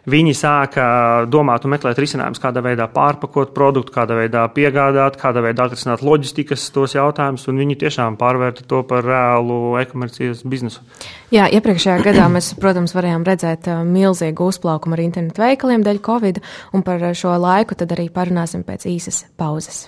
viņi 0.08 0.34
sāka 0.38 0.86
domāt 1.30 1.65
un 1.65 1.74
meklēt 1.76 2.00
risinājumus, 2.02 2.41
kādā 2.43 2.63
veidā 2.65 2.88
pārpakot 2.91 3.54
produktu, 3.56 3.93
kādā 3.96 4.17
veidā 4.22 4.46
piegādāt, 4.56 5.20
kādā 5.20 5.43
veidā 5.46 5.67
atrisināt 5.67 6.04
loģistikas 6.06 6.70
tos 6.76 6.96
jautājumus, 6.98 7.48
un 7.52 7.60
viņi 7.63 7.80
tiešām 7.84 8.17
pārvērta 8.20 8.65
to 8.70 8.84
par 8.88 9.06
reālu 9.08 9.76
e-komercijas 9.82 10.46
biznesu. 10.48 10.86
Jā, 11.34 11.50
iepriekšējā 11.60 12.00
gadā 12.06 12.30
mēs, 12.32 12.54
protams, 12.62 12.96
varējām 12.96 13.28
redzēt 13.28 13.67
uh, 13.72 13.84
milzīgu 13.88 14.48
uzplaukumu 14.54 14.96
ar 14.98 15.04
internetu 15.04 15.43
veikaliem 15.43 15.84
dēļ 15.86 16.02
Covid, 16.08 16.41
un 16.78 16.88
par 16.88 17.04
šo 17.17 17.36
laiku 17.41 17.76
tad 17.76 17.91
arī 17.98 18.08
parunāsim 18.13 18.63
pēc 18.67 18.88
īsas 18.88 19.26
pauzes. 19.39 19.88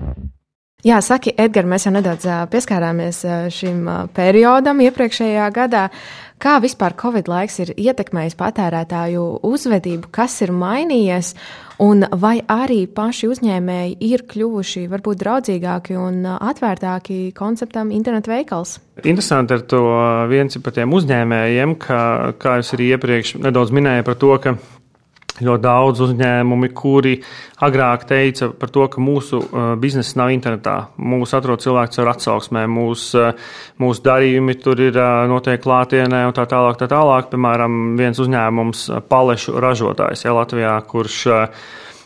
Jā, 0.81 0.97
saki, 1.05 1.35
Edgars, 1.37 1.69
mēs 1.69 1.85
jau 1.85 1.93
nedaudz 1.93 2.25
pieskārāmies 2.49 3.21
šim 3.53 3.85
periodam 4.17 4.81
iepriekšējā 4.81 5.49
gadā. 5.53 5.83
Kā 6.41 6.55
vispār 6.57 6.95
Covid 6.97 7.27
laiks 7.29 7.59
ir 7.61 7.69
ietekmējis 7.77 8.33
patērētāju 8.39 9.25
uzvedību, 9.45 10.09
kas 10.09 10.39
ir 10.41 10.49
mainījies, 10.57 11.35
un 11.85 12.01
vai 12.17 12.39
arī 12.49 12.87
paši 12.89 13.29
uzņēmēji 13.29 13.93
ir 14.09 14.25
kļuvuši 14.31 14.87
varbūt 14.89 15.21
draudzīgāki 15.21 15.99
un 16.01 16.25
atvērtāki 16.33 17.19
konceptam 17.37 17.93
internetu 17.93 18.33
veikals? 18.33 18.79
Interesanti 19.05 19.59
ar 19.59 19.61
to 19.69 19.85
viens 20.33 20.57
par 20.65 20.73
tiem 20.79 20.97
uzņēmējiem, 20.97 21.77
ka, 21.85 22.01
kā 22.41 22.57
jūs 22.57 22.73
arī 22.73 22.89
iepriekš 22.95 23.35
nedaudz 23.45 23.77
minējāt 23.77 24.09
par 24.09 24.17
to, 24.25 24.33
ka 24.41 24.57
ļoti 25.45 25.63
daudz 25.65 26.03
uzņēmumi, 26.07 26.69
kuri 26.77 27.15
agrāk 27.65 28.05
teica 28.09 28.51
par 28.57 28.71
to, 28.73 28.87
ka 28.91 29.03
mūsu 29.03 29.41
uh, 29.41 29.73
biznesa 29.81 30.21
nav 30.21 30.33
internetā. 30.35 30.75
Mūsu 30.97 31.37
atrod 31.37 31.63
cilvēks 31.63 32.01
ar 32.01 32.13
atsauksmēm, 32.13 32.71
mūsu, 32.77 33.21
uh, 33.21 33.51
mūsu 33.81 34.05
darījumi 34.05 34.57
tur 34.61 34.81
ir 34.81 34.97
uh, 34.97 35.25
noteikti 35.31 35.65
klātienē 35.67 36.23
un 36.29 36.35
tā 36.37 36.47
tālāk. 36.49 36.79
Tā 36.81 36.89
tālāk. 36.91 37.29
Piemēram, 37.31 37.95
viens 37.99 38.19
uzņēmums, 38.21 38.87
palešu 39.11 39.59
ražotājs 39.61 40.25
ja, 40.25 40.35
Latvijā, 40.37 40.75
kurš 40.89 41.21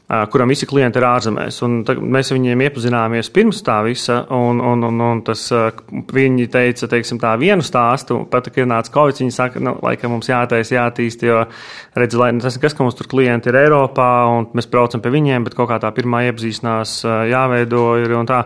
kuram 0.05 0.51
visi 0.53 0.67
klienti 0.69 0.99
ir 1.01 1.05
ārzemēs. 1.07 1.57
Mēs 1.97 2.29
viņiem 2.33 2.61
iepazināmies 2.67 3.31
pirms 3.33 3.63
tā 3.65 3.79
visa, 3.87 4.19
un, 4.37 4.59
un, 4.61 4.85
un, 4.85 5.01
un 5.01 5.21
tas, 5.25 5.47
viņi 6.13 6.45
teica, 6.53 6.89
teiksim, 6.91 7.19
tā 7.21 7.33
vienu 7.41 7.65
stāstu, 7.65 8.19
pat, 8.29 8.51
kad 8.53 8.69
nāca 8.69 8.93
Covid, 8.93 9.23
viņi 9.23 9.33
saka, 9.33 9.63
nu, 9.65 9.75
laikam 9.85 10.13
mums 10.13 10.29
jātaisa, 10.29 10.77
jātīst, 10.77 11.25
jo, 11.25 11.41
redz, 11.97 12.17
lai 12.21 12.31
tas 12.37 12.59
nekas, 12.59 12.77
ka 12.77 12.85
mums 12.85 12.97
tur 12.99 13.09
klienti 13.09 13.49
ir 13.49 13.59
Eiropā, 13.65 14.09
un 14.29 14.49
mēs 14.53 14.69
braucam 14.69 15.01
pie 15.01 15.13
viņiem, 15.17 15.47
bet 15.47 15.57
kaut 15.57 15.71
kā 15.73 15.81
tā 15.81 15.89
pirmā 15.95 16.27
iepazīšanās 16.29 16.99
jāveido 17.31 17.85
ir 18.03 18.17
un 18.19 18.29
tā. 18.29 18.45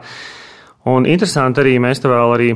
Un 0.89 1.05
interesanti 1.11 1.59
arī 1.59 1.75
mēs 1.83 1.99
te 1.99 2.07
vēl 2.07 2.37
arī 2.37 2.53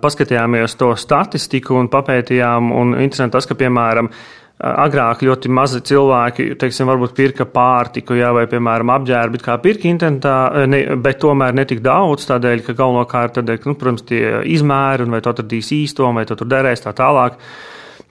paskatījāmies 0.00 0.76
to 0.80 0.92
statistiku 0.96 1.76
un 1.76 1.88
papētījām, 1.92 2.70
un 2.72 2.94
interesanti 3.00 3.36
tas, 3.36 3.48
ka, 3.48 3.56
piemēram, 3.60 4.08
Agrāk 4.60 5.22
ļoti 5.24 5.48
mazi 5.56 5.78
cilvēki, 5.88 6.50
teiksim, 6.60 6.90
varbūt 6.90 7.14
pirka 7.16 7.46
pārtiku, 7.48 8.12
jā, 8.18 8.28
vai, 8.36 8.42
piemēram, 8.50 8.90
apģērbu, 8.92 9.40
kā 9.40 9.54
pirka 9.62 9.88
internetā, 9.88 10.66
ne, 10.68 10.82
bet 11.00 11.22
tomēr 11.22 11.56
netik 11.56 11.80
daudz, 11.80 12.26
tādēļ, 12.28 12.66
ka 12.66 12.74
galvenokārt, 12.76 13.38
tādēļ, 13.38 13.60
ka, 13.62 13.70
nu, 13.72 13.78
protams, 13.80 14.04
tie 14.10 14.42
izmēri 14.52 15.06
un 15.06 15.16
vai 15.16 15.22
tu 15.24 15.32
atradīsi 15.32 15.80
īsto, 15.86 16.10
vai 16.12 16.26
tu 16.28 16.36
tur 16.36 16.50
derēs 16.52 16.84
tā 16.84 16.92
tālāk. 16.92 17.40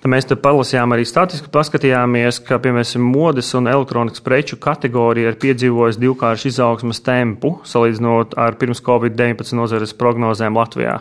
Mēs 0.10 0.26
te 0.26 0.40
palasījām 0.42 0.96
arī 0.96 1.06
statistiku, 1.06 1.52
paskatījāmies, 1.54 2.42
ka, 2.48 2.58
piemēram, 2.64 3.06
modes 3.06 3.54
un 3.60 3.70
elektronikas 3.70 4.26
preču 4.26 4.58
kategorija 4.58 5.30
ir 5.30 5.42
piedzīvojusi 5.44 6.02
divkāršu 6.02 6.50
izaugsmas 6.50 7.04
tempu, 7.06 7.60
salīdzinot 7.68 8.40
ar 8.42 8.58
pirms 8.58 8.82
Covid-19 8.90 9.60
nozares 9.60 9.94
prognozēm 10.00 10.58
Latvijā. 10.58 10.98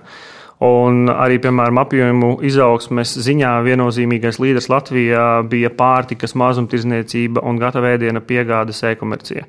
Un 0.65 1.07
arī, 1.13 1.37
piemēram, 1.39 1.79
apjomu 1.85 2.33
izaugsmes 2.43 3.13
ziņā 3.23 3.53
viennozīmīgais 3.63 4.41
līderis 4.43 4.67
Latvijā 4.73 5.27
bija 5.47 5.71
pārtikas 5.71 6.35
mazumtirdzniecība 6.35 7.45
un 7.47 7.61
gatavēdiena 7.63 8.25
piegādes 8.27 8.83
e-komercija. 8.91 9.47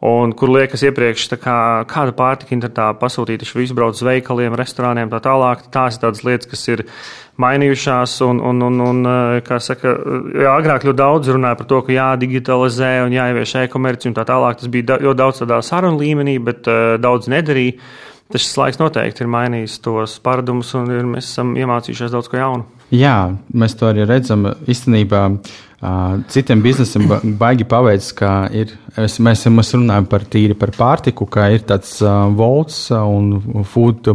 Un, 0.00 0.32
kur 0.32 0.48
liekas, 0.48 0.80
iepriekš 0.88 1.26
kā, 1.42 1.54
kāda 1.86 2.14
pārtika 2.16 2.54
internetā 2.56 2.86
pasūtīta, 2.98 3.44
viņš 3.44 3.56
visu 3.58 3.76
brauc 3.76 3.98
uz 3.98 4.02
veikaliem, 4.08 4.56
restorāniem, 4.56 5.10
tā 5.12 5.20
tālāk. 5.26 5.66
Tās 5.70 5.98
ir 5.98 6.06
tādas 6.06 6.24
lietas, 6.24 6.48
kas 6.48 6.66
ir 6.72 6.82
mainījušās. 7.38 8.16
Un, 8.24 8.40
un, 8.50 8.62
un, 8.64 8.80
un 8.88 9.10
kā 9.44 9.60
saka, 9.60 9.92
jā, 10.34 10.54
agrāk 10.56 10.88
ļoti 10.88 11.02
daudz 11.02 11.30
runāja 11.36 11.60
par 11.60 11.68
to, 11.68 11.82
ka 11.84 11.94
jādigitalizē 11.94 12.94
un 13.04 13.14
jāievieš 13.14 13.58
e-komercija 13.66 14.10
un 14.10 14.16
tā 14.16 14.24
tālāk. 14.32 14.62
Tas 14.62 14.72
bija 14.72 14.96
ļoti 15.04 15.20
daudz 15.20 15.44
tādā 15.44 15.60
sarunu 15.68 16.00
līmenī, 16.00 16.40
bet 16.48 16.66
uh, 16.72 16.96
daudz 16.98 17.28
nedarīja. 17.30 17.76
Tas 18.30 18.46
laiks 18.60 18.78
noteikti 18.78 19.24
ir 19.24 19.30
mainījis 19.32 19.80
tos 19.82 20.18
paradumus, 20.22 20.70
un 20.78 20.90
ir, 20.94 21.06
mēs 21.16 21.32
esam 21.32 21.56
iemācījušies 21.58 22.12
daudz 22.14 22.30
ko 22.30 22.38
jaunu. 22.38 22.66
Jā, 22.94 23.32
mēs 23.54 23.74
to 23.78 23.88
arī 23.90 24.06
redzam. 24.06 24.48
Īstenībā 24.70 25.24
citiem 26.30 26.62
biznesiem 26.62 27.06
baigi 27.40 27.64
paveicis, 27.68 28.12
ka 28.18 28.32
ir, 28.54 28.74
mēs, 28.98 29.46
mēs 29.50 29.74
runājam 29.76 30.08
par 30.10 30.26
tīri 30.30 30.58
par 30.58 30.74
pārtiku, 30.76 31.26
ka 31.30 31.48
ir 31.54 31.64
tāds 31.66 31.98
volts 32.36 32.88
un 33.00 33.64
food. 33.64 34.12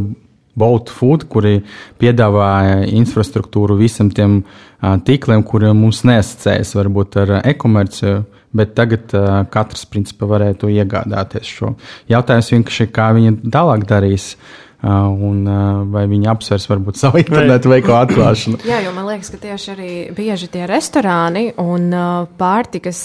Bolt 0.56 0.88
Food, 0.88 1.26
kuri 1.28 1.58
piedāvā 2.00 2.86
infrastruktūru 2.88 3.76
visam 3.76 4.08
tiem 4.08 4.38
tīkliem, 4.80 5.42
kuriem 5.44 5.76
mums 5.76 6.06
neasociējas 6.08 6.72
varbūt 6.78 7.18
ar 7.20 7.34
e-komerciju, 7.42 8.22
bet 8.56 8.76
tagad 8.78 9.16
uh, 9.18 9.42
katrs 9.52 9.86
principā 9.92 10.30
varētu 10.30 10.72
iegādāties 10.74 11.56
šo. 11.58 11.74
Jautājums 12.12 12.54
vienkārši, 12.56 12.92
kā 12.96 13.10
viņi 13.18 13.38
tālāk 13.54 13.88
darīs. 13.90 14.34
Uh, 14.36 14.65
un 14.84 15.46
vai 15.92 16.06
viņi 16.10 16.30
apsvers 16.30 16.68
varbūt 16.70 17.00
savu 17.00 17.22
internetu 17.22 17.72
veikalu 17.72 17.98
atklāšanu. 18.04 18.60
Jā, 18.68 18.82
jo 18.86 18.92
man 18.96 19.08
liekas, 19.10 19.32
ka 19.34 19.40
tieši 19.42 19.72
arī 19.74 19.92
bieži 20.16 20.50
tie 20.54 20.66
restorāni 20.70 21.48
un 21.62 21.90
pārtikas, 22.38 23.02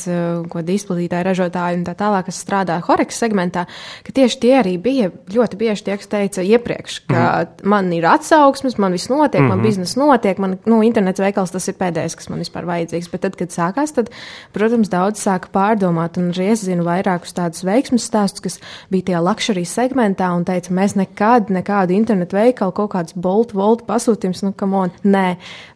ko 0.50 0.60
izplatītāji, 0.60 1.26
ražotāji 1.26 1.80
un 1.80 1.86
tā 1.86 1.94
tālāk, 1.98 2.28
kas 2.28 2.40
strādā 2.44 2.78
Horeks 2.84 3.20
segmentā, 3.22 3.66
ka 4.06 4.14
tieši 4.16 4.40
tie 4.42 4.54
arī 4.60 4.74
bija 4.82 5.10
ļoti 5.32 5.60
bieži 5.60 5.86
tie, 5.86 5.96
kas 6.00 6.10
teica 6.10 6.44
iepriekš, 6.44 6.98
ka 7.10 7.22
mm. 7.22 7.68
man 7.72 7.90
ir 7.96 8.06
atsauksmes, 8.10 8.78
man 8.80 8.96
viss 8.96 9.10
notiek, 9.10 9.40
mm 9.40 9.46
-hmm. 9.46 9.48
man 9.48 9.58
mhm. 9.58 9.66
biznesa 9.66 10.00
notiek, 10.00 10.38
man, 10.38 10.58
nu, 10.66 10.82
internets 10.82 11.20
veikals 11.20 11.50
tas 11.50 11.68
ir 11.68 11.74
pēdējais, 11.74 12.16
kas 12.16 12.28
man 12.28 12.38
vispār 12.38 12.66
vajadzīgs. 12.68 13.10
Bet 13.10 13.20
tad, 13.20 13.36
kad 13.36 13.48
sākās, 13.48 13.94
tad, 13.94 14.10
protams, 14.52 14.88
daudz 14.88 15.20
sāka 15.20 15.48
pārdomāt, 15.52 16.18
un 16.18 16.30
arī 16.30 16.50
es 16.52 16.64
zinu 16.64 16.84
vairākus 16.84 17.34
tādus 17.34 17.64
veiksmes 17.64 18.06
stāstus, 18.06 18.40
kas 18.40 18.60
bija 18.90 19.02
tie 19.02 19.18
luxury 19.20 19.64
segmentā 19.64 20.30
un 20.36 20.44
teica, 20.44 20.74
mēs 20.74 20.96
nekad, 20.96 21.50
nekad 21.50 21.59
kādu 21.66 21.94
internetu 21.96 22.38
veikalu, 22.38 22.74
kaut 22.76 22.92
kāds 22.94 23.16
bolt, 23.16 23.54
volt 23.56 23.84
pasūtījums, 23.88 24.44
nu, 24.46 24.52
kam 24.56 24.74
on, 24.78 24.94
nē, 25.04 25.26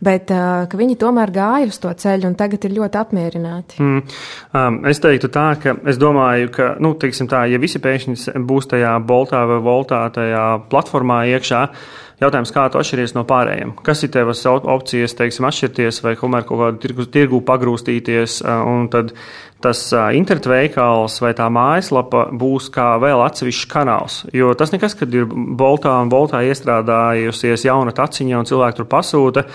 bet 0.05 0.33
uh, 0.35 0.65
ka 0.71 0.81
viņi 0.81 0.99
tomēr 1.01 1.33
gāja 1.35 1.71
uz 1.71 1.81
to 1.83 1.93
ceļu 2.05 2.31
un 2.31 2.39
tagad 2.39 2.65
ir 2.67 2.77
ļoti 2.79 3.01
apmierināti. 3.01 3.81
Mm. 3.83 4.15
Um, 4.55 4.81
es 4.91 5.03
teiktu 5.03 5.31
tā, 5.35 5.49
ka 5.61 5.77
es 5.91 6.01
domāju, 6.01 6.51
ka, 6.55 6.71
nu, 6.83 6.95
teiksim 7.01 7.31
tā, 7.31 7.45
ja 7.51 7.61
visi 7.63 7.83
pēkšņi 7.83 8.39
būs 8.49 8.71
tajā 8.73 8.97
boltā 9.07 9.45
vai 9.51 9.61
voltā, 9.65 10.05
tajā 10.15 10.47
platformā 10.71 11.25
iekšā, 11.35 11.67
Jautājums, 12.25 12.53
kā 12.55 12.65
tu 12.73 12.81
atšķiries 12.81 13.13
no 13.17 13.27
pārējiem? 13.29 13.75
Kas 13.85 14.01
ir 14.07 14.13
tavas 14.15 14.41
opcijas, 14.49 15.17
teiksim, 15.19 15.45
atšķirties 15.49 16.01
vai 16.05 16.15
kaut 16.17 16.49
kādu 16.49 16.81
tirgu, 16.81 17.05
tirgu 17.13 17.41
pagrūstīties, 17.45 18.39
un 18.45 18.89
tad 18.93 19.13
tas 19.65 19.81
internetu 20.17 20.53
veikals 20.53 21.19
vai 21.25 21.33
tā 21.37 21.47
mājaslapa 21.53 22.27
būs 22.37 22.71
kā 22.73 22.95
vēl 23.01 23.23
atsevišķs 23.25 23.71
kanāls. 23.71 24.19
Jo 24.37 24.53
tas 24.59 24.73
nekas, 24.75 24.97
kad 24.99 25.13
ir 25.17 25.29
boltā 25.29 25.95
un 26.03 26.13
boltā 26.13 26.43
iestrādājusies 26.49 27.65
jauna 27.69 27.95
taciņa 27.97 28.41
un 28.41 28.49
cilvēki 28.49 28.81
tur 28.81 28.91
pasūta. 28.93 29.47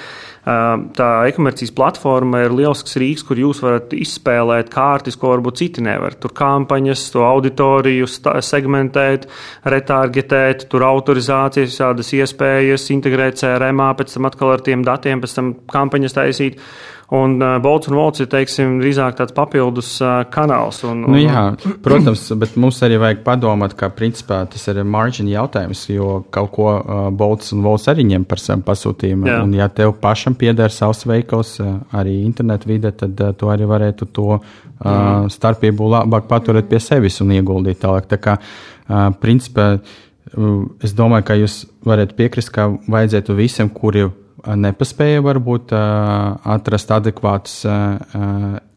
Tā 0.46 1.08
e-komercijas 1.28 1.74
platforma 1.76 2.46
ir 2.46 2.54
lielisks 2.56 2.96
rīks, 3.02 3.26
kur 3.28 3.40
jūs 3.42 3.60
varat 3.64 3.92
izspēlēt 3.94 4.72
kārtas, 4.74 5.18
ko 5.20 5.34
varbūt 5.34 5.60
citi 5.60 5.84
nevar. 5.84 6.16
Tur 6.16 6.32
kampaņas, 6.38 7.04
to 7.14 7.26
auditoriju 7.28 8.08
segmentēt, 8.08 9.28
retargetēt, 9.68 10.70
tur 10.72 10.88
autorizācijas, 10.88 11.82
tādas 11.82 12.14
iespējas, 12.16 12.88
integrēt 12.96 13.42
CRM, 13.42 13.84
pēc 14.00 14.16
tam 14.16 14.30
atkal 14.32 14.56
ar 14.56 14.64
tiem 14.66 14.86
datiem, 14.88 15.22
pēc 15.22 15.36
tam 15.36 15.54
kampaņas 15.76 16.18
taisīt. 16.18 16.64
Un 17.10 17.40
uh, 17.42 17.56
Bolts 17.58 17.90
un 17.90 17.96
Volts 17.98 18.22
ir 18.22 18.28
teiksim, 18.30 18.76
drīzāk 18.84 19.16
tāds 19.18 19.34
papildus 19.34 19.96
uh, 20.04 20.20
kanāls. 20.30 20.84
Un, 20.86 21.02
un, 21.08 21.16
nu, 21.16 21.22
jā, 21.24 21.42
protams, 21.82 22.28
bet 22.38 22.54
mums 22.62 22.78
arī 22.86 23.00
vajag 23.02 23.24
padomāt, 23.26 23.74
ka 23.78 23.90
principā 23.94 24.44
tas 24.52 24.68
ir 24.70 24.84
marģina 24.86 25.34
jautājums, 25.40 25.82
jo 25.90 26.20
kaut 26.30 26.52
ko 26.54 26.68
uh, 26.76 27.00
Bolts 27.10 27.56
un 27.56 27.64
Volts 27.66 27.90
arī 27.90 28.06
ņem 28.12 28.28
par 28.30 28.44
savu 28.44 28.62
pasūtījumu. 28.68 29.26
Jā. 29.26 29.40
Un, 29.42 29.58
ja 29.58 29.72
tev 29.74 29.96
pašam 30.04 30.38
pieder 30.38 30.70
savs 30.76 31.02
veikals, 31.10 31.56
uh, 31.64 31.80
arī 31.98 32.20
internetu 32.28 32.70
vide, 32.70 32.94
tad 33.02 33.26
uh, 33.26 33.34
tu 33.34 33.50
arī 33.50 33.66
varētu 33.74 34.12
to 34.14 34.28
uh, 34.38 35.26
starpību 35.34 35.90
labāk 35.96 36.30
paturēt 36.30 36.70
pie 36.70 36.84
sevis 36.84 37.18
un 37.26 37.34
ieguldīt 37.34 37.82
tālāk. 37.82 38.06
Tā 38.14 38.22
kā, 38.22 38.38
uh, 38.38 39.10
principā, 39.18 39.72
uh, 39.80 40.62
es 40.86 40.94
domāju, 40.94 41.26
ka 41.26 41.42
jūs 41.42 41.64
varat 41.90 42.14
piekrist, 42.14 42.54
ka 42.54 42.70
vajadzētu 42.86 43.42
visiem, 43.42 43.74
kuri 43.74 44.12
nepaspēja 44.48 45.24
varbūt 45.26 45.74
atrast 45.76 46.92
adekvātus 46.96 47.62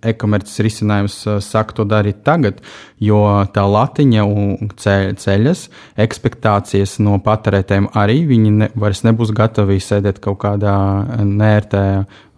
e-komerces 0.06 0.62
risinājums 0.64 1.16
sāk 1.44 1.72
to 1.76 1.86
darīt 1.88 2.22
tagad, 2.26 2.60
jo 3.02 3.20
tā 3.54 3.64
latiņa 3.66 4.24
un 4.26 4.72
ceļas, 4.78 5.64
ekspektācijas 6.04 6.98
no 7.02 7.18
patērētājiem 7.22 7.88
arī 7.98 8.20
viņi 8.28 8.52
ne, 8.58 8.68
vairs 8.78 9.02
nebūs 9.06 9.32
gatavi 9.36 9.80
sēdēt 9.82 10.20
kaut 10.22 10.42
kādā 10.44 10.76
nērtē 11.22 11.84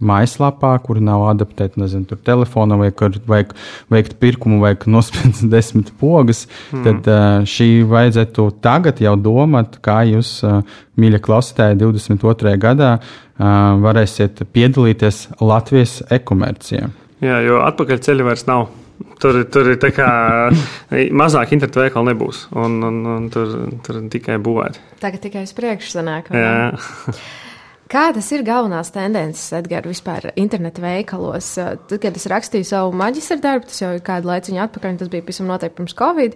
mājaslapā, 0.05 0.73
kur 0.85 0.99
nav 1.01 1.25
adaptēta, 1.31 1.81
nezinu, 1.81 2.07
tur 2.11 2.21
telefonam 2.27 2.83
vai 2.83 2.91
kur 2.97 3.15
vajag 3.29 3.55
veikt 3.93 4.17
pirkumu, 4.21 4.61
vajag 4.65 4.89
nospiest 4.93 5.47
desmit 5.55 5.93
pogas, 6.01 6.45
mm. 6.73 6.85
tad 6.85 7.49
šī 7.51 7.69
vajadzētu 7.89 8.49
tagad 8.65 9.01
jau 9.05 9.15
domāt, 9.21 9.79
kā 9.85 10.03
jūs, 10.11 10.37
mīļa 11.01 11.23
klausītāji, 11.25 11.81
22. 11.81 12.57
gadā 12.61 12.97
varēsiet 13.85 14.45
piedalīties 14.55 15.25
Latvijas 15.43 16.03
e-komercijā. 16.13 16.91
Jā, 17.25 17.39
jo 17.45 17.61
atpakaļ 17.65 18.03
ceļa 18.05 18.27
vairs 18.27 18.49
nav. 18.51 18.67
Tur, 19.23 19.41
tur 19.51 19.71
ir 19.73 19.79
tā 19.83 19.91
kā 19.95 20.09
mazāk 21.23 21.55
internetu 21.57 21.83
veikalu 21.83 22.13
nebūs, 22.13 22.45
un, 22.55 22.77
un, 22.87 23.01
un 23.15 23.31
tur, 23.33 23.57
tur 23.87 24.03
tikai 24.13 24.37
būvēt. 24.43 24.79
Tagad 25.03 25.25
tikai 25.25 25.47
uz 25.47 25.55
priekšu 25.57 25.97
sanāk. 25.97 26.31
Jā. 26.35 26.75
Kādas 27.95 28.27
ir 28.35 28.43
galvenās 28.43 28.89
tendences, 28.91 29.53
Edgars, 29.55 29.87
vispār 29.87 30.33
interneta 30.35 30.83
veikalos? 30.83 31.53
Tad, 31.55 31.93
kad 32.03 32.17
es 32.19 32.25
rakstīju 32.27 32.67
savu 32.67 32.97
maģistra 32.99 33.37
darbu, 33.39 33.69
tas 33.71 33.79
jau 33.85 33.93
ir 33.95 34.03
kādu 34.03 34.33
laiciņu 34.33 34.63
atpakaļ, 34.65 34.97
tas 34.99 35.13
bija 35.13 35.23
pavisam 35.23 35.47
noteikti 35.47 35.79
pirms 35.79 35.95
Covid. 36.01 36.35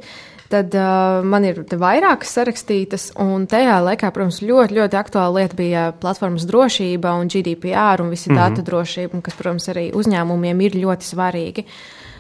Tad 0.52 0.76
uh, 0.78 1.18
man 1.26 1.48
ir 1.48 1.58
vairākas 1.66 2.36
sarakstītas, 2.38 3.08
un 3.20 3.48
tajā 3.50 3.74
laikā, 3.88 4.12
protams, 4.14 4.38
ļoti, 4.38 4.78
ļoti 4.78 5.00
aktuāla 5.02 5.42
lieta 5.42 5.58
bija 5.58 5.82
platformas 5.98 6.46
drošība 6.46 7.18
un 7.18 7.34
GDPR 7.34 8.06
un 8.06 8.14
visi 8.14 8.30
mm 8.30 8.36
-hmm. 8.36 8.54
datu 8.54 8.62
drošība, 8.70 9.20
kas, 9.26 9.34
protams, 9.34 9.68
arī 9.74 9.90
uzņēmumiem 9.98 10.62
ir 10.62 10.78
ļoti 10.86 11.10
svarīgi. 11.10 11.66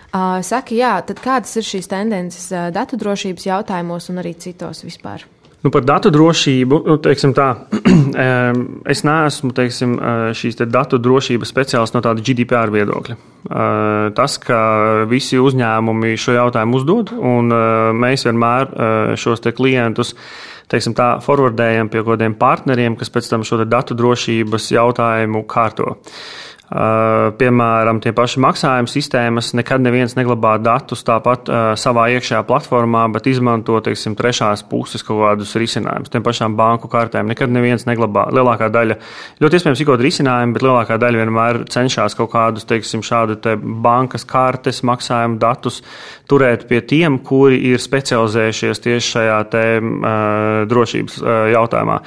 Uh, 0.08 0.42
saka, 0.42 0.74
jā, 0.74 0.98
tad 1.06 1.22
kādas 1.22 1.56
ir 1.56 1.62
šīs 1.62 1.86
tendences 1.86 2.50
uh, 2.50 2.72
datu 2.74 2.96
drošības 2.96 3.46
jautājumos 3.46 4.10
un 4.10 4.18
arī 4.18 4.34
citos 4.34 4.82
vispār? 4.82 5.37
Nu, 5.58 5.72
par 5.74 5.82
datu 5.82 6.12
drošību, 6.14 6.76
nu, 6.86 6.96
tā, 7.34 7.46
es 8.92 9.02
neesmu 9.06 9.50
teiksim, 9.56 9.96
šīs 10.38 10.60
te 10.60 10.68
datu 10.70 11.00
drošības 11.02 11.50
speciālists 11.50 11.96
no 11.96 12.02
tāda 12.04 12.22
GDPR 12.22 12.70
viedokļa. 12.74 13.16
Tas, 14.14 14.38
ka 14.42 14.60
visi 15.10 15.40
uzņēmumi 15.42 16.14
šo 16.20 16.36
jautājumu 16.36 16.78
uzdod, 16.78 17.10
un 17.16 17.50
mēs 17.98 18.28
vienmēr 18.28 18.70
šos 19.18 19.42
klientus 19.56 20.14
teiksim, 20.68 20.92
tā, 20.92 21.14
forwardējam 21.24 21.88
pie 21.88 22.02
kaut 22.02 22.18
kādiem 22.18 22.34
partneriem, 22.38 22.98
kas 23.00 23.08
pēc 23.10 23.30
tam 23.30 23.46
šo 23.46 23.62
datu 23.64 23.96
drošības 23.96 24.66
jautājumu 24.74 25.46
kārto. 25.48 25.94
Uh, 25.96 26.47
piemēram, 26.68 27.96
tie 28.04 28.10
paši 28.12 28.42
maksājuma 28.44 28.90
sistēmas, 28.92 29.54
nekad 29.56 29.80
neviens 29.80 30.12
neglabā 30.18 30.58
datus 30.60 31.00
tāpat 31.06 31.48
uh, 31.48 31.60
savā 31.80 32.08
iekšējā 32.12 32.42
platformā, 32.48 33.06
bet 33.14 33.28
izmanto, 33.30 33.78
teiksim, 33.84 34.16
trešās 34.18 34.66
puses 34.68 35.04
kaut 35.06 35.22
kādus 35.22 35.54
risinājumus. 35.56 36.12
Tiem 36.12 36.26
pašām 36.26 36.58
banku 36.58 36.90
kartēm 36.92 37.30
nekad 37.32 37.52
neviens 37.54 37.86
neglabā. 37.88 38.26
Lielākā 38.36 38.68
daļa, 38.74 38.98
ļoti 39.40 39.58
iespējams, 39.58 39.80
ir 39.80 39.88
kaut 39.88 39.96
kāda 39.96 40.08
risinājuma, 40.08 40.56
bet 40.56 40.66
lielākā 40.66 40.98
daļa 41.00 41.22
vienmēr 41.22 41.60
cenšas 41.72 42.18
kaut 42.18 42.32
kādus, 42.34 42.68
teiksim, 42.68 43.04
šādu 43.06 43.38
te 43.40 43.54
bankas 43.56 44.28
kartes, 44.28 44.82
maksājumu 44.84 45.40
datus 45.40 45.80
turēt 46.28 46.66
pie 46.68 46.82
tiem, 46.84 47.16
kuri 47.24 47.62
ir 47.70 47.80
specializējušies 47.80 48.84
tieši 48.84 49.14
šajā 49.14 49.40
te 49.54 49.64
uh, 49.80 50.68
drošības 50.68 51.18
uh, 51.22 51.32
jautājumā. 51.54 52.02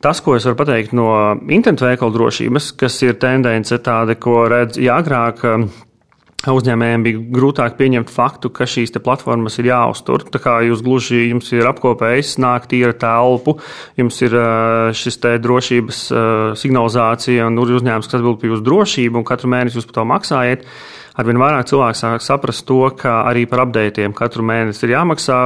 Tas, 0.00 0.22
ko 0.24 0.32
es 0.32 0.46
varu 0.48 0.56
pateikt 0.56 0.94
no 0.96 1.10
internetu 1.52 1.84
veikalu 1.84 2.14
drošības, 2.14 2.70
kas 2.80 2.94
ir 3.04 3.18
tendence 3.20 3.76
tāda, 3.84 4.16
ko 4.16 4.46
redz 4.48 4.80
ja 4.80 4.96
agrāk. 5.00 5.44
Um, 5.44 5.68
uzņēmējiem 6.48 7.02
bija 7.04 7.20
grūtāk 7.36 7.74
pieņemt 7.76 8.08
faktu, 8.08 8.48
ka 8.48 8.64
šīs 8.64 8.94
platformas 9.04 9.58
ir 9.60 9.68
jāuztur. 9.68 10.24
Tā 10.32 10.40
kā 10.40 10.54
jūs 10.64 10.80
gluži 10.86 11.26
jums 11.26 11.52
ir 11.52 11.68
apkopējis, 11.68 12.38
nāk 12.40 12.64
tīra 12.70 12.94
telpu, 12.96 13.58
jums 14.00 14.22
ir 14.24 14.38
uh, 14.38 14.88
šis 14.96 15.20
te 15.20 15.34
drošības 15.36 16.00
uh, 16.08 16.22
signalizācija 16.56 17.50
un 17.50 17.60
uzņēmums, 17.60 18.08
kas 18.08 18.20
atbild 18.22 18.40
par 18.40 18.54
jūsu 18.54 18.66
drošību, 18.70 19.20
un 19.20 19.28
katru 19.28 19.52
mēnesi 19.52 19.76
jūs 19.80 19.90
par 19.90 20.00
to 20.00 20.06
maksājat. 20.14 20.64
Arvien 21.18 21.40
vairāk 21.40 21.68
cilvēku 21.70 21.98
sāk 21.98 22.24
saprast 22.24 22.66
to, 22.68 22.78
ka 22.98 23.22
arī 23.30 23.46
par 23.50 23.64
updatiem 23.66 24.14
katru 24.16 24.44
mēnesi 24.46 24.84
ir 24.86 24.94
jāmaksā, 24.94 25.38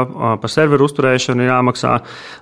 par 0.43 0.53
serveru 0.53 0.89
uzturēšanu 0.89 1.45
ir 1.45 1.51
jāmaksā, 1.53 1.95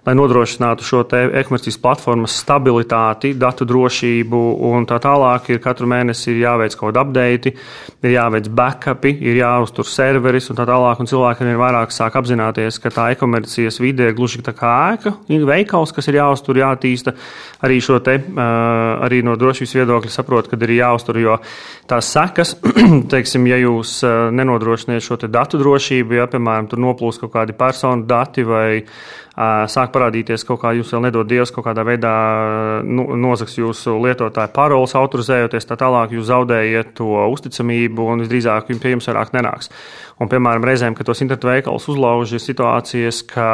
lai 0.06 0.14
nodrošinātu 0.18 0.86
šo 0.86 1.04
e-komercijas 1.12 1.78
platformas 1.82 2.36
stabilitāti, 2.42 3.34
datu 3.38 3.66
drošību 3.68 4.42
un 4.72 4.86
tā 4.88 4.98
tālāk. 5.02 5.52
Ir 5.52 5.62
katru 5.62 5.88
mēnesi 5.90 6.32
ir 6.32 6.42
jāveic 6.42 6.76
kaut 6.78 6.92
kāda 6.92 7.04
update, 7.06 7.54
ir 8.02 8.14
jāveic 8.16 8.50
backupi, 8.50 9.14
ir 9.22 9.40
jāuztur 9.42 9.88
serveris 9.88 10.50
un 10.50 10.58
tā 10.58 10.66
tālāk. 10.68 11.02
Un 11.02 11.10
cilvēki 11.10 11.44
arvien 11.44 11.60
vairāk 11.60 11.94
sāk 11.94 12.16
apzināties, 12.18 12.80
ka 12.82 12.92
tā 12.94 13.08
e-komercijas 13.14 13.80
vide 13.82 14.08
ir 14.10 14.16
gluži 14.18 14.42
tā 14.44 14.54
kā 14.56 14.72
ēka, 14.94 15.14
veikals, 15.48 15.92
kas 15.94 16.08
ir 16.10 16.18
jāuztur, 16.20 16.60
jātīsta. 16.62 17.14
Arī 17.62 17.78
šo 17.84 18.00
te, 18.02 18.16
arī 18.18 19.22
no 19.22 19.36
drošības 19.38 19.76
viedokļa 19.78 20.10
saprot, 20.10 20.48
ka 20.50 20.58
ir 20.66 20.74
jāuztur, 20.80 21.20
jo 21.22 21.38
tās 21.90 22.10
sekas, 22.14 22.56
teiksim, 23.22 23.46
ja 23.46 23.58
jūs 23.60 24.00
nenodrošiniet 24.34 25.04
šo 25.04 25.18
datu 25.30 25.60
drošību, 25.62 26.18
ja, 26.18 26.28
piemēram, 26.30 26.68
tur 26.70 26.82
noplūst 26.82 27.22
kaut 27.22 27.34
kādi 27.36 27.56
personu 27.56 28.06
dati 28.08 28.44
vai 28.46 28.82
sāk 29.32 29.92
parādīties 29.94 30.44
kaut 30.44 30.60
kā, 30.60 30.74
jūs 30.76 30.90
vēl 30.92 31.06
nedod 31.06 31.28
Dievs 31.28 31.52
kaut 31.54 31.64
kādā 31.64 31.84
veidā 31.88 32.12
nu, 32.84 33.06
nozags 33.16 33.56
jūsu 33.56 33.96
lietotāju 34.04 34.52
paroles 34.52 34.92
autorizējoties, 34.98 35.68
tā 35.68 35.78
tālāk 35.80 36.12
jūs 36.12 36.28
zaudējat 36.28 36.92
to 37.00 37.16
uzticamību 37.32 38.10
un 38.12 38.24
visdrīzāk 38.26 38.68
pie 38.82 38.92
jums 38.92 39.08
vairāk 39.08 39.32
nenāks. 39.32 39.72
Un, 40.20 40.28
piemēram, 40.30 40.62
reizēm, 40.62 40.94
kad 40.94 41.08
tos 41.08 41.22
internetu 41.24 41.48
veikalus 41.48 41.88
uzlauž, 41.90 42.36
ir 42.36 42.42
situācijas, 42.42 43.22
ka 43.26 43.46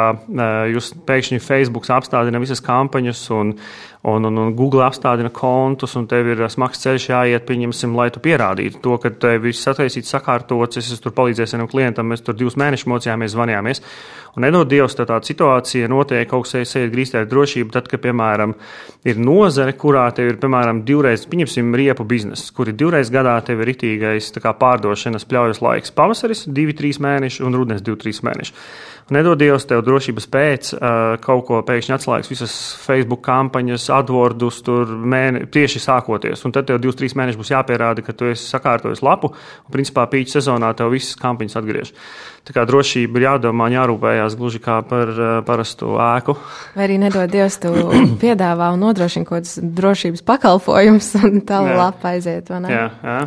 jūs 0.69 0.91
pēkšņi 1.07 1.39
Facebook 1.41 1.87
apstādina 1.95 2.41
visas 2.43 2.61
kampaņas 2.61 3.23
un, 3.33 3.55
un, 4.03 4.27
un, 4.29 4.37
un 4.43 4.53
Google 4.57 4.83
apstādina 4.85 5.31
kontus, 5.33 5.95
un 5.97 6.05
tev 6.11 6.29
ir 6.35 6.43
smags 6.51 6.83
ceļš 6.83 7.07
jāiet, 7.09 7.47
pieņemsim, 7.47 7.95
lai 7.97 8.09
tu 8.13 8.21
pierādītu 8.21 8.83
to, 8.83 8.99
ka 9.01 9.09
tev 9.09 9.47
viss 9.47 9.65
sataisīts, 9.65 10.11
sakārtots, 10.13 10.77
es 10.77 11.01
tur 11.01 11.15
palīdzēju 11.17 11.55
vienam 11.55 11.71
klientam, 11.71 12.11
mēs 12.11 12.27
tur 12.27 12.37
divus 12.37 12.59
mēnešus 12.59 12.91
mocījāmies, 12.91 13.33
zvanījāmies. 13.33 13.83
Un 14.37 14.45
nedod 14.45 14.69
Dievs, 14.69 14.93
tā 14.93 15.07
tāda 15.09 15.25
situācija 15.25 15.68
notiek 15.91 16.27
kaut 16.29 16.47
kas, 16.49 16.75
grīstē 16.91 17.23
ar 17.23 17.29
drošību, 17.29 17.71
tad, 17.75 17.87
kad, 17.91 18.01
piemēram, 18.03 18.55
ir 19.05 19.19
nozare, 19.21 19.73
kurā 19.79 20.07
tev 20.15 20.33
ir, 20.33 20.39
piemēram, 20.41 20.83
divreiz, 20.87 21.25
pieņemsim, 21.29 21.73
riepu 21.75 22.05
biznesa, 22.09 22.51
kur 22.55 22.71
ir 22.71 22.77
divreiz 22.79 23.11
gadā 23.13 23.37
tev 23.45 23.61
ir 23.61 23.73
ritīgais 23.73 24.31
pārdošanas 24.59 25.27
pļaujas 25.29 25.61
laiks- 25.61 25.95
pavasaris, 25.99 26.45
divi, 26.47 26.73
trīs 26.73 26.99
mēneši 26.99 27.45
un 27.45 27.53
rudens, 27.53 27.81
divi, 27.81 27.97
trīs 27.97 28.23
mēneši. 28.25 28.53
Nedodies 29.09 29.65
tev 29.65 29.81
drošības 29.81 30.27
pēc 30.29 30.67
kaut 31.21 31.45
ko 31.47 31.63
pēkšņi 31.65 31.95
atslēgs 31.95 32.29
visas 32.29 32.53
Facebook 32.83 33.23
kampaņas, 33.25 33.89
AdWords, 33.89 34.61
tur 34.61 34.85
mēne, 34.85 35.47
tieši 35.49 35.81
sākoties. 35.81 36.45
Un 36.45 36.51
tad 36.51 36.67
tev 36.69 36.77
2-3 36.77 37.17
mēneši 37.17 37.39
būs 37.41 37.49
jāpierāda, 37.49 38.05
ka 38.05 38.13
tu 38.13 38.29
esi 38.29 38.45
sakārtojis 38.45 39.01
lapu, 39.01 39.33
un 39.33 39.73
principā 39.73 40.05
pīķa 40.05 40.37
sezonā 40.37 40.75
tev 40.77 40.93
visas 40.93 41.17
kampaņas 41.17 41.57
atgriež. 41.57 41.93
Tā 42.49 42.55
kā 42.55 42.63
drošība 42.65 43.19
ir 43.19 43.27
jādomā, 43.27 43.67
jārūpējās 43.69 44.33
gluži 44.39 44.57
kā 44.63 44.79
par 44.89 45.11
parastu 45.45 45.91
ēku. 46.01 46.33
Vai 46.73 46.87
arī 46.87 46.95
nedod 46.97 47.29
Dievs, 47.29 47.59
tu 47.61 47.69
piedāvā 48.23 48.71
un 48.73 48.81
nodrošina 48.81 49.27
kaut 49.29 49.43
kādas 49.43 49.59
drošības 49.61 50.25
pakalpojumus, 50.25 51.11
un 51.29 51.43
tā 51.45 51.61
lapa 51.61 52.15
aiziet, 52.15 52.49
vai 52.49 52.63
ne? 52.63 52.71
Jā, 52.73 52.87
jā. 53.05 53.19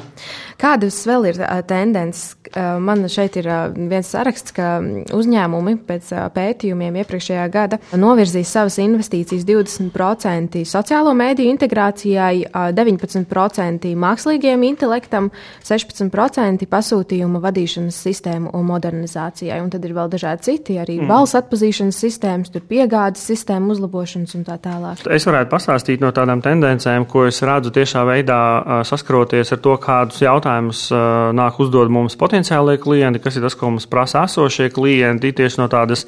Kādas 0.59 0.99
vēl 1.07 1.29
ir 1.31 1.39
tendences? 1.71 2.33
Man 2.53 3.07
šeit 3.09 3.39
ir 3.41 3.47
viens 3.79 4.11
saraksts, 4.13 4.53
ka 4.53 4.75
uzņēmumi 5.17 5.79
pēc 5.87 6.11
pētījumiem 6.35 6.99
iepriekšējā 7.01 7.47
gada 7.55 7.79
novirzīs 7.97 8.51
savas 8.53 8.77
investīcijas 8.83 9.47
20% 9.49 10.61
sociālo 10.69 11.15
mēdīju 11.17 11.55
integrācijai, 11.55 12.45
19% 12.77 13.95
mākslīgiem 14.05 14.67
intelektam, 14.69 15.31
16% 15.65 16.69
pasūtījuma 16.69 17.41
vadīšanas 17.47 18.03
sistēmu 18.05 18.53
un 18.53 18.69
modernizācijai. 19.13 19.61
Un 19.63 19.71
tad 19.71 19.85
ir 19.85 19.95
vēl 19.95 20.11
dažādi 20.13 20.43
citi, 20.47 20.77
arī 20.81 20.99
mm. 21.01 21.09
balss 21.11 21.37
atpazīšanas 21.39 21.99
sistēmas, 22.03 22.53
tur 22.53 22.65
piegādes 22.69 23.23
sistēmu 23.29 23.73
uzlabošanas 23.75 24.35
un 24.39 24.45
tā 24.47 24.59
tālāk. 24.63 25.05
Es 25.13 25.27
varētu 25.29 25.51
pastāstīt 25.53 26.03
no 26.03 26.13
tādām 26.13 26.43
tendencēm, 26.43 27.07
ko 27.11 27.27
es 27.29 27.43
redzu 27.43 27.73
tiešā 27.75 28.05
veidā 28.09 28.39
saskroties 28.89 29.53
ar 29.53 29.63
to, 29.63 29.77
kādus 29.83 30.23
jautājumus 30.23 30.43
jautājumus 30.53 30.87
nāk 31.37 31.61
uzdod 31.63 31.93
mums 31.93 32.17
potenciālie 32.17 32.79
klienti, 32.81 33.23
kas 33.23 33.37
ir 33.37 33.45
tas, 33.45 33.59
ko 33.59 33.71
mums 33.73 33.87
prasa 33.91 34.25
esošie 34.29 34.71
klienti 34.73 35.33
tieši 35.33 35.63
no 35.63 35.69
tādas. 35.73 36.07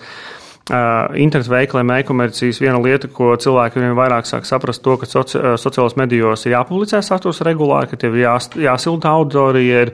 Uh, 0.65 1.13
internetu 1.21 1.51
veikaliem, 1.53 1.91
e-komercijas 2.01 2.57
viena 2.57 2.79
lieta, 2.81 3.05
ko 3.13 3.35
cilvēki 3.37 3.83
vien 3.83 3.93
vairāk 3.99 4.25
sāk 4.25 4.47
saprast, 4.49 4.81
to, 4.81 4.95
ka 4.97 5.05
soci, 5.05 5.37
sociālajos 5.61 5.99
medijos 6.01 6.47
ir 6.47 6.55
jāpublicē 6.55 7.03
saturs 7.05 7.43
regulāri, 7.45 7.91
ka 7.91 7.99
tev 8.01 8.17
jās, 8.17 8.49
jāsilda 8.57 9.13
auditorija, 9.13 9.83
ir 9.85 9.93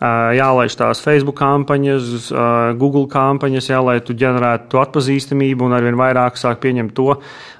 jālaiž 0.00 0.74
tās 0.76 1.00
Facebook 1.00 1.38
kampaņas, 1.40 2.28
Google 2.76 3.06
kampaņas, 3.08 3.68
jā, 3.70 3.78
lai 3.80 3.96
tu 4.04 4.12
ģenerētu 4.12 4.68
to 4.72 4.80
atpazīstamību, 4.82 5.64
un 5.64 5.76
arvien 5.76 5.96
vairāk 5.96 6.36
sāk 6.36 6.60
pieņemt 6.60 6.92
to, 6.96 7.14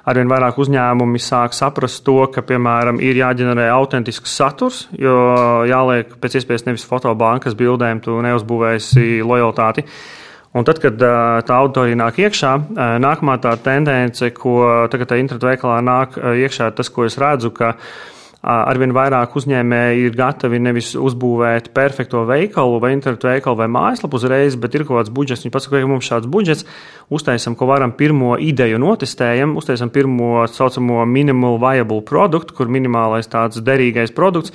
arvien 0.05 0.29
vairāk 0.29 0.59
uzņēmumi 0.61 1.21
sāk 1.21 1.57
saprast 1.57 2.03
to, 2.05 2.19
ka, 2.33 2.43
piemēram, 2.45 3.01
ir 3.01 3.17
jāģenerē 3.23 3.71
autentisks 3.73 4.35
saturs, 4.37 4.85
jo 4.93 5.17
jāliek 5.65 6.13
pēc 6.21 6.37
iespējas 6.37 6.67
nevis 6.69 6.85
fotobankas 6.85 7.57
bildēm, 7.57 8.03
tu 8.05 8.19
neuzbūvēsi 8.21 9.23
lojalitāti. 9.25 9.87
Un 10.57 10.65
tad, 10.65 10.79
kad 10.81 10.95
tā 10.97 11.57
auditorija 11.57 11.97
nāk 11.99 12.21
iekšā, 12.21 12.53
nākamā 13.01 13.35
tā 13.41 13.51
tendence, 13.61 14.29
ko 14.33 14.87
tagad 14.93 15.17
internetu 15.17 15.49
veikalā 15.49 15.81
nāk 15.85 16.15
iekšā, 16.17 16.69
tas, 16.77 16.89
ko 16.93 17.05
es 17.05 17.17
redzu, 17.21 17.51
ka 17.53 17.75
arvien 18.45 18.93
vairāk 18.95 19.33
uzņēmēji 19.39 20.07
ir 20.07 20.17
gatavi 20.17 20.59
nevis 20.61 20.91
uzbūvēt 20.99 21.71
perfekto 21.75 22.23
veikalu 22.29 22.79
vai 22.83 22.93
internetu 22.95 23.29
veikalu 23.31 23.59
vai 23.61 23.67
mājaslapu 23.71 24.19
uzreiz, 24.19 24.55
bet 24.59 24.77
ir 24.77 24.85
kaut 24.87 25.01
kāds 25.01 25.13
budžets. 25.13 25.45
Viņi 25.45 25.53
pasaka, 25.55 25.81
ka 25.81 25.89
mums 25.89 26.07
šāds 26.07 26.29
budžets, 26.31 26.65
uztaisam, 27.09 27.57
ko 27.57 27.69
varam 27.69 27.95
pirmo 27.97 28.35
ideju 28.37 28.79
notestējam, 28.83 29.57
uztaisam 29.59 29.91
pirmo 29.93 30.45
saucamo 30.51 31.05
minimal 31.09 31.57
viable 31.63 32.03
produktu, 32.05 32.55
kur 32.57 32.71
minimālais 32.71 33.29
tāds 33.31 33.63
derīgais 33.63 34.13
produkts 34.15 34.53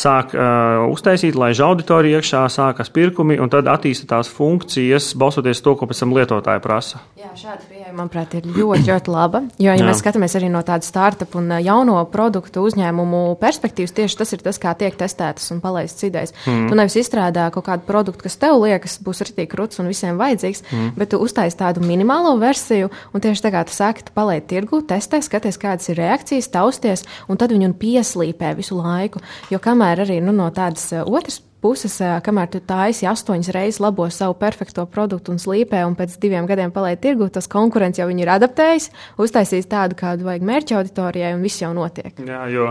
sāk 0.00 0.34
uh, 0.36 0.86
uztaisīt, 0.90 1.36
lai 1.38 1.52
auditorija 1.60 2.20
iekšā 2.20 2.44
sākas 2.52 2.90
pirkumi, 2.94 3.36
un 3.40 3.50
tad 3.52 3.68
attīsta 3.70 4.08
tās 4.14 4.30
funkcijas, 4.32 5.12
balstoties 5.20 5.60
to, 5.64 5.74
ko 5.76 5.88
pēc 5.90 6.02
tam 6.02 6.14
lietotāji 6.16 6.62
prasa. 6.64 7.02
Jā, 7.20 7.30
šāda 7.36 7.66
pieeja, 7.68 7.92
manuprāt, 7.96 8.34
ir 8.38 8.48
ļoti, 8.48 8.86
ļoti 8.88 9.12
laba. 9.12 9.42
Jo, 9.60 9.74
ja 9.74 9.78
Jā. 9.78 9.86
mēs 9.88 10.00
skatāmies 10.02 10.36
arī 10.38 10.48
no 10.52 10.62
tādas 10.66 10.88
startup 10.90 11.34
un 11.38 11.52
jauno 11.60 11.98
produktu 12.12 12.64
uzņēmumu 12.68 13.22
perspektīvas, 13.40 13.94
tieši 13.96 14.18
tas 14.22 14.34
ir 14.36 14.44
tas, 14.44 14.60
kā 14.62 14.72
tiek 14.78 14.96
testētas 14.98 15.50
un 15.54 15.60
palaistas 15.62 16.08
idejas. 16.08 16.34
Mm. 16.46 16.68
Tu 16.70 16.78
nevis 16.80 16.96
izstrādā 17.02 17.48
kaut 17.54 17.66
kādu 17.68 17.86
produktu, 17.88 18.24
kas 18.26 18.38
tev 18.40 18.60
liekas, 18.62 18.98
būs 19.04 19.24
rītīgi 19.26 19.50
krūts 19.52 19.82
un 19.82 19.90
visiem 19.90 20.20
vajadzīgs, 20.20 20.64
mm. 20.70 20.92
bet 21.00 21.12
tu 21.12 21.20
uztaisi 21.20 21.58
tādu 21.60 21.84
minimālo 21.84 22.36
versiju, 22.40 22.90
un 23.12 23.24
tieši 23.24 23.44
tā 23.46 23.52
kā 23.54 23.64
tu 23.68 23.76
sāki 23.76 24.06
palaist 24.14 24.48
tirgu, 24.50 24.80
testē, 24.86 25.20
skaties, 25.24 25.60
kādas 25.60 25.90
ir 25.92 26.00
reakcijas, 26.00 26.50
tausties, 26.52 27.04
un 27.28 27.40
tad 27.40 27.52
viņu 27.54 27.72
pieslīpē 27.80 28.54
visu 28.58 28.78
laiku. 28.78 29.20
Jo 29.52 29.60
kamēr 29.62 29.89
arī 29.98 30.20
nu, 30.22 30.32
no 30.36 30.46
tādas 30.54 30.92
otras 31.02 31.40
puses, 31.60 31.98
kamēr 32.24 32.48
tu 32.52 32.60
taisi 32.64 33.06
astoņas 33.08 33.50
reizes 33.52 33.80
labo 33.82 34.06
savu 34.12 34.34
perfekto 34.40 34.86
produktu 34.90 35.34
un 35.34 35.40
slīpē, 35.42 35.82
un 35.84 35.96
pēc 35.98 36.16
diviem 36.22 36.46
gadiem 36.48 36.72
palaid 36.72 37.02
tirgu, 37.02 37.28
tas 37.32 37.48
konkurence 37.50 38.00
jau 38.00 38.08
ir 38.08 38.32
adaptējis, 38.32 38.90
uztaisījis 39.20 39.68
tādu, 39.70 39.98
kādu 39.98 40.28
vajag 40.28 40.46
mērķa 40.48 40.78
auditorijai, 40.78 41.34
un 41.36 41.44
viss 41.44 41.60
jau 41.60 41.72
notiek. 41.76 42.14
Jā, 42.26 42.44
jo 42.52 42.70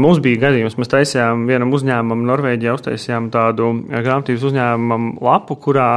mums 0.00 0.22
bija 0.24 0.46
gadījums, 0.46 0.78
mēs 0.80 0.92
taisījām 0.92 1.44
vienam 1.50 1.74
uzņēmumam, 1.76 2.24
Norvēģijā 2.30 2.78
uztaisījām 2.78 3.28
tādu 3.34 3.74
grāmatības 3.90 4.48
uzņēmumam 4.50 5.10
lapu, 5.24 5.58
kurā 5.66 5.90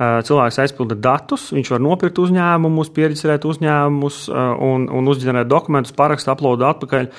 cilvēks 0.00 0.58
aizpilda 0.62 0.96
datus, 0.96 1.50
viņš 1.52 1.74
var 1.74 1.82
nopirkt 1.84 2.18
uzņēmumus, 2.22 2.90
pieredzēt 2.96 3.44
uzņēmumus 3.46 4.24
un, 4.32 4.88
un 4.88 5.12
uzģenerēt 5.12 5.50
dokumentus, 5.50 5.94
parakstu, 5.96 6.32
uploadu 6.32 6.66
atpakaļ. 6.70 7.10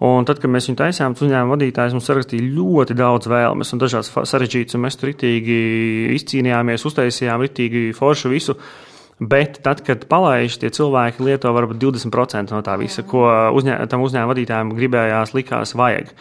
Un 0.00 0.24
tad, 0.24 0.38
kad 0.40 0.48
mēs 0.48 0.64
viņu 0.70 0.78
taisījām, 0.80 1.12
uzņēmuma 1.12 1.58
vadītājs 1.58 1.92
mums 1.92 2.06
sarakstīja 2.08 2.46
ļoti 2.56 2.94
daudz 2.96 3.28
vēlmes 3.28 3.74
un 3.74 3.82
dažādas 3.82 4.08
sarežģītas, 4.30 4.76
un 4.78 4.84
mēs 4.86 4.96
tur 4.96 5.10
ritīgi 5.10 5.56
izcīnījāmies, 6.14 6.86
uztaisījām 6.88 7.44
ritīgi 7.44 7.90
foršu 7.96 8.32
visu. 8.32 8.56
Bet 9.20 9.58
tad, 9.60 9.82
kad 9.84 10.06
palaiž, 10.08 10.56
tie 10.62 10.70
cilvēki 10.72 11.26
lieto 11.26 11.52
varbūt 11.52 11.76
20% 11.82 12.56
no 12.56 12.62
tā 12.64 12.78
visa, 12.80 13.04
ko 13.04 13.26
uzņē, 13.58 13.76
tam 13.92 14.06
uzņēmuma 14.06 14.32
vadītājiem 14.32 14.72
gribējās, 14.78 15.34
likās 15.36 15.76
vajag. 15.76 16.14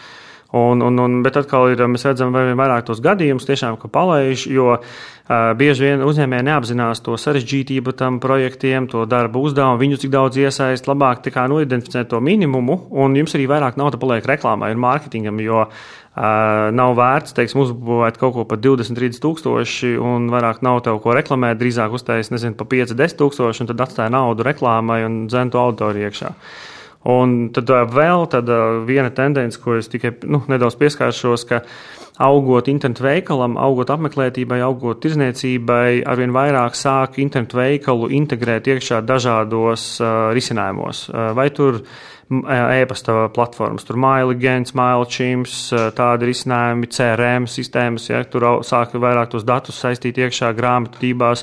Un, 0.52 0.82
un, 0.82 0.98
un, 0.98 1.20
bet 1.22 1.36
atkal 1.38 1.70
ir, 1.70 1.82
mēs 1.86 2.08
redzam, 2.08 2.32
vai 2.34 2.56
vairāk 2.58 2.88
tos 2.88 3.04
gadījumus, 3.06 3.46
tiešām, 3.46 3.76
ka 3.78 3.86
palaiž, 3.94 4.48
jo 4.50 4.72
uh, 4.80 5.52
bieži 5.60 5.84
vien 5.86 6.02
uzņēmēji 6.02 6.46
neapzinās 6.48 7.04
to 7.06 7.14
sarežģītību 7.22 7.94
tam 8.00 8.18
projektiem, 8.24 8.88
to 8.90 9.04
darba 9.06 9.44
uzdevumu, 9.46 9.78
viņu 9.78 10.00
cik 10.02 10.14
daudz 10.16 10.40
iesaist, 10.42 10.90
labāk 10.90 11.22
kā 11.30 11.44
noidentificēt 11.52 12.10
to 12.10 12.18
minimumu, 12.18 12.80
un 12.90 13.14
jums 13.20 13.38
arī 13.38 13.46
vairāk 13.52 13.78
nauda 13.78 14.02
paliek 14.02 14.26
reklāmai 14.26 14.72
un 14.74 14.82
mārketingam, 14.82 15.38
jo 15.46 15.68
uh, 15.68 15.78
nav 16.18 16.96
vērts, 16.98 17.38
teiksim, 17.38 17.62
uzbūvēt 17.68 18.18
kaut 18.18 18.34
ko 18.40 18.48
par 18.50 18.58
20, 18.58 18.98
30 18.98 19.22
tūkstoši, 19.28 19.94
un 20.02 20.32
vairāk 20.34 20.66
nav 20.66 20.82
tev 20.90 20.98
ko 21.06 21.14
reklamēt, 21.14 21.62
drīzāk 21.62 21.94
uztaisīt, 21.94 22.34
nezinu, 22.34 22.58
pa 22.58 22.66
5, 22.74 22.98
10 22.98 23.22
tūkstoši, 23.22 23.68
un 23.68 23.70
tad 23.70 23.86
atstāja 23.86 24.18
naudu 24.18 24.50
reklāmai 24.50 25.04
un 25.06 25.22
dzentu 25.30 25.62
auditoriju 25.62 26.10
iekšā. 26.10 26.34
Un 27.10 27.38
tad 27.56 27.72
vēl 27.94 28.28
tāda 28.30 28.60
viena 28.88 29.10
tendence, 29.16 29.60
ko 29.62 29.78
es 29.80 29.90
tikai 29.92 30.14
nu, 30.30 30.44
nedaudz 30.52 30.78
pieskāršos, 30.80 31.48
ka 31.50 31.64
augot 32.20 32.68
internetu 32.68 33.06
veikalam, 33.06 33.56
augot 33.58 33.94
apmeklētībai, 33.94 34.60
augot 34.66 35.00
tirzniecībai, 35.06 36.04
arvien 36.10 36.36
vairāk 36.36 36.76
sāk 36.76 37.20
internetu 37.24 37.62
veikalu 37.62 38.12
integrēt 38.20 38.68
iekšā 38.68 39.00
dažādos 39.08 39.94
uh, 40.04 40.30
risinājumos. 40.36 41.08
Uh, 41.10 41.30
vai 41.38 41.48
tur 41.56 41.80
e-pasta 42.30 43.30
platformas, 43.34 43.88
tur 43.88 43.98
MaiLigents, 43.98 44.76
MailChimps, 44.78 45.56
tādi 45.98 46.30
risinājumi, 46.30 46.90
CRM 46.94 47.48
sistēmas, 47.50 48.06
ja 48.12 48.22
tur 48.30 48.46
sāk 48.62 48.94
vairāk 48.94 49.32
tos 49.32 49.48
datus 49.48 49.80
saistīt 49.82 50.20
iekšā 50.22 50.52
grāmatvedībās, 50.58 51.42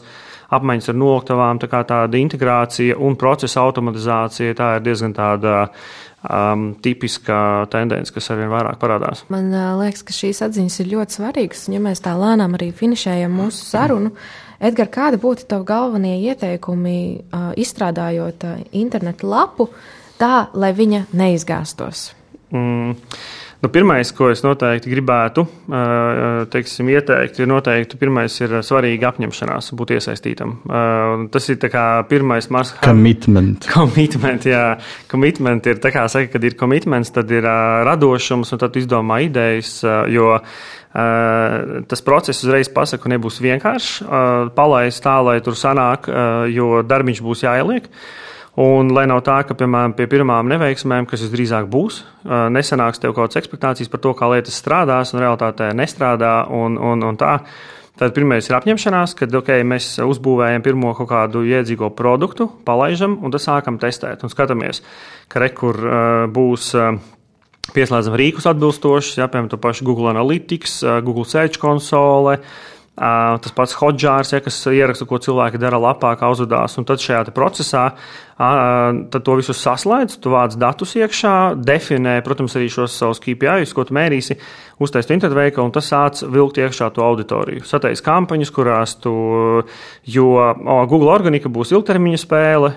apmaiņas 0.54 0.90
ar 0.92 0.98
noliktavām, 1.00 1.60
tā 1.62 1.68
kā 1.70 1.82
tāda 1.88 2.20
integrācija 2.20 2.98
un 3.02 3.16
procesa 3.18 3.64
automatizācija, 3.66 4.56
tā 4.58 4.70
ir 4.76 4.84
diezgan 4.86 5.14
tāda 5.16 5.56
um, 5.66 6.68
tipiska 6.82 7.66
tendence, 7.72 8.14
kas 8.14 8.30
arvien 8.34 8.52
vairāk 8.52 8.78
parādās. 8.82 9.24
Man 9.32 9.50
uh, 9.54 9.74
liekas, 9.80 10.04
ka 10.06 10.16
šīs 10.16 10.42
atziņas 10.46 10.80
ir 10.82 10.92
ļoti 10.94 11.18
svarīgas, 11.18 11.66
un 11.68 11.78
ja 11.78 11.84
mēs 11.88 12.02
tā 12.04 12.14
lēnām 12.18 12.58
arī 12.58 12.72
finišējam 12.76 13.40
mūsu 13.42 13.66
sarunu, 13.66 14.14
Edgars, 14.56 14.88
kādi 14.88 15.18
būtu 15.20 15.44
tavi 15.50 15.66
galvenie 15.68 16.14
ieteikumi 16.30 16.98
uh, 17.20 17.50
izstrādājot 17.60 18.46
uh, 18.48 18.60
internetu 18.72 19.28
lapu 19.28 19.68
tā, 20.16 20.46
lai 20.56 20.70
viņa 20.72 21.02
neizgāstos? 21.12 22.06
Mm. 22.54 22.94
Nu, 23.66 23.70
pirmais, 23.74 24.12
ko 24.14 24.28
es 24.30 24.44
noteikti 24.46 24.92
gribētu 24.92 25.42
teiksim, 26.52 26.86
ieteikt, 26.92 27.40
ir 27.42 27.48
noteikti 27.50 27.98
pirmais 27.98 28.30
ir 28.38 28.52
svarīgi 28.62 29.02
apņemšanās 29.08 29.72
būt 29.74 29.96
iesaistītam. 29.96 30.52
Tas 31.34 31.50
ir 31.50 31.58
pirmais 32.06 32.46
have. 32.46 32.76
Commitment. 32.84 33.66
Commitment, 33.66 34.46
jā. 34.46 34.76
Commitment 35.10 35.66
ir 35.66 35.80
tā 35.82 35.90
kā 35.90 36.04
saka, 36.06 36.30
kad 36.36 36.46
ir 36.46 36.54
commitments, 36.54 37.10
tad 37.10 37.32
ir 37.34 37.42
radošums 37.42 38.54
un 38.54 38.62
tad 38.62 38.78
izdomā 38.78 39.18
idejas, 39.26 39.80
jo 40.14 40.36
tas 41.90 42.06
process 42.06 42.46
uzreiz 42.46 42.70
pasaku 42.70 43.10
nebūs 43.16 43.40
vienkāršs. 43.42 44.06
Palaist 44.54 45.02
tā, 45.02 45.16
lai 45.26 45.40
tur 45.42 45.58
sanāk, 45.58 46.06
jo 46.54 46.84
darbiņš 46.86 47.24
būs 47.26 47.42
jāieliek. 47.48 47.90
Un 48.56 48.88
lai 48.96 49.04
nav 49.04 49.20
tā, 49.20 49.42
ka, 49.44 49.52
piemēram, 49.52 49.92
pie 49.98 50.06
pirmām 50.08 50.48
neveiksmēm, 50.48 51.04
kas 51.08 51.20
visdrīzāk 51.26 51.66
būs, 51.68 51.98
nesanāks 52.24 53.02
tev 53.02 53.12
kaut 53.12 53.26
kādas 53.26 53.42
expectācijas 53.42 53.90
par 53.92 54.00
to, 54.00 54.12
kā 54.16 54.30
lietas 54.32 54.56
strādās, 54.56 55.12
un 55.12 55.20
realitātē 55.20 55.74
nestrādā. 55.76 56.38
Un, 56.56 56.78
un, 56.80 57.04
un 57.04 57.18
tā. 57.20 57.34
Tad 57.96 58.12
pirmais 58.16 58.44
ir 58.44 58.56
apņemšanās, 58.56 59.14
kad 59.16 59.32
okay, 59.38 59.64
mēs 59.64 59.94
uzbūvējam 60.04 60.64
pirmo 60.64 60.90
kaut 60.96 61.08
kādu 61.08 61.40
iedzīgo 61.48 61.88
produktu, 61.96 62.44
palaižam 62.64 63.18
un 63.24 63.32
tad 63.32 63.44
sākam 63.44 63.78
testēt 63.80 64.24
un 64.24 64.32
skatāmies, 64.32 64.82
ka 65.32 65.44
rekur 65.44 65.80
būs. 66.32 66.72
Pieslēdzam 67.66 68.14
rīkus 68.14 68.44
atbilstošus, 68.46 69.16
ja, 69.18 69.26
piemēram, 69.26 69.48
to 69.50 69.58
pašu 69.58 69.84
Google 69.88 70.12
Analytics, 70.12 70.76
Google 71.02 71.24
Search 71.26 71.58
konsole, 71.58 72.36
Tas 72.96 73.52
pats 73.52 73.74
hodžārs, 73.76 74.30
ja, 74.32 74.38
kas 74.40 74.56
ieraksta, 74.72 75.04
ko 75.04 75.18
cilvēki 75.20 75.60
dara 75.60 75.76
lapā, 75.76 76.14
kā 76.16 76.30
uzvedās. 76.32 76.78
Un 76.80 76.86
tad 76.88 77.02
šajā 77.02 77.26
procesā 77.36 77.90
tad 78.36 79.22
to 79.24 79.34
visu 79.38 79.54
saslēdz, 79.56 80.18
tu 80.20 80.32
vāc 80.34 80.56
datus 80.60 80.92
iekšā, 81.00 81.56
definē, 81.56 82.18
protams, 82.24 82.56
arī 82.58 82.68
šos 82.72 82.92
savus 83.00 83.20
KPIs, 83.24 83.72
ko 83.72 83.86
tu 83.88 83.96
mērīsi, 83.96 84.36
uztaisīt 84.76 85.14
internetu 85.14 85.38
veikalu, 85.38 85.70
un 85.70 85.72
tas 85.72 85.88
sāc 85.88 86.20
vilkt 86.28 86.60
iekšā 86.60 86.90
to 86.92 87.04
auditoriju. 87.04 87.64
Sateiks 87.64 88.04
kampaņas, 88.04 88.52
kurās 88.52 88.92
tu, 89.00 89.14
jo 90.04 90.26
o, 90.36 90.76
Google 90.90 91.14
organika 91.14 91.48
būs 91.48 91.72
ilgtermiņa 91.72 92.20
spēle, 92.20 92.72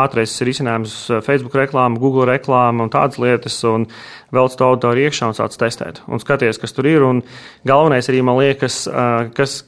ātrais 0.00 0.38
risinājums 0.48 0.96
Facebook 1.26 1.58
reklāma, 1.60 2.00
Google 2.00 2.24
reklāma 2.30 2.86
un 2.86 2.92
tādas 2.94 3.20
lietas, 3.20 3.60
un 3.68 3.84
velc 4.32 4.56
to 4.56 4.70
auditoriju 4.70 5.10
iekšā 5.10 5.28
un 5.28 5.36
sāc 5.36 5.52
testēt. 5.60 6.00
Un 6.08 6.20
skaties, 6.24 6.56
kas 6.60 6.72
tur 6.76 6.88
ir, 6.88 7.04
un 7.04 7.20
galvenais 7.68 8.08
arī 8.08 8.24
man 8.24 8.40
liekas, 8.40 8.80
kas, 9.36 9.60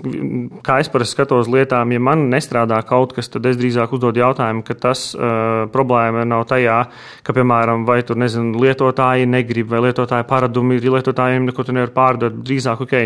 kā 0.64 0.80
es 0.80 0.88
parasti 0.92 1.18
skatos 1.18 1.52
lietām, 1.52 1.92
ja 1.92 2.00
man 2.00 2.30
nestrādā 2.32 2.80
kaut 2.88 3.12
kas, 3.16 3.28
tad 3.28 3.44
es 3.52 3.60
drīzāk 3.60 3.92
uzdodu 3.96 4.24
jautājumu, 4.24 4.64
ka 4.64 4.80
tas 4.88 5.09
problēma 5.14 6.24
nav 6.28 6.46
tajā, 6.50 6.76
ka, 7.26 7.34
piemēram, 7.36 7.84
vai 7.88 8.00
tur, 8.06 8.18
nezinu, 8.20 8.54
lietotāji 8.62 9.28
negrib, 9.30 9.70
vai 9.72 9.82
lietotāji 9.88 10.28
paradumi 10.28 10.78
ir 10.78 10.88
lietotājiem, 10.96 11.48
neko 11.50 11.66
tu 11.66 11.74
nevar 11.76 11.92
pārdot. 11.96 12.40
Drīzāk, 12.46 12.84
ok, 12.86 12.96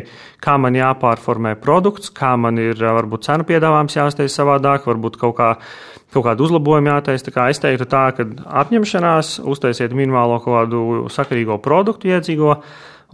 kā 0.44 0.56
man 0.60 0.78
jāpārformē 0.78 1.56
produkts, 1.62 2.12
kā 2.14 2.34
man 2.40 2.60
ir 2.62 2.78
varbūt 2.78 3.28
cenu 3.28 3.48
piedāvājums 3.48 3.98
jāsteidz 3.98 4.38
savādāk, 4.38 4.88
varbūt 4.90 5.20
kaut 5.20 5.36
kā 5.40 5.52
kaut 6.14 6.28
kādu 6.28 6.46
uzlabojumu 6.46 6.92
jātaisa. 6.92 7.32
Tā 7.34 7.48
es 7.50 7.60
teiktu, 7.62 7.88
tā, 7.90 8.04
ka 8.16 8.26
apņemšanās, 8.62 9.38
uztaisiet 9.50 9.94
minimālo 9.96 10.38
kaut 10.44 10.60
kādu 10.60 10.82
sakarīgo 11.12 11.58
produktu, 11.62 12.12
iedzīgo, 12.12 12.58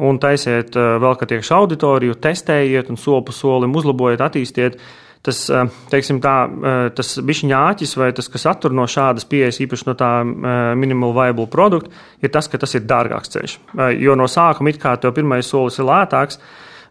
un 0.05 0.19
taisiet 0.21 0.77
vēl, 0.77 1.15
ka 1.21 1.29
tiekš 1.29 1.53
auditoriju, 1.57 2.19
testējiet 2.21 2.93
un 2.93 3.01
soli 3.01 3.25
pa 3.27 3.37
solim 3.37 3.77
uzlabojiet, 3.77 4.25
attīstiet 4.25 4.81
tas, 5.23 5.43
eh, 5.51 5.69
teiksim, 5.93 6.21
tā, 6.23 6.35
eh, 6.49 6.91
tas 6.97 7.19
bišķiņa 7.19 7.61
āķis 7.71 7.97
vai 8.01 8.11
tas, 8.17 8.29
kas 8.29 8.47
attur 8.47 8.73
no 8.73 8.87
šādas 8.89 9.27
pieejas, 9.29 9.61
īpaši 9.61 9.87
no 9.87 9.95
tā 9.95 10.11
eh, 10.25 10.75
minimal 10.81 11.13
viable 11.17 11.47
produkta, 11.51 11.93
ir 12.23 12.33
tas, 12.33 12.49
ka 12.49 12.59
tas 12.59 12.75
ir 12.75 12.87
dārgāks 12.89 13.33
ceļš. 13.35 13.59
Jo 14.01 14.17
no 14.17 14.29
sākuma 14.31 14.73
it 14.73 14.81
kā 14.81 14.97
tev 15.01 15.15
pirmais 15.17 15.47
solis 15.47 15.79
ir 15.79 15.89
lētāks, 15.89 16.41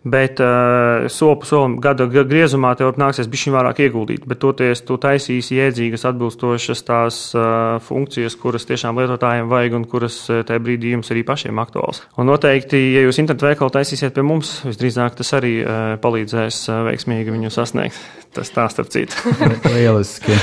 bet 0.03 0.39
uh, 0.39 1.07
soli 1.11 1.35
pa 1.41 1.47
solim 1.47 1.75
gada 1.83 2.05
griezumā 2.07 2.71
tev 2.79 2.93
nāksies 2.99 3.27
bišķiņ 3.31 3.55
vairāk 3.55 3.81
ieguldīt, 3.83 4.25
bet 4.29 4.39
toties 4.39 4.81
tu 4.87 4.95
taisīsi 5.01 5.59
iedzīgas 5.59 6.05
atbilstošas 6.07 6.83
tās 6.87 7.19
uh, 7.35 7.77
funkcijas, 7.83 8.37
kuras 8.39 8.67
tiešām 8.69 8.99
lietotājiem 9.01 9.49
vajag 9.51 9.75
un 9.79 9.87
kuras 9.91 10.21
uh, 10.31 10.41
tajā 10.47 10.63
brīdī 10.63 10.93
jums 10.95 11.11
arī 11.11 11.25
pašiem 11.27 11.59
aktuāls. 11.59 12.03
Un 12.15 12.31
noteikti, 12.31 12.79
ja 12.95 13.03
jūs 13.03 13.19
internetu 13.19 13.49
veikalu 13.49 13.75
taisīsiet 13.75 14.15
pie 14.15 14.23
mums, 14.23 14.59
visdrīzāk 14.67 15.19
tas 15.19 15.33
arī 15.35 15.57
uh, 15.63 15.95
palīdzēs 16.03 16.61
uh, 16.69 16.83
veiksmīgi 16.87 17.35
viņu 17.35 17.51
sasniegt. 17.53 17.99
Tas 18.35 18.53
tā 18.55 18.69
starp 18.71 18.93
citu. 18.93 19.35
Lieliski. 19.75 20.37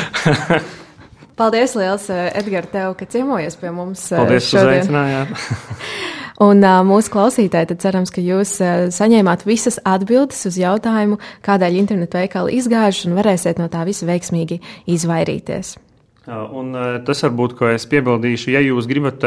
Paldies, 1.36 1.74
liels, 1.76 2.08
Edgars, 2.10 2.70
tev, 2.72 2.94
ka 2.96 3.08
ciemojies 3.08 3.56
pie 3.60 3.72
mums. 3.72 4.08
Paldies, 4.12 4.52
ka 4.52 4.64
uzaicinājāt. 4.64 5.34
Un 6.42 6.60
uh, 6.60 6.82
mūsu 6.84 7.12
klausītāji, 7.14 7.70
tad 7.70 7.80
cerams, 7.80 8.12
ka 8.12 8.20
jūs 8.20 8.58
uh, 8.60 8.86
saņēmāt 8.92 9.46
visas 9.48 9.78
atbildes 9.88 10.42
uz 10.50 10.58
jautājumu, 10.60 11.16
kādēļ 11.46 11.80
internetu 11.80 12.20
veikali 12.20 12.58
izgājuši 12.60 13.08
un 13.08 13.16
varēsiet 13.16 13.60
no 13.62 13.70
tā 13.72 13.86
visa 13.88 14.08
veiksmīgi 14.08 14.60
izvairīties. 14.92 15.76
Un 16.26 16.74
tas 17.06 17.20
varbūt, 17.22 17.52
ko 17.54 17.68
es 17.70 17.84
piebildīšu, 17.86 18.50
ja 18.50 18.58
jūs 18.58 18.88
gribat 18.90 19.22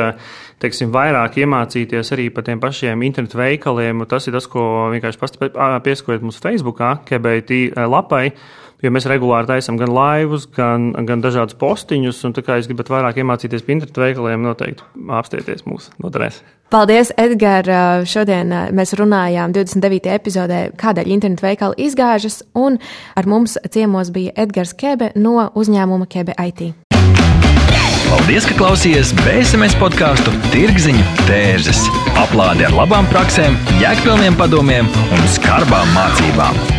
teiksim, 0.59 0.89
vairāk 0.91 1.37
iemācīties 1.39 2.11
arī 2.11 2.25
par 2.35 2.43
tiem 2.43 2.59
pašiem 2.59 3.05
internetu 3.07 3.39
veikaliem, 3.39 4.03
tas 4.11 4.27
ir 4.27 4.35
tas, 4.35 4.49
ko 4.51 4.65
vienkārši 4.91 5.21
piesakojiet 5.85 6.25
mūsu 6.27 6.43
Facebook, 6.43 6.83
KBT 7.07 7.61
lapai. 7.87 8.25
Jo 8.79 8.93
mēs 8.95 9.07
regulāri 9.11 9.49
taisām 9.49 9.75
gan 9.79 9.91
laivus, 9.91 10.45
gan, 10.55 10.91
gan 11.07 11.23
dažādus 11.23 11.57
postiņus. 11.59 12.21
Un, 12.27 12.35
kā 12.39 12.59
jūs 12.59 12.69
gribat 12.71 12.91
vairāk 12.93 13.19
iemācīties 13.19 13.65
par 13.65 13.75
internetu 13.75 14.05
veikaliem, 14.05 14.45
noteikti 14.47 14.87
apstieties 15.19 15.65
mūsu 15.67 15.91
noderēs. 16.03 16.39
Paldies, 16.69 17.09
Edgars! 17.17 18.07
Šodien 18.11 18.53
mēs 18.77 18.93
runājām 18.95 19.55
29. 19.55 20.11
epizodē, 20.13 20.59
kādēļ 20.79 21.09
internetu 21.15 21.47
veikali 21.47 21.89
izgāžas, 21.89 22.43
un 22.53 22.77
ar 23.17 23.27
mums 23.27 23.57
ciemos 23.73 24.13
bija 24.15 24.35
Edgars 24.37 24.75
Kebe 24.77 25.11
no 25.17 25.49
uzņēmuma 25.59 26.07
Kebe 26.07 26.37
IT. 26.37 26.69
Paldies, 28.09 28.45
ka 28.49 28.55
klausījāties 28.57 29.11
BSMS 29.19 29.77
podkāstu 29.81 30.33
Tirziņu 30.49 31.05
tērzes. 31.27 31.83
Aplādi 32.17 32.65
ar 32.65 32.73
labām 32.73 33.09
praktiskām, 33.13 33.57
jēgpilniem 33.83 34.37
padomiem 34.39 34.89
un 34.89 35.31
skarbām 35.37 35.97
mācībām. 35.97 36.78